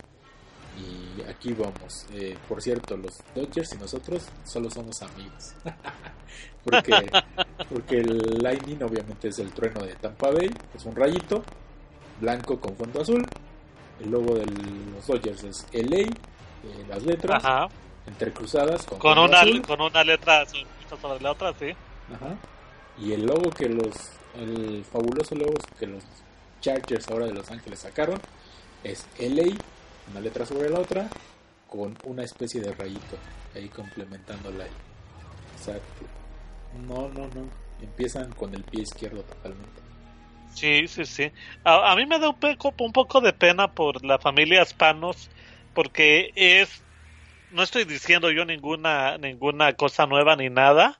[0.78, 2.06] y aquí vamos.
[2.14, 5.54] Eh, por cierto, los Dodgers y nosotros solo somos amigos.
[6.64, 7.12] porque,
[7.70, 11.44] porque el Lightning obviamente es el trueno de Tampa Bay, es un rayito
[12.20, 13.26] blanco con fondo azul.
[14.00, 16.10] El logo de los Dodgers es LA, eh,
[16.90, 17.68] las letras Ajá.
[18.08, 19.62] entrecruzadas con, una, azul.
[19.62, 20.66] con una letra sobre
[21.02, 21.72] sobre la otra, sí.
[22.14, 22.36] Ajá.
[22.98, 23.96] Y el logo que los,
[24.36, 26.04] el fabuloso logo que los
[26.60, 28.20] Chargers ahora de Los Ángeles sacaron
[28.84, 29.56] es LA,
[30.12, 31.10] una letra sobre la otra,
[31.68, 33.18] con una especie de rayito
[33.56, 34.66] ahí complementándola.
[34.66, 34.70] ahí.
[35.58, 36.06] Exacto.
[36.88, 37.50] No, no, no.
[37.82, 39.82] Empiezan con el pie izquierdo totalmente.
[40.54, 41.32] Sí, sí, sí.
[41.64, 45.30] A, a mí me da un poco, un poco de pena por la familia Spanos,
[45.74, 46.84] porque es,
[47.52, 51.00] no estoy diciendo yo ninguna, ninguna cosa nueva ni nada,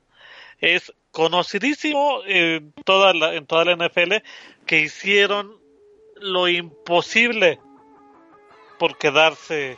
[0.58, 4.14] es conocidísimo en toda la, en toda la NFL
[4.66, 5.56] que hicieron
[6.20, 7.60] lo imposible
[8.78, 9.76] por quedarse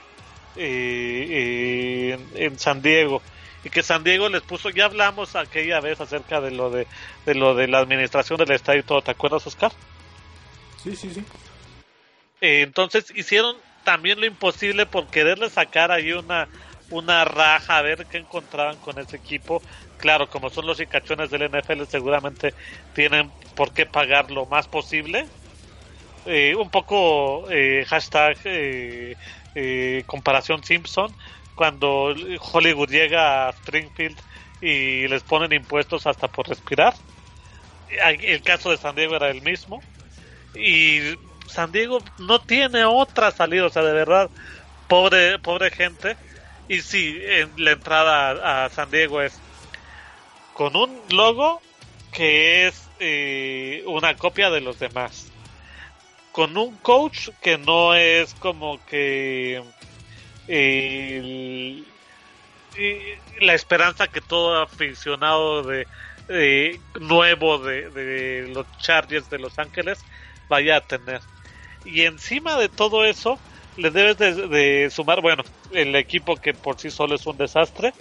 [0.57, 3.21] eh, en, en San Diego.
[3.65, 6.87] Y que San Diego les puso ya hablamos aquella vez acerca de lo de,
[7.27, 9.03] de lo de la administración del estadio y todo.
[9.03, 9.73] Te acuerdas Oscar
[10.83, 11.25] Sí, sí, sí.
[12.41, 16.49] Eh, entonces hicieron también lo imposible por quererle sacar ahí una
[16.91, 19.63] una raja a ver qué encontraban con ese equipo
[19.99, 22.55] claro como son los cicachones del NFL seguramente
[22.95, 25.27] tienen por qué pagar lo más posible
[26.27, 29.15] eh, un poco eh, hashtag eh,
[29.55, 31.15] eh, comparación Simpson
[31.55, 32.15] cuando
[32.53, 34.19] Hollywood llega a Springfield
[34.61, 36.95] y les ponen impuestos hasta por respirar.
[38.23, 39.81] El caso de San Diego era el mismo.
[40.55, 41.01] Y
[41.47, 44.31] San Diego no tiene otra salida, o sea, de verdad,
[44.89, 46.17] pobre, pobre gente.
[46.67, 47.21] Y sí,
[47.57, 49.44] la entrada a San Diego es
[50.55, 51.61] con un logo
[52.13, 55.31] que es eh, una copia de los demás.
[56.33, 59.63] Con un coach que no es como que
[60.49, 61.83] eh,
[63.41, 65.87] la esperanza que todo aficionado de
[66.29, 69.99] eh, nuevo de, de los Chargers de Los Ángeles
[70.49, 71.21] vaya a tener.
[71.85, 73.39] Y encima de todo eso,
[73.77, 77.93] le debes de, de sumar, bueno, el equipo que por sí solo es un desastre,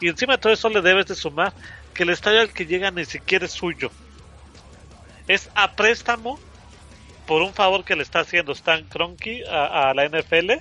[0.00, 1.52] y encima de todo eso le debes de sumar
[2.02, 3.90] el estadio al que llega ni siquiera es suyo.
[5.28, 6.38] Es a préstamo
[7.26, 10.52] por un favor que le está haciendo Stan Kroenke a, a la NFL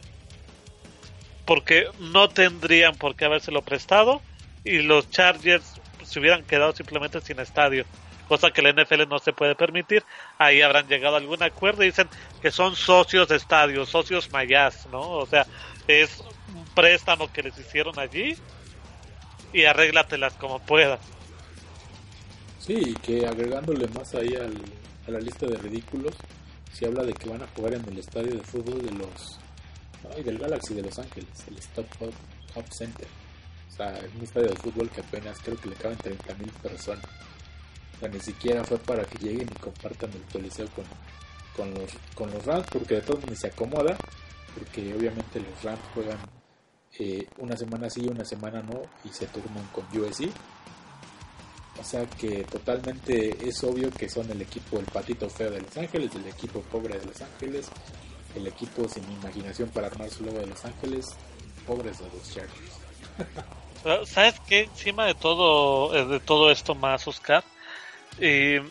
[1.45, 4.21] porque no tendrían por qué habérselo prestado
[4.63, 7.85] y los Chargers se hubieran quedado simplemente sin estadio,
[8.27, 10.03] cosa que la NFL no se puede permitir.
[10.37, 12.07] Ahí habrán llegado a algún acuerdo y dicen
[12.41, 15.01] que son socios de estadio, socios mayas, ¿no?
[15.01, 15.47] O sea,
[15.87, 18.35] es un préstamo que les hicieron allí
[19.51, 20.99] y arréglatelas como puedas.
[22.69, 24.53] Sí, y que agregándole más ahí al,
[25.07, 26.13] a la lista de ridículos,
[26.71, 29.39] se habla de que van a jugar en el estadio de fútbol de los.
[30.15, 33.07] Ay, del Galaxy de Los Ángeles, el Stop Hub Center.
[33.69, 37.05] O sea, es un estadio de fútbol que apenas creo que le caben 30.000 personas.
[37.95, 40.85] O sea, ni siquiera fue para que lleguen y compartan el coliseo con,
[41.57, 43.97] con, los, con los Rams, porque de todos modos se acomoda,
[44.53, 46.19] porque obviamente los Rams juegan
[46.99, 50.29] eh, una semana sí y una semana no, y se turnan con USC.
[51.79, 55.77] O sea que totalmente es obvio que son el equipo el patito feo de Los
[55.77, 57.69] Ángeles, el equipo pobre de Los Ángeles,
[58.35, 61.07] el equipo sin imaginación para armar su logo de Los Ángeles,
[61.65, 64.09] pobres de los Chargers.
[64.09, 64.63] ¿Sabes qué?
[64.63, 67.43] Encima de todo, eh, de todo esto más, Oscar,
[68.19, 68.61] eh,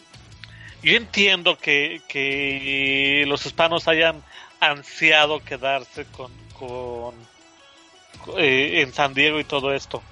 [0.83, 4.23] yo entiendo que, que los hispanos hayan
[4.61, 7.15] ansiado quedarse con, con
[8.37, 10.03] eh, en San Diego y todo esto.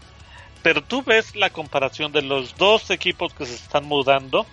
[0.67, 4.45] Pero tú ves la comparación de los dos equipos que se están mudando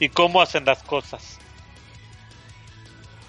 [0.00, 1.38] y cómo hacen las cosas.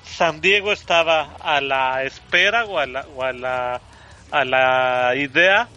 [0.05, 3.81] San Diego estaba a la espera o a la, o a la,
[4.31, 5.67] a la idea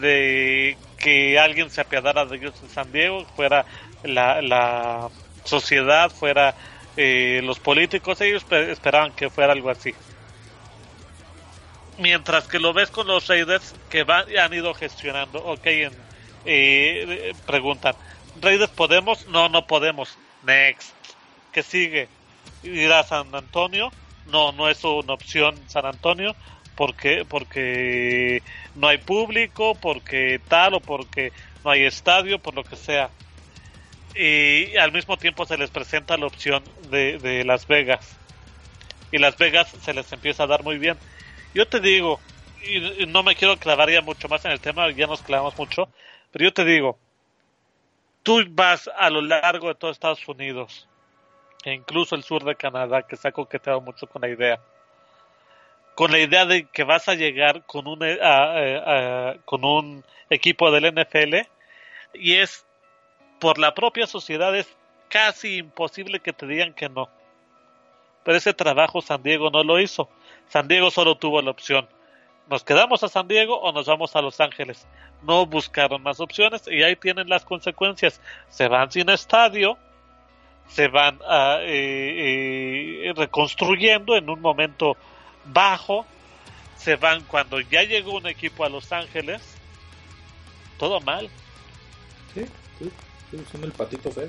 [0.00, 3.66] de que alguien se apiadara de ellos en San Diego, fuera
[4.04, 5.10] la, la
[5.44, 6.54] sociedad, fuera
[6.96, 9.94] eh, los políticos, ellos esperaban que fuera algo así.
[11.98, 15.44] Mientras que lo ves con los Raiders que van, han ido gestionando.
[15.44, 15.92] Ok, en,
[16.44, 17.94] eh, preguntan,
[18.40, 19.26] ¿Raiders podemos?
[19.28, 20.16] No, no podemos.
[20.42, 20.92] Next.
[21.52, 22.08] ¿Qué sigue?
[22.62, 23.92] ¿Ir a San Antonio?
[24.26, 26.34] No, no es una opción San Antonio.
[26.74, 28.42] porque Porque
[28.74, 31.32] no hay público, porque tal o porque
[31.64, 33.10] no hay estadio, por lo que sea.
[34.16, 38.16] Y al mismo tiempo se les presenta la opción de, de Las Vegas.
[39.12, 40.96] Y Las Vegas se les empieza a dar muy bien.
[41.54, 42.20] Yo te digo,
[42.66, 45.88] y no me quiero clavar ya mucho más en el tema, ya nos clavamos mucho,
[46.32, 46.98] pero yo te digo,
[48.24, 50.88] tú vas a lo largo de todo Estados Unidos,
[51.64, 54.60] e incluso el sur de Canadá, que se ha coqueteado mucho con la idea,
[55.94, 58.00] con la idea de que vas a llegar con un,
[59.44, 61.46] con un equipo del NFL,
[62.14, 62.66] y es
[63.38, 64.68] por la propia sociedad, es
[65.08, 67.08] casi imposible que te digan que no.
[68.24, 70.08] Pero ese trabajo San Diego no lo hizo.
[70.48, 71.88] San Diego solo tuvo la opción.
[72.48, 74.86] ¿Nos quedamos a San Diego o nos vamos a Los Ángeles?
[75.22, 78.20] No buscaron más opciones y ahí tienen las consecuencias.
[78.50, 79.78] Se van sin estadio,
[80.68, 84.96] se van a, eh, eh, reconstruyendo en un momento
[85.46, 86.04] bajo,
[86.76, 89.56] se van cuando ya llegó un equipo a Los Ángeles,
[90.78, 91.30] todo mal.
[92.34, 92.44] Sí,
[92.78, 94.28] sí, son el patito feo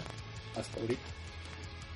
[0.55, 1.01] hasta ahorita.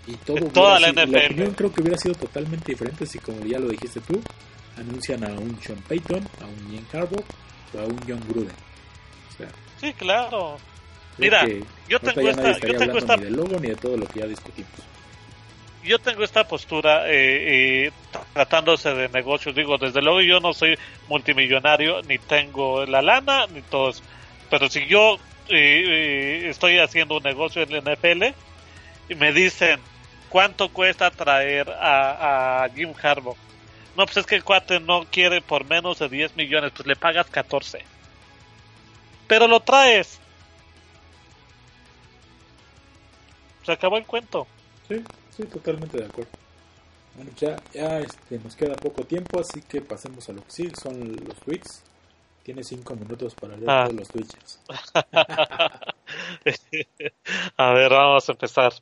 [0.07, 1.11] Y todo toda la sido, NFL.
[1.11, 4.21] La opinión creo que hubiera sido totalmente diferente si, como ya lo dijiste tú,
[4.77, 7.23] anuncian a un Sean Payton, a un Ian Harbaugh
[7.73, 8.55] o a un John Gruden.
[9.29, 9.49] O sea,
[9.79, 10.57] sí, claro.
[11.17, 11.45] Mira,
[11.87, 14.27] yo tengo esta, yo tengo esta ni de logo ni de todo lo que ya
[14.27, 14.71] discutimos.
[15.83, 17.91] Yo tengo esta postura eh, eh,
[18.33, 19.55] tratándose de negocios.
[19.55, 20.77] Digo, desde luego yo no soy
[21.07, 24.03] multimillonario, ni tengo la lana, ni todo eso.
[24.49, 25.17] Pero si yo
[25.49, 28.23] eh, estoy haciendo un negocio en la NFL
[29.09, 29.79] y me dicen,
[30.29, 33.35] ¿cuánto cuesta traer a, a Jim Harbaugh?
[33.97, 36.95] No, pues es que el cuate no quiere por menos de 10 millones, pues le
[36.95, 37.83] pagas 14.
[39.27, 40.19] Pero lo traes.
[43.65, 44.47] Se acabó el cuento.
[44.87, 45.03] Sí,
[45.35, 46.31] sí, totalmente de acuerdo.
[47.15, 50.71] Bueno, ya, ya este, nos queda poco tiempo, así que pasemos a lo que sí,
[50.81, 51.83] son los tweets.
[52.43, 53.83] Tiene 5 minutos para leer Ah.
[53.85, 54.59] todos los tweets.
[57.57, 58.73] a ver, vamos a empezar.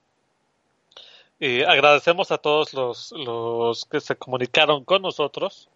[1.39, 5.69] Y agradecemos a todos los, los que se comunicaron con nosotros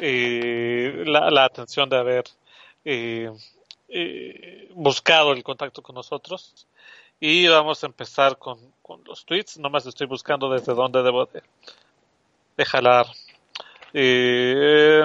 [0.00, 2.24] y la, la atención de haber
[2.84, 3.30] eh,
[3.88, 6.66] eh, buscado el contacto con nosotros.
[7.20, 9.58] Y vamos a empezar con, con los tweets.
[9.58, 11.42] Nomás estoy buscando desde dónde debo de,
[12.56, 13.06] de jalar.
[13.94, 15.02] Eh,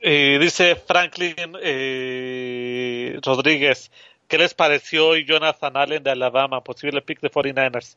[0.00, 3.90] eh, dice Franklin eh, Rodríguez,
[4.28, 7.96] ¿qué les pareció hoy Jonathan Allen de Alabama, posible pick de 49ers?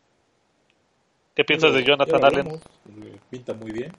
[1.40, 2.48] ¿Qué piensas de Jonathan Allen?
[2.50, 3.94] eh, Pinta muy bien.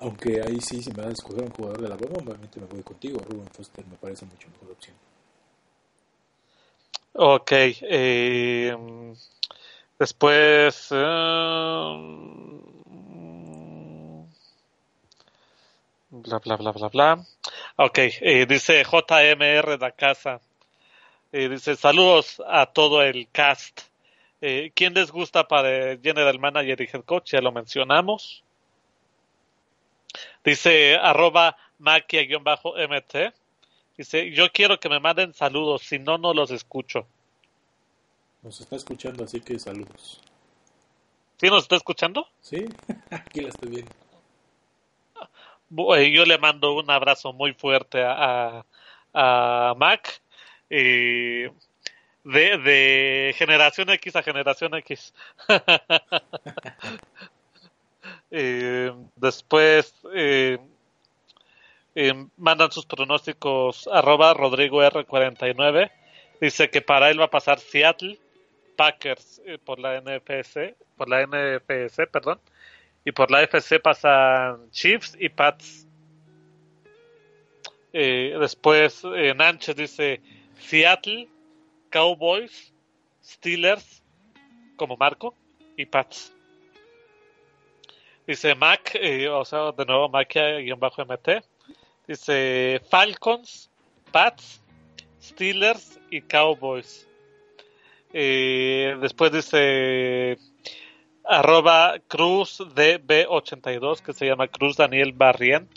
[0.00, 2.66] Aunque ahí sí, si me van a escoger un jugador de la bomba, obviamente me
[2.66, 3.20] voy contigo.
[3.26, 4.94] Ruben Foster me parece mucho mejor opción.
[7.14, 7.52] Ok.
[7.52, 8.76] eh,
[9.98, 10.88] después...
[10.90, 10.96] eh,
[16.10, 17.26] bla, bla, bla, bla, bla.
[17.76, 20.38] Ok, eh, dice JMR da casa.
[21.32, 23.89] Eh, dice saludos a todo el cast.
[24.40, 27.32] Eh, ¿Quién les gusta para el General Manager y Head Coach?
[27.32, 28.42] Ya lo mencionamos.
[30.44, 33.34] Dice arroba maquia-mt.
[33.96, 37.06] Dice, yo quiero que me manden saludos, si no, no los escucho.
[38.42, 40.20] Nos está escuchando, así que saludos.
[41.38, 42.26] ¿Sí nos está escuchando?
[42.40, 42.64] ¿Sí?
[43.10, 43.92] Aquí la estoy viendo.
[45.96, 48.64] Eh, Yo le mando un abrazo muy fuerte a,
[49.12, 50.22] a, a Mac.
[50.70, 51.50] eh,
[52.24, 55.14] de, generación X a generación X.
[59.16, 59.94] Después
[62.36, 65.90] mandan sus pronósticos arroba Rodrigo R49.
[66.40, 68.18] Dice que para él va a pasar Seattle,
[68.76, 72.40] Packers eh, por la NFS, por la NFS, perdón.
[73.04, 75.86] Y por la FC pasan Chiefs y Pats.
[77.92, 80.20] Eh, después eh, Nanches dice
[80.58, 81.28] Seattle,
[81.90, 82.72] Cowboys,
[83.22, 84.02] Steelers
[84.76, 85.34] como marco
[85.76, 86.32] y Pats.
[88.26, 91.42] Dice Mac, eh, o sea, de nuevo Mac-MT.
[92.06, 93.70] Dice Falcons,
[94.12, 94.62] Pats,
[95.20, 97.08] Steelers y Cowboys.
[98.12, 100.38] Eh, después dice
[101.24, 105.70] arroba Cruz DB82 que se llama Cruz Daniel Barrient.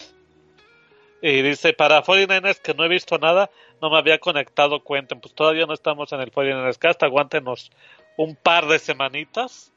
[1.21, 3.49] Y dice para 49ers que no he visto nada,
[3.83, 7.69] no me había conectado, cuenten, pues todavía no estamos en el 49ers Cast, aguántenos
[8.15, 9.73] un par de semanitas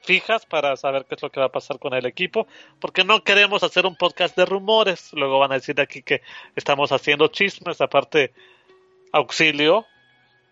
[0.00, 2.46] fijas para saber qué es lo que va a pasar con el equipo,
[2.80, 5.12] porque no queremos hacer un podcast de rumores.
[5.12, 6.22] Luego van a decir aquí que
[6.56, 8.32] estamos haciendo chismes, aparte
[9.12, 9.84] auxilio.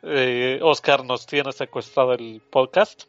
[0.03, 3.05] Eh, Oscar nos tiene secuestrado el podcast.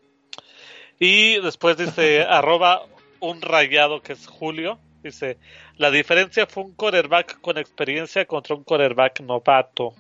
[0.99, 2.83] Y después dice arroba
[3.19, 4.79] un rayado que es Julio.
[5.03, 5.37] Dice,
[5.77, 9.93] la diferencia fue un quarterback con experiencia contra un quarterback novato.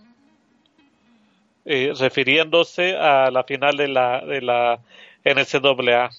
[1.65, 4.79] Eh, refiriéndose a la final de la, de la
[5.23, 6.09] NCAA.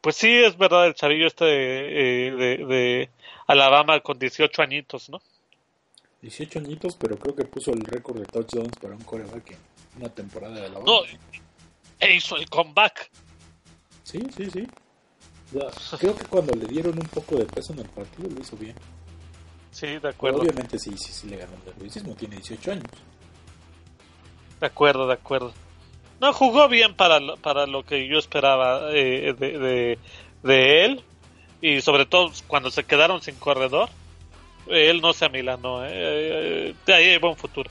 [0.00, 3.10] Pues sí, es verdad, el chavillo este de, de, de
[3.46, 5.20] Alabama con 18 añitos, ¿no?
[6.22, 9.58] 18 añitos, pero creo que puso el récord de touchdowns para un coreback en
[9.96, 10.84] una temporada de Alabama.
[10.84, 11.00] No,
[12.00, 13.10] e hizo el comeback.
[14.02, 14.66] Sí, sí, sí.
[15.98, 18.74] Creo que cuando le dieron un poco de peso en el partido lo hizo bien.
[19.70, 20.38] Sí, de Pero acuerdo.
[20.40, 22.14] obviamente sí, sí, sí le ganó el nerviosismo.
[22.14, 22.84] Tiene 18 años.
[24.60, 25.52] De acuerdo, de acuerdo.
[26.20, 29.98] No, jugó bien para, lo- para lo que yo esperaba eh, de, de,
[30.42, 31.04] de él.
[31.60, 33.88] Y sobre todo cuando se quedaron sin corredor.
[34.68, 35.84] eh, Él no se amilanó.
[35.86, 37.70] Eh, eh, de ahí hay buen futuro.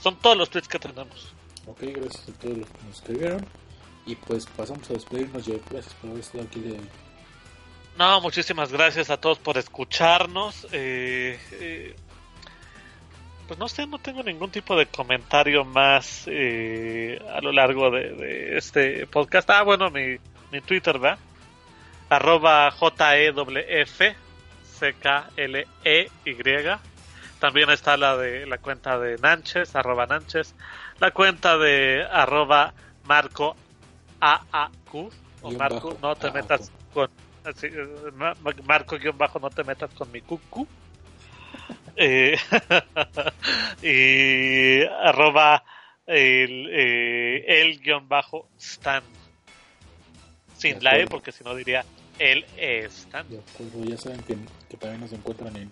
[0.00, 1.32] Son todos los tweets que tenemos.
[1.66, 3.46] Ok, gracias a todos los que nos escribieron.
[4.10, 5.46] Y pues pasamos a despedirnos.
[5.46, 6.80] Yo, gracias por haber estado aquí de.
[7.96, 10.66] No, muchísimas gracias a todos por escucharnos.
[10.72, 11.94] Eh, eh,
[13.46, 18.14] pues no sé, no tengo ningún tipo de comentario más eh, a lo largo de,
[18.14, 19.48] de este podcast.
[19.48, 20.16] Ah, bueno, mi,
[20.50, 21.20] mi Twitter, ¿verdad?
[22.08, 24.00] Arroba JEWF
[24.80, 26.36] C-K-L-E-Y.
[27.38, 30.56] También está la de la cuenta de Nanches, arroba Nanches.
[30.98, 32.74] La cuenta de arroba
[33.04, 33.54] Marco
[34.20, 35.10] AAQ.
[35.42, 36.34] O Marco, no te AAQ.
[36.34, 37.10] metas con
[37.44, 37.68] así,
[38.66, 40.66] Marco guion bajo no te metas con mi cucu
[41.96, 42.36] eh,
[43.82, 45.64] y arroba
[46.06, 49.02] el, eh, el guion bajo Stan
[50.56, 51.84] sin la E porque si no diría
[52.18, 54.36] el Stan De acuerdo, ya saben que,
[54.68, 55.70] que también nos encuentran en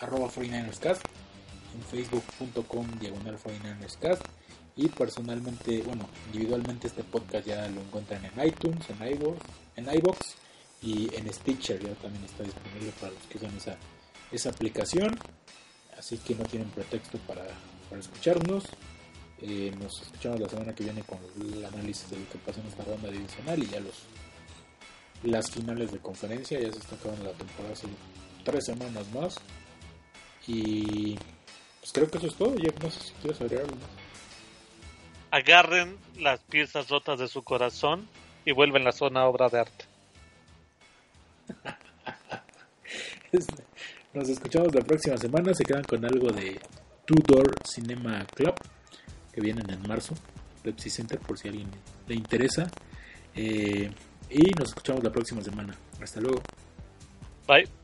[0.00, 1.00] arroba 49erscast,
[1.74, 4.22] en facebook.com diagonal 49erscast
[4.76, 9.38] y personalmente, bueno, individualmente este podcast ya lo encuentran en iTunes, en iVoox,
[9.76, 10.18] en iVoox
[10.82, 13.76] y en Stitcher, ya también está disponible para los que usan esa,
[14.32, 15.16] esa aplicación,
[15.98, 17.46] así que no tienen pretexto para,
[17.88, 18.64] para escucharnos.
[19.40, 22.66] Eh, nos escuchamos la semana que viene con el análisis de lo que pasó en
[22.68, 24.04] esta ronda divisional y ya los
[25.24, 26.60] las finales de conferencia.
[26.60, 27.94] Ya se está acabando la temporada, solo
[28.44, 29.36] tres semanas más.
[30.46, 31.16] Y
[31.80, 32.54] pues creo que eso es todo.
[32.56, 33.76] Ya no sé si quieres agregar algo.
[35.34, 38.08] Agarren las piezas rotas de su corazón
[38.44, 39.84] y vuelven la zona obra de arte
[44.14, 45.52] Nos escuchamos la próxima semana.
[45.54, 46.60] Se quedan con algo de
[47.04, 48.54] Two Door Cinema Club
[49.32, 50.14] que vienen en marzo.
[50.62, 51.68] Pepsi Center, por si a alguien
[52.06, 52.70] le interesa.
[53.34, 53.90] Eh,
[54.30, 55.76] y nos escuchamos la próxima semana.
[56.00, 56.40] Hasta luego.
[57.48, 57.83] bye